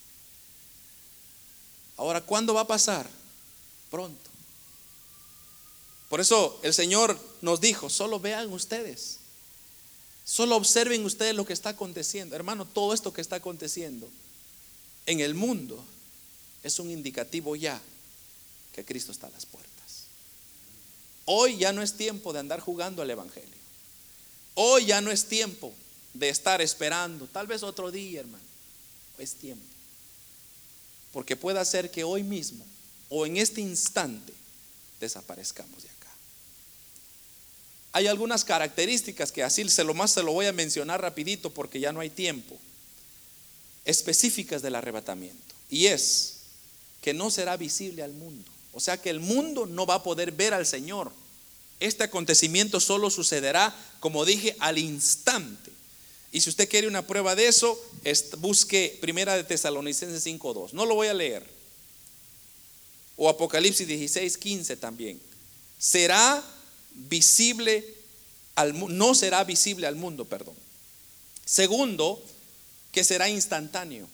Ahora, 1.97 2.21
¿cuándo 2.21 2.53
va 2.53 2.61
a 2.61 2.67
pasar? 2.67 3.09
Pronto. 3.89 4.29
Por 6.09 6.21
eso 6.21 6.59
el 6.63 6.73
Señor 6.73 7.19
nos 7.41 7.59
dijo, 7.59 7.89
solo 7.89 8.19
vean 8.19 8.53
ustedes, 8.53 9.17
solo 10.23 10.55
observen 10.55 11.03
ustedes 11.03 11.35
lo 11.35 11.45
que 11.45 11.53
está 11.53 11.69
aconteciendo. 11.69 12.35
Hermano, 12.35 12.65
todo 12.65 12.93
esto 12.93 13.11
que 13.11 13.21
está 13.21 13.37
aconteciendo 13.37 14.07
en 15.05 15.19
el 15.19 15.33
mundo 15.33 15.83
es 16.63 16.79
un 16.79 16.91
indicativo 16.91 17.55
ya 17.55 17.81
que 18.73 18.85
Cristo 18.85 19.11
está 19.11 19.27
a 19.27 19.31
las 19.31 19.45
puertas. 19.45 19.67
Hoy 21.25 21.57
ya 21.57 21.73
no 21.73 21.81
es 21.81 21.93
tiempo 21.97 22.31
de 22.31 22.39
andar 22.39 22.61
jugando 22.61 23.01
al 23.01 23.09
Evangelio. 23.09 23.57
Hoy 24.53 24.85
ya 24.85 25.01
no 25.01 25.11
es 25.11 25.25
tiempo 25.25 25.73
de 26.13 26.29
estar 26.29 26.61
esperando, 26.61 27.27
tal 27.27 27.47
vez 27.47 27.63
otro 27.63 27.91
día, 27.91 28.21
hermano. 28.21 28.43
Es 29.17 29.33
tiempo 29.33 29.76
porque 31.11 31.35
puede 31.35 31.63
ser 31.65 31.91
que 31.91 32.03
hoy 32.03 32.23
mismo 32.23 32.65
o 33.09 33.25
en 33.25 33.37
este 33.37 33.61
instante 33.61 34.33
desaparezcamos 34.99 35.83
de 35.83 35.89
acá. 35.89 36.11
Hay 37.93 38.07
algunas 38.07 38.43
características 38.43 39.31
que 39.31 39.43
así 39.43 39.67
se 39.69 39.83
lo 39.83 39.93
más 39.93 40.11
se 40.11 40.23
lo 40.23 40.33
voy 40.33 40.45
a 40.45 40.53
mencionar 40.53 41.01
rapidito 41.01 41.49
porque 41.49 41.79
ya 41.79 41.91
no 41.91 41.99
hay 41.99 42.09
tiempo. 42.09 42.57
Específicas 43.85 44.61
del 44.61 44.75
arrebatamiento. 44.75 45.55
Y 45.69 45.87
es 45.87 46.33
que 47.01 47.13
no 47.13 47.31
será 47.31 47.57
visible 47.57 48.03
al 48.03 48.13
mundo. 48.13 48.49
O 48.73 48.79
sea 48.79 49.01
que 49.01 49.09
el 49.09 49.19
mundo 49.19 49.65
no 49.65 49.85
va 49.85 49.95
a 49.95 50.03
poder 50.03 50.31
ver 50.31 50.53
al 50.53 50.65
Señor. 50.65 51.11
Este 51.79 52.03
acontecimiento 52.03 52.79
solo 52.79 53.09
sucederá, 53.09 53.75
como 53.99 54.25
dije, 54.25 54.55
al 54.59 54.77
instante. 54.77 55.71
Y 56.37 56.41
si 56.41 56.51
usted 56.51 56.69
quiere 56.69 56.87
una 56.87 57.01
prueba 57.01 57.33
de 57.33 57.47
eso, 57.47 57.83
busque 58.37 58.95
Primera 59.01 59.35
de 59.35 59.43
Tesalonicenses 59.43 60.23
5.2. 60.23 60.71
No 60.73 60.85
lo 60.85 60.93
voy 60.93 61.07
a 61.07 61.13
leer. 61.15 61.43
O 63.15 63.27
Apocalipsis 63.27 63.87
16.15 63.87 64.79
también. 64.79 65.19
Será 65.79 66.43
visible 66.93 67.83
al 68.53 68.95
no 68.95 69.15
será 69.15 69.43
visible 69.45 69.87
al 69.87 69.95
mundo, 69.95 70.25
perdón. 70.25 70.53
Segundo, 71.43 72.23
que 72.91 73.03
será 73.03 73.27
instantáneo. 73.29 74.07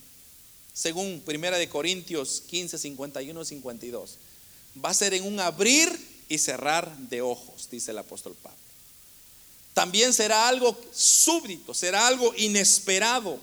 Según 0.74 1.22
Primera 1.26 1.58
de 1.58 1.68
Corintios 1.68 2.42
15, 2.48 2.78
51, 2.78 3.44
52. 3.44 4.18
Va 4.84 4.92
a 4.92 4.94
ser 4.94 5.14
en 5.14 5.26
un 5.26 5.42
abrir 5.42 5.92
y 6.30 6.38
cerrar 6.38 6.98
de 7.00 7.22
ojos, 7.22 7.68
dice 7.70 7.92
el 7.92 7.98
apóstol 7.98 8.34
Pablo. 8.42 8.63
También 9.74 10.14
será 10.14 10.48
algo 10.48 10.80
súbdito, 10.94 11.74
será 11.74 12.08
algo 12.08 12.34
inesperado. 12.38 13.40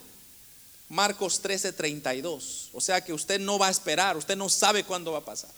Marcos 0.89 1.41
13, 1.41 1.73
32. 1.73 2.71
O 2.73 2.81
sea 2.81 3.03
que 3.03 3.13
usted 3.13 3.41
no 3.41 3.59
va 3.59 3.69
a 3.69 3.71
esperar, 3.71 4.17
usted 4.17 4.37
no 4.37 4.49
sabe 4.49 4.85
cuándo 4.85 5.13
va 5.13 5.19
a 5.19 5.25
pasar. 5.25 5.51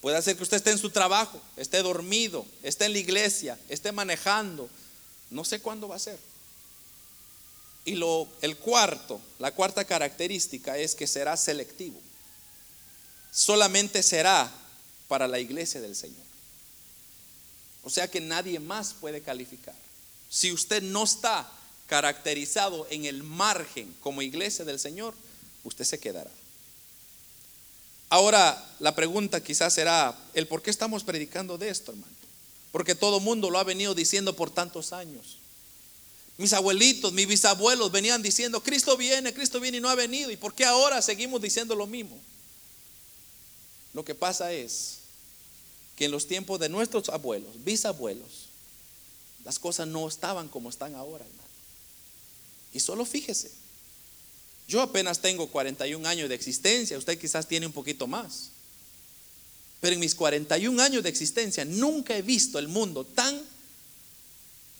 Puede 0.00 0.20
ser 0.22 0.36
que 0.36 0.42
usted 0.42 0.56
esté 0.56 0.72
en 0.72 0.78
su 0.78 0.90
trabajo, 0.90 1.40
esté 1.56 1.80
dormido, 1.82 2.44
esté 2.64 2.86
en 2.86 2.92
la 2.92 2.98
iglesia, 2.98 3.58
esté 3.68 3.92
manejando. 3.92 4.68
No 5.30 5.44
sé 5.44 5.60
cuándo 5.60 5.86
va 5.86 5.96
a 5.96 6.00
ser. 6.00 6.18
Y 7.84 7.94
lo, 7.94 8.28
el 8.42 8.56
cuarto, 8.56 9.20
la 9.38 9.52
cuarta 9.52 9.84
característica 9.84 10.76
es 10.76 10.94
que 10.94 11.06
será 11.06 11.36
selectivo. 11.36 12.00
Solamente 13.32 14.02
será 14.02 14.52
para 15.08 15.26
la 15.28 15.38
iglesia 15.38 15.80
del 15.80 15.96
Señor. 15.96 16.21
O 17.84 17.90
sea 17.90 18.08
que 18.08 18.20
nadie 18.20 18.60
más 18.60 18.94
puede 18.94 19.22
calificar. 19.22 19.74
Si 20.30 20.52
usted 20.52 20.82
no 20.82 21.04
está 21.04 21.50
caracterizado 21.86 22.86
en 22.90 23.04
el 23.04 23.22
margen 23.22 23.94
como 24.00 24.22
iglesia 24.22 24.64
del 24.64 24.78
Señor, 24.78 25.14
usted 25.64 25.84
se 25.84 25.98
quedará. 25.98 26.30
Ahora, 28.08 28.62
la 28.78 28.94
pregunta 28.94 29.42
quizás 29.42 29.74
será, 29.74 30.16
¿el 30.34 30.46
por 30.46 30.62
qué 30.62 30.70
estamos 30.70 31.02
predicando 31.02 31.58
de 31.58 31.70
esto, 31.70 31.92
hermano? 31.92 32.12
Porque 32.70 32.94
todo 32.94 33.18
el 33.18 33.22
mundo 33.22 33.50
lo 33.50 33.58
ha 33.58 33.64
venido 33.64 33.94
diciendo 33.94 34.34
por 34.34 34.50
tantos 34.50 34.92
años. 34.92 35.38
Mis 36.38 36.52
abuelitos, 36.54 37.12
mis 37.12 37.26
bisabuelos 37.26 37.92
venían 37.92 38.22
diciendo, 38.22 38.62
Cristo 38.62 38.96
viene, 38.96 39.34
Cristo 39.34 39.60
viene 39.60 39.78
y 39.78 39.80
no 39.80 39.90
ha 39.90 39.94
venido. 39.94 40.30
¿Y 40.30 40.36
por 40.36 40.54
qué 40.54 40.64
ahora 40.64 41.02
seguimos 41.02 41.42
diciendo 41.42 41.74
lo 41.74 41.86
mismo? 41.86 42.18
Lo 43.92 44.04
que 44.04 44.14
pasa 44.14 44.52
es 44.52 45.01
en 46.04 46.10
los 46.10 46.26
tiempos 46.26 46.58
de 46.60 46.68
nuestros 46.68 47.08
abuelos, 47.08 47.62
bisabuelos, 47.64 48.48
las 49.44 49.58
cosas 49.58 49.88
no 49.88 50.06
estaban 50.08 50.48
como 50.48 50.70
están 50.70 50.94
ahora, 50.94 51.24
hermano. 51.24 51.42
Y 52.72 52.80
solo 52.80 53.04
fíjese, 53.04 53.50
yo 54.68 54.80
apenas 54.80 55.20
tengo 55.20 55.48
41 55.48 56.08
años 56.08 56.28
de 56.28 56.34
existencia, 56.34 56.96
usted 56.96 57.18
quizás 57.18 57.46
tiene 57.46 57.66
un 57.66 57.72
poquito 57.72 58.06
más. 58.06 58.50
Pero 59.80 59.94
en 59.94 60.00
mis 60.00 60.14
41 60.14 60.80
años 60.80 61.02
de 61.02 61.08
existencia 61.08 61.64
nunca 61.64 62.16
he 62.16 62.22
visto 62.22 62.58
el 62.58 62.68
mundo 62.68 63.04
tan 63.04 63.42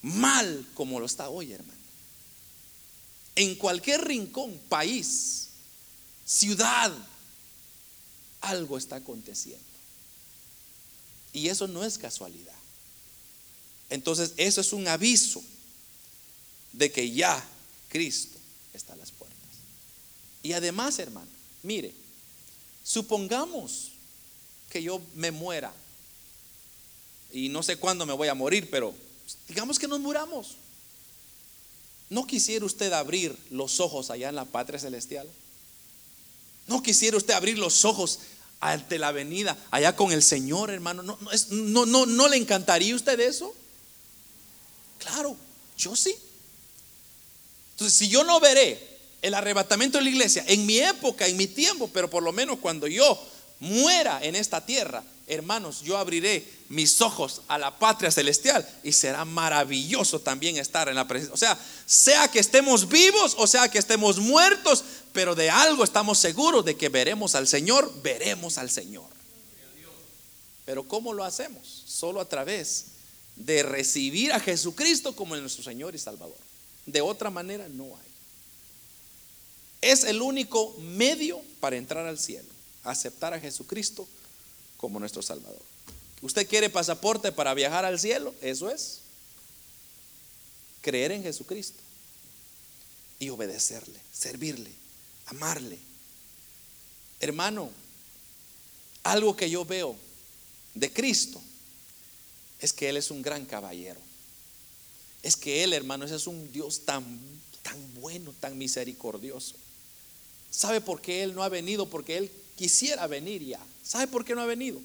mal 0.02 0.66
como 0.74 1.00
lo 1.00 1.06
está 1.06 1.28
hoy, 1.28 1.52
hermano. 1.52 1.80
En 3.34 3.54
cualquier 3.56 4.04
rincón, 4.04 4.58
país, 4.68 5.48
ciudad, 6.24 6.92
algo 8.40 8.78
está 8.78 8.96
aconteciendo. 8.96 9.71
Y 11.33 11.49
eso 11.49 11.66
no 11.66 11.85
es 11.85 11.99
casualidad. 11.99 12.55
Entonces, 13.91 14.33
eso 14.37 14.61
es 14.61 14.72
un 14.72 14.89
aviso 14.89 15.43
de 16.72 16.91
que 16.91 17.11
ya 17.11 17.43
Cristo 17.89 18.39
está 18.72 18.95
a 18.95 18.97
las 18.97 19.11
puertas. 19.11 19.39
Y 20.43 20.53
además, 20.53 20.99
hermano, 20.99 21.28
mire, 21.62 21.93
supongamos 22.83 23.93
que 24.70 24.83
yo 24.83 25.01
me 25.14 25.30
muera 25.30 25.72
y 27.33 27.49
no 27.49 27.62
sé 27.62 27.76
cuándo 27.76 28.07
me 28.07 28.12
voy 28.12 28.28
a 28.28 28.35
morir, 28.35 28.68
pero 28.70 28.95
digamos 29.49 29.78
que 29.78 29.89
nos 29.89 30.01
muramos. 30.01 30.57
¿No 32.11 32.26
quisiera 32.26 32.64
usted 32.64 32.93
abrir 32.93 33.37
los 33.51 33.80
ojos 33.80 34.11
allá 34.11 34.28
en 34.28 34.35
la 34.35 34.45
patria 34.45 34.78
celestial? 34.78 35.28
¿No 36.66 36.83
quisiera 36.83 37.16
usted 37.16 37.35
abrir 37.35 37.59
los 37.59 37.85
ojos 37.85 38.18
ante 38.62 38.96
la 38.98 39.10
venida 39.10 39.58
allá 39.72 39.94
con 39.96 40.12
el 40.12 40.22
Señor, 40.22 40.70
hermano? 40.70 41.02
¿No, 41.02 41.18
no, 41.50 41.84
no, 41.84 42.06
no 42.06 42.28
le 42.28 42.36
encantaría 42.36 42.94
usted 42.94 43.18
eso? 43.18 43.52
Claro, 44.98 45.36
yo 45.76 45.96
sí. 45.96 46.14
Entonces, 47.72 47.98
si 47.98 48.08
yo 48.08 48.22
no 48.22 48.38
veré 48.38 48.98
el 49.20 49.34
arrebatamiento 49.34 49.98
de 49.98 50.04
la 50.04 50.10
iglesia 50.10 50.44
en 50.46 50.64
mi 50.64 50.78
época, 50.78 51.26
en 51.26 51.36
mi 51.36 51.48
tiempo, 51.48 51.90
pero 51.92 52.08
por 52.08 52.22
lo 52.22 52.32
menos 52.32 52.60
cuando 52.60 52.86
yo 52.86 53.20
muera 53.62 54.18
en 54.22 54.34
esta 54.34 54.66
tierra, 54.66 55.04
hermanos, 55.28 55.82
yo 55.82 55.96
abriré 55.96 56.44
mis 56.68 57.00
ojos 57.00 57.42
a 57.46 57.58
la 57.58 57.78
patria 57.78 58.10
celestial 58.10 58.68
y 58.82 58.90
será 58.90 59.24
maravilloso 59.24 60.20
también 60.20 60.56
estar 60.56 60.88
en 60.88 60.96
la 60.96 61.06
presencia. 61.06 61.32
O 61.32 61.36
sea, 61.36 61.58
sea 61.86 62.28
que 62.28 62.40
estemos 62.40 62.88
vivos 62.88 63.36
o 63.38 63.46
sea 63.46 63.68
que 63.68 63.78
estemos 63.78 64.18
muertos, 64.18 64.82
pero 65.12 65.36
de 65.36 65.48
algo 65.48 65.84
estamos 65.84 66.18
seguros 66.18 66.64
de 66.64 66.76
que 66.76 66.88
veremos 66.88 67.36
al 67.36 67.46
Señor, 67.46 67.92
veremos 68.02 68.58
al 68.58 68.68
Señor. 68.68 69.06
Pero 70.64 70.82
¿cómo 70.82 71.12
lo 71.12 71.22
hacemos? 71.22 71.84
Solo 71.86 72.20
a 72.20 72.28
través 72.28 72.86
de 73.36 73.62
recibir 73.62 74.32
a 74.32 74.40
Jesucristo 74.40 75.14
como 75.14 75.36
nuestro 75.36 75.62
Señor 75.62 75.94
y 75.94 75.98
Salvador. 75.98 76.36
De 76.86 77.00
otra 77.00 77.30
manera 77.30 77.68
no 77.68 77.84
hay. 77.84 78.12
Es 79.80 80.02
el 80.02 80.20
único 80.20 80.76
medio 80.80 81.40
para 81.60 81.76
entrar 81.76 82.06
al 82.06 82.18
cielo, 82.18 82.48
aceptar 82.85 83.35
a 83.35 83.41
Jesucristo 83.41 84.07
como 84.76 84.99
nuestro 84.99 85.22
Salvador. 85.22 85.62
¿Usted 86.22 86.47
quiere 86.49 86.70
pasaporte 86.70 87.33
para 87.33 87.55
viajar 87.55 87.85
al 87.85 87.99
cielo? 87.99 88.35
Eso 88.41 88.70
es. 88.70 89.01
Creer 90.80 91.12
en 91.12 91.22
Jesucristo 91.22 91.80
y 93.18 93.28
obedecerle, 93.28 94.01
servirle, 94.12 94.70
amarle. 95.26 95.78
Hermano, 97.20 97.70
algo 99.05 99.37
que 99.37 99.51
yo 99.51 99.64
veo 99.64 99.97
de 100.74 100.93
Cristo 100.93 101.41
es 102.61 102.72
que 102.72 102.89
Él 102.89 102.97
es 102.97 103.11
un 103.11 103.22
gran 103.22 103.45
caballero. 103.45 104.01
Es 105.22 105.37
que 105.37 105.62
Él, 105.62 105.72
hermano, 105.72 106.05
es 106.05 106.26
un 106.26 106.53
Dios 106.53 106.85
tan, 106.85 107.20
tan 107.62 107.95
bueno, 107.95 108.35
tan 108.41 108.59
misericordioso. 108.59 109.55
¿Sabe 110.51 110.80
por 110.80 111.01
qué 111.01 111.22
Él 111.22 111.35
no 111.35 111.43
ha 111.43 111.49
venido? 111.49 111.89
Porque 111.89 112.16
Él 112.16 112.30
quisiera 112.57 113.07
venir 113.07 113.42
ya. 113.42 113.61
¿Sabe 113.82 114.07
por 114.07 114.24
qué 114.24 114.34
no 114.34 114.40
ha 114.40 114.46
venido? 114.46 114.80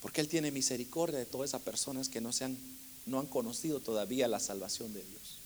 Porque 0.00 0.20
Él 0.20 0.28
tiene 0.28 0.50
misericordia 0.50 1.18
de 1.18 1.26
todas 1.26 1.50
esas 1.50 1.62
personas 1.62 2.08
que 2.08 2.20
no, 2.20 2.32
se 2.32 2.44
han, 2.44 2.56
no 3.06 3.18
han 3.18 3.26
conocido 3.26 3.80
todavía 3.80 4.28
la 4.28 4.40
salvación 4.40 4.92
de 4.92 5.02
Dios. 5.02 5.38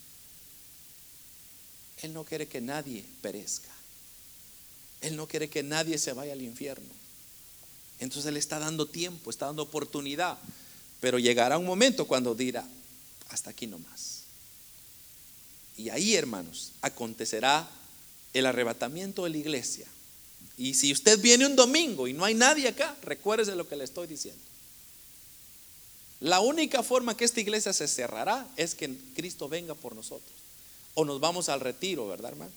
Él 2.02 2.12
no 2.12 2.24
quiere 2.24 2.48
que 2.48 2.60
nadie 2.60 3.04
perezca. 3.20 3.70
Él 5.00 5.16
no 5.16 5.26
quiere 5.26 5.48
que 5.48 5.62
nadie 5.62 5.98
se 5.98 6.12
vaya 6.12 6.32
al 6.32 6.42
infierno. 6.42 6.88
Entonces 7.98 8.28
Él 8.28 8.36
está 8.36 8.58
dando 8.58 8.86
tiempo, 8.86 9.30
está 9.30 9.46
dando 9.46 9.62
oportunidad. 9.62 10.38
Pero 11.00 11.18
llegará 11.18 11.58
un 11.58 11.66
momento 11.66 12.06
cuando 12.06 12.34
dirá, 12.34 12.66
hasta 13.28 13.50
aquí 13.50 13.66
nomás. 13.66 14.22
Y 15.76 15.88
ahí, 15.88 16.14
hermanos, 16.14 16.72
acontecerá 16.82 17.68
el 18.34 18.46
arrebatamiento 18.46 19.24
de 19.24 19.30
la 19.30 19.38
iglesia. 19.38 19.86
Y 20.60 20.74
si 20.74 20.92
usted 20.92 21.18
viene 21.18 21.46
un 21.46 21.56
domingo 21.56 22.06
y 22.06 22.12
no 22.12 22.22
hay 22.22 22.34
nadie 22.34 22.68
acá, 22.68 22.94
recuérdese 23.00 23.54
lo 23.54 23.66
que 23.66 23.76
le 23.76 23.84
estoy 23.84 24.06
diciendo. 24.06 24.42
La 26.20 26.40
única 26.40 26.82
forma 26.82 27.16
que 27.16 27.24
esta 27.24 27.40
iglesia 27.40 27.72
se 27.72 27.88
cerrará 27.88 28.46
es 28.58 28.74
que 28.74 28.94
Cristo 29.16 29.48
venga 29.48 29.74
por 29.74 29.94
nosotros. 29.94 30.30
O 30.92 31.06
nos 31.06 31.18
vamos 31.18 31.48
al 31.48 31.60
retiro, 31.60 32.06
¿verdad, 32.06 32.32
hermano? 32.32 32.52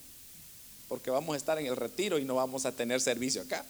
Porque 0.90 1.12
vamos 1.12 1.34
a 1.34 1.38
estar 1.38 1.58
en 1.60 1.68
el 1.68 1.78
retiro 1.78 2.20
y 2.20 2.26
no 2.26 2.36
vamos 2.36 2.66
a 2.66 2.74
tener 2.74 3.00
servicio 3.00 3.42
acá. 3.42 3.66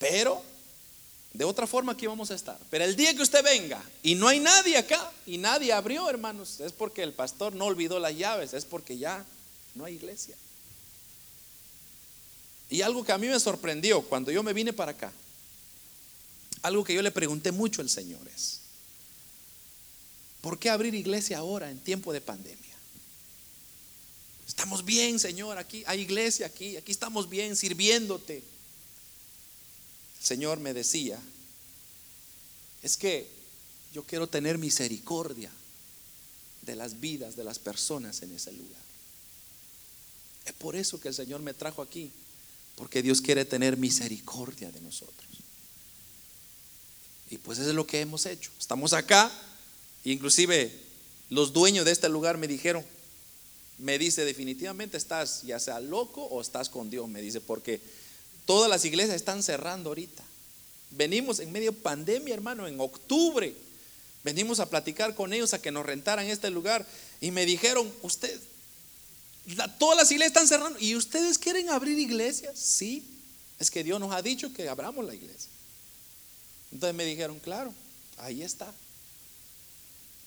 Pero 0.00 0.42
de 1.32 1.44
otra 1.44 1.68
forma 1.68 1.92
aquí 1.92 2.08
vamos 2.08 2.32
a 2.32 2.34
estar. 2.34 2.58
Pero 2.70 2.82
el 2.82 2.96
día 2.96 3.14
que 3.14 3.22
usted 3.22 3.44
venga 3.44 3.80
y 4.02 4.16
no 4.16 4.26
hay 4.26 4.40
nadie 4.40 4.76
acá 4.78 5.12
y 5.26 5.38
nadie 5.38 5.72
abrió, 5.72 6.10
hermanos, 6.10 6.58
es 6.58 6.72
porque 6.72 7.04
el 7.04 7.12
pastor 7.12 7.54
no 7.54 7.66
olvidó 7.66 8.00
las 8.00 8.16
llaves, 8.16 8.52
es 8.52 8.64
porque 8.64 8.98
ya 8.98 9.24
no 9.76 9.84
hay 9.84 9.94
iglesia. 9.94 10.34
Y 12.70 12.82
algo 12.82 13.04
que 13.04 13.12
a 13.12 13.18
mí 13.18 13.26
me 13.26 13.38
sorprendió 13.38 14.02
cuando 14.02 14.30
yo 14.30 14.42
me 14.42 14.52
vine 14.52 14.72
para 14.72 14.92
acá, 14.92 15.12
algo 16.62 16.82
que 16.82 16.94
yo 16.94 17.02
le 17.02 17.10
pregunté 17.10 17.52
mucho 17.52 17.82
al 17.82 17.90
Señor 17.90 18.26
es, 18.34 18.60
¿por 20.40 20.58
qué 20.58 20.70
abrir 20.70 20.94
iglesia 20.94 21.38
ahora 21.38 21.70
en 21.70 21.78
tiempo 21.78 22.12
de 22.12 22.20
pandemia? 22.20 22.74
Estamos 24.46 24.84
bien, 24.84 25.18
Señor, 25.18 25.58
aquí 25.58 25.84
hay 25.86 26.00
iglesia 26.00 26.46
aquí, 26.46 26.76
aquí 26.76 26.92
estamos 26.92 27.28
bien 27.28 27.56
sirviéndote. 27.56 28.42
Señor 30.22 30.58
me 30.58 30.72
decía, 30.72 31.20
es 32.82 32.96
que 32.96 33.28
yo 33.92 34.04
quiero 34.04 34.26
tener 34.26 34.58
misericordia 34.58 35.50
de 36.62 36.76
las 36.76 37.00
vidas 37.00 37.36
de 37.36 37.44
las 37.44 37.58
personas 37.58 38.22
en 38.22 38.34
ese 38.34 38.52
lugar. 38.52 38.82
Es 40.44 40.52
por 40.54 40.76
eso 40.76 41.00
que 41.00 41.08
el 41.08 41.14
Señor 41.14 41.40
me 41.40 41.54
trajo 41.54 41.82
aquí, 41.82 42.10
porque 42.76 43.02
Dios 43.02 43.20
quiere 43.20 43.44
tener 43.44 43.76
misericordia 43.76 44.70
de 44.70 44.80
nosotros. 44.80 45.14
Y 47.30 47.38
pues 47.38 47.58
eso 47.58 47.70
es 47.70 47.74
lo 47.74 47.86
que 47.86 48.00
hemos 48.00 48.26
hecho. 48.26 48.50
Estamos 48.58 48.92
acá, 48.92 49.30
inclusive 50.04 50.72
los 51.30 51.52
dueños 51.52 51.84
de 51.84 51.92
este 51.92 52.08
lugar 52.08 52.36
me 52.36 52.46
dijeron, 52.46 52.84
me 53.78 53.98
dice 53.98 54.24
definitivamente 54.24 54.96
estás 54.96 55.42
ya 55.42 55.58
sea 55.58 55.80
loco 55.80 56.22
o 56.24 56.40
estás 56.40 56.68
con 56.68 56.90
Dios, 56.90 57.08
me 57.08 57.20
dice, 57.20 57.40
porque 57.40 57.80
Todas 58.46 58.68
las 58.68 58.84
iglesias 58.84 59.16
están 59.16 59.42
cerrando 59.42 59.90
ahorita. 59.90 60.22
Venimos 60.90 61.40
en 61.40 61.50
medio 61.50 61.72
de 61.72 61.78
pandemia, 61.78 62.34
hermano, 62.34 62.66
en 62.68 62.78
octubre. 62.78 63.54
Venimos 64.22 64.60
a 64.60 64.68
platicar 64.68 65.14
con 65.14 65.32
ellos 65.32 65.54
a 65.54 65.62
que 65.62 65.70
nos 65.70 65.86
rentaran 65.86 66.26
este 66.26 66.50
lugar 66.50 66.86
y 67.20 67.30
me 67.30 67.46
dijeron, 67.46 67.90
usted, 68.02 68.38
todas 69.78 69.98
las 69.98 70.10
iglesias 70.10 70.32
están 70.32 70.48
cerrando 70.48 70.78
y 70.78 70.96
ustedes 70.96 71.38
quieren 71.38 71.68
abrir 71.68 71.98
iglesias. 71.98 72.58
Sí, 72.58 73.04
es 73.58 73.70
que 73.70 73.84
Dios 73.84 74.00
nos 74.00 74.12
ha 74.12 74.22
dicho 74.22 74.52
que 74.52 74.68
abramos 74.68 75.04
la 75.04 75.14
iglesia. 75.14 75.50
Entonces 76.72 76.94
me 76.94 77.04
dijeron, 77.04 77.38
claro, 77.38 77.72
ahí 78.18 78.42
está. 78.42 78.72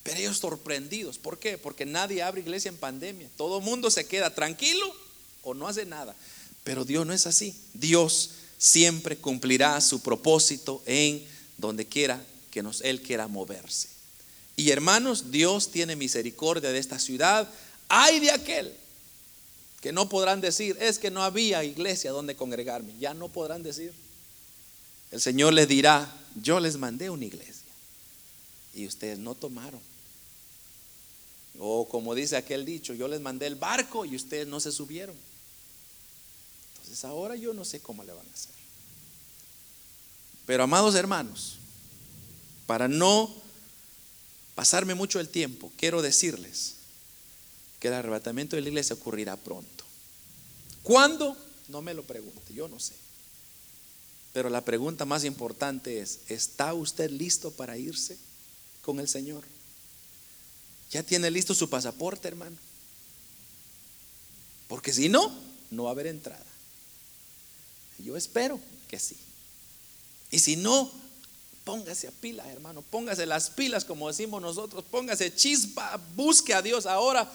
Pero 0.02 0.20
ellos 0.20 0.38
sorprendidos, 0.38 1.18
¿por 1.18 1.38
qué? 1.38 1.58
Porque 1.58 1.84
nadie 1.84 2.22
abre 2.22 2.40
iglesia 2.40 2.70
en 2.70 2.76
pandemia. 2.76 3.28
Todo 3.36 3.60
mundo 3.60 3.90
se 3.90 4.06
queda 4.06 4.34
tranquilo 4.34 4.94
o 5.42 5.52
no 5.52 5.68
hace 5.68 5.84
nada. 5.84 6.14
Pero 6.64 6.84
Dios 6.84 7.06
no 7.06 7.12
es 7.12 7.26
así. 7.26 7.54
Dios 7.74 8.30
siempre 8.56 9.18
cumplirá 9.18 9.80
su 9.80 10.00
propósito 10.00 10.82
en 10.86 11.26
donde 11.58 11.86
quiera 11.86 12.24
que 12.50 12.62
nos, 12.62 12.80
Él 12.80 13.02
quiera 13.02 13.28
moverse. 13.28 13.88
Y 14.56 14.70
hermanos, 14.70 15.30
Dios 15.30 15.70
tiene 15.70 15.96
misericordia 15.96 16.70
de 16.70 16.78
esta 16.78 16.98
ciudad. 16.98 17.48
Hay 17.88 18.20
de 18.20 18.30
aquel 18.30 18.74
que 19.80 19.92
no 19.92 20.08
podrán 20.08 20.40
decir, 20.40 20.76
es 20.80 20.98
que 20.98 21.10
no 21.10 21.22
había 21.22 21.64
iglesia 21.64 22.10
donde 22.10 22.36
congregarme. 22.36 22.96
Ya 22.98 23.14
no 23.14 23.28
podrán 23.28 23.62
decir. 23.62 23.92
El 25.10 25.20
Señor 25.20 25.52
les 25.52 25.68
dirá, 25.68 26.12
yo 26.42 26.60
les 26.60 26.76
mandé 26.76 27.10
una 27.10 27.24
iglesia 27.24 27.72
y 28.74 28.86
ustedes 28.86 29.18
no 29.18 29.34
tomaron. 29.34 29.80
O 31.58 31.88
como 31.88 32.14
dice 32.14 32.36
aquel 32.36 32.64
dicho, 32.64 32.94
yo 32.94 33.08
les 33.08 33.20
mandé 33.20 33.46
el 33.46 33.56
barco 33.56 34.04
y 34.04 34.14
ustedes 34.14 34.46
no 34.46 34.60
se 34.60 34.70
subieron 34.70 35.16
ahora 37.04 37.36
yo 37.36 37.52
no 37.52 37.64
sé 37.64 37.80
cómo 37.80 38.04
le 38.04 38.12
van 38.12 38.26
a 38.26 38.34
hacer. 38.34 38.54
Pero 40.46 40.62
amados 40.62 40.94
hermanos, 40.94 41.58
para 42.66 42.88
no 42.88 43.34
pasarme 44.54 44.94
mucho 44.94 45.20
el 45.20 45.28
tiempo, 45.28 45.70
quiero 45.76 46.02
decirles 46.02 46.76
que 47.80 47.88
el 47.88 47.94
arrebatamiento 47.94 48.56
de 48.56 48.62
la 48.62 48.68
iglesia 48.68 48.94
ocurrirá 48.94 49.36
pronto. 49.36 49.84
¿Cuándo? 50.82 51.36
No 51.68 51.82
me 51.82 51.94
lo 51.94 52.02
pregunte, 52.02 52.54
yo 52.54 52.68
no 52.68 52.80
sé. 52.80 52.94
Pero 54.32 54.50
la 54.50 54.64
pregunta 54.64 55.04
más 55.04 55.24
importante 55.24 56.00
es, 56.00 56.20
¿está 56.28 56.74
usted 56.74 57.10
listo 57.10 57.50
para 57.50 57.76
irse 57.76 58.18
con 58.82 59.00
el 59.00 59.08
Señor? 59.08 59.44
¿Ya 60.90 61.02
tiene 61.02 61.30
listo 61.30 61.54
su 61.54 61.68
pasaporte, 61.68 62.28
hermano? 62.28 62.56
Porque 64.68 64.92
si 64.92 65.08
no, 65.08 65.32
no 65.70 65.84
va 65.84 65.90
a 65.90 65.92
haber 65.92 66.06
entrada. 66.06 66.44
Yo 67.98 68.16
espero 68.16 68.60
que 68.86 68.98
sí. 68.98 69.16
Y 70.30 70.38
si 70.38 70.56
no, 70.56 70.90
póngase 71.64 72.08
a 72.08 72.12
pilas, 72.12 72.46
hermano. 72.48 72.82
Póngase 72.82 73.26
las 73.26 73.50
pilas, 73.50 73.84
como 73.84 74.08
decimos 74.08 74.40
nosotros. 74.40 74.84
Póngase 74.90 75.34
chispa. 75.34 76.00
Busque 76.14 76.54
a 76.54 76.62
Dios 76.62 76.86
ahora. 76.86 77.30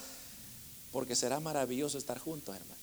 Porque 0.93 1.17
será 1.17 1.41
maravilloso 1.41 1.97
estar 1.97 2.19
juntos, 2.19 2.55
hermano. 2.55 2.81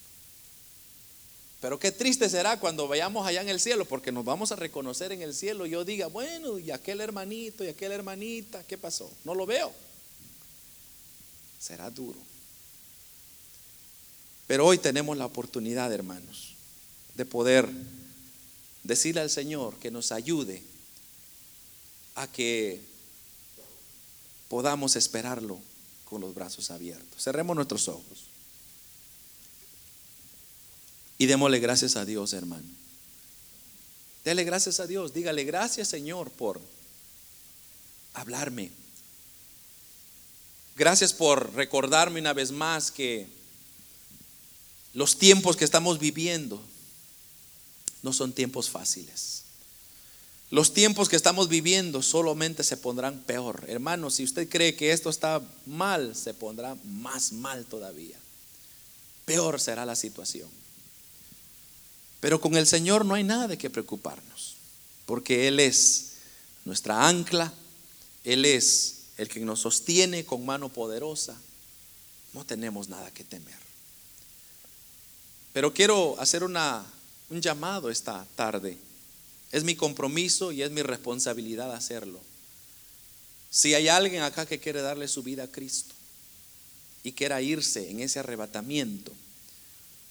Pero 1.60 1.78
qué 1.78 1.92
triste 1.92 2.28
será 2.28 2.58
cuando 2.58 2.88
vayamos 2.88 3.26
allá 3.26 3.40
en 3.40 3.48
el 3.48 3.60
cielo, 3.60 3.84
porque 3.84 4.12
nos 4.12 4.24
vamos 4.24 4.50
a 4.50 4.56
reconocer 4.56 5.12
en 5.12 5.22
el 5.22 5.34
cielo 5.34 5.64
y 5.64 5.70
yo 5.70 5.84
diga, 5.84 6.08
bueno, 6.08 6.58
y 6.58 6.70
aquel 6.70 7.00
hermanito 7.00 7.64
y 7.64 7.68
aquella 7.68 7.94
hermanita, 7.94 8.64
¿qué 8.64 8.76
pasó? 8.76 9.10
No 9.24 9.34
lo 9.34 9.46
veo. 9.46 9.72
Será 11.58 11.90
duro. 11.90 12.18
Pero 14.46 14.66
hoy 14.66 14.78
tenemos 14.78 15.16
la 15.16 15.26
oportunidad, 15.26 15.92
hermanos, 15.92 16.56
de 17.14 17.24
poder 17.24 17.68
decirle 18.82 19.20
al 19.20 19.30
Señor 19.30 19.76
que 19.76 19.90
nos 19.90 20.10
ayude 20.10 20.62
a 22.16 22.26
que 22.26 22.80
podamos 24.48 24.96
esperarlo 24.96 25.60
con 26.10 26.20
los 26.20 26.34
brazos 26.34 26.70
abiertos. 26.72 27.22
Cerremos 27.22 27.54
nuestros 27.54 27.86
ojos. 27.86 28.24
Y 31.16 31.26
démosle 31.26 31.60
gracias 31.60 31.94
a 31.94 32.04
Dios, 32.04 32.32
hermano. 32.32 32.68
Dele 34.24 34.42
gracias 34.44 34.80
a 34.80 34.86
Dios. 34.86 35.14
Dígale 35.14 35.44
gracias, 35.44 35.88
Señor, 35.88 36.30
por 36.30 36.60
hablarme. 38.12 38.72
Gracias 40.76 41.12
por 41.12 41.54
recordarme 41.54 42.20
una 42.20 42.32
vez 42.32 42.50
más 42.50 42.90
que 42.90 43.28
los 44.92 45.16
tiempos 45.16 45.56
que 45.56 45.64
estamos 45.64 45.98
viviendo 46.00 46.60
no 48.02 48.12
son 48.12 48.32
tiempos 48.32 48.68
fáciles. 48.68 49.39
Los 50.50 50.74
tiempos 50.74 51.08
que 51.08 51.14
estamos 51.14 51.48
viviendo 51.48 52.02
solamente 52.02 52.64
se 52.64 52.76
pondrán 52.76 53.20
peor. 53.20 53.64
Hermano, 53.68 54.10
si 54.10 54.24
usted 54.24 54.48
cree 54.48 54.74
que 54.74 54.90
esto 54.90 55.08
está 55.08 55.40
mal, 55.64 56.16
se 56.16 56.34
pondrá 56.34 56.76
más 56.84 57.32
mal 57.32 57.64
todavía. 57.66 58.16
Peor 59.24 59.60
será 59.60 59.86
la 59.86 59.94
situación. 59.94 60.48
Pero 62.18 62.40
con 62.40 62.56
el 62.56 62.66
Señor 62.66 63.04
no 63.04 63.14
hay 63.14 63.22
nada 63.22 63.46
de 63.46 63.58
qué 63.58 63.70
preocuparnos, 63.70 64.56
porque 65.06 65.46
Él 65.46 65.60
es 65.60 66.14
nuestra 66.64 67.08
ancla, 67.08 67.52
Él 68.24 68.44
es 68.44 69.04
el 69.18 69.28
que 69.28 69.40
nos 69.40 69.60
sostiene 69.60 70.24
con 70.24 70.44
mano 70.44 70.68
poderosa. 70.68 71.40
No 72.32 72.44
tenemos 72.44 72.88
nada 72.88 73.12
que 73.12 73.22
temer. 73.22 73.58
Pero 75.52 75.72
quiero 75.72 76.16
hacer 76.18 76.42
una, 76.42 76.84
un 77.28 77.40
llamado 77.40 77.88
esta 77.88 78.26
tarde 78.34 78.89
es 79.52 79.64
mi 79.64 79.74
compromiso 79.74 80.52
y 80.52 80.62
es 80.62 80.70
mi 80.70 80.82
responsabilidad 80.82 81.72
hacerlo. 81.74 82.20
Si 83.50 83.74
hay 83.74 83.88
alguien 83.88 84.22
acá 84.22 84.46
que 84.46 84.60
quiere 84.60 84.80
darle 84.80 85.08
su 85.08 85.22
vida 85.22 85.44
a 85.44 85.50
Cristo 85.50 85.94
y 87.02 87.12
quiera 87.12 87.42
irse 87.42 87.90
en 87.90 88.00
ese 88.00 88.20
arrebatamiento, 88.20 89.12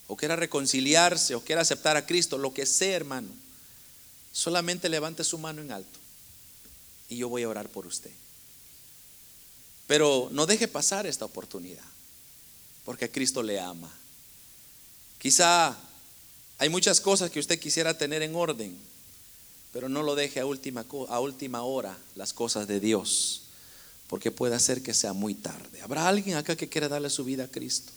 o 0.08 0.18
quiera 0.18 0.36
reconciliarse, 0.36 1.36
o 1.36 1.42
quiera 1.42 1.62
aceptar 1.62 1.96
a 1.96 2.06
Cristo, 2.06 2.38
lo 2.38 2.54
que 2.54 2.66
sea, 2.66 2.96
hermano, 2.96 3.30
solamente 4.34 4.90
levante 4.90 5.24
su 5.24 5.38
mano 5.38 5.62
en 5.62 5.72
alto 5.72 6.00
y 7.10 7.18
yo 7.18 7.30
voy 7.30 7.44
a 7.44 7.50
orar 7.50 7.70
por 7.70 7.86
usted. 7.86 8.12
Pero 9.88 10.30
no 10.32 10.46
deje 10.46 10.68
pasar 10.68 11.06
esta 11.06 11.26
oportunidad, 11.26 11.86
porque 12.86 13.10
Cristo 13.10 13.42
le 13.42 13.60
ama. 13.60 13.92
Quizá 15.18 15.78
hay 16.58 16.70
muchas 16.70 17.02
cosas 17.02 17.32
que 17.32 17.40
usted 17.40 17.60
quisiera 17.60 17.98
tener 17.98 18.22
en 18.22 18.36
orden, 18.36 18.78
pero 19.72 19.90
no 19.90 20.04
lo 20.04 20.16
deje 20.16 20.40
a 20.40 20.46
última, 20.46 20.86
a 21.10 21.20
última 21.20 21.62
hora 21.64 21.98
las 22.16 22.34
cosas 22.34 22.68
de 22.68 22.80
Dios, 22.80 23.44
porque 24.08 24.32
puede 24.32 24.56
hacer 24.56 24.82
que 24.82 24.94
sea 24.94 25.14
muy 25.14 25.36
tarde. 25.36 25.82
¿Habrá 25.82 26.08
alguien 26.08 26.38
acá 26.38 26.56
que 26.56 26.70
quiera 26.70 26.90
darle 26.90 27.10
su 27.10 27.24
vida 27.24 27.46
a 27.46 27.48
Cristo? 27.48 27.94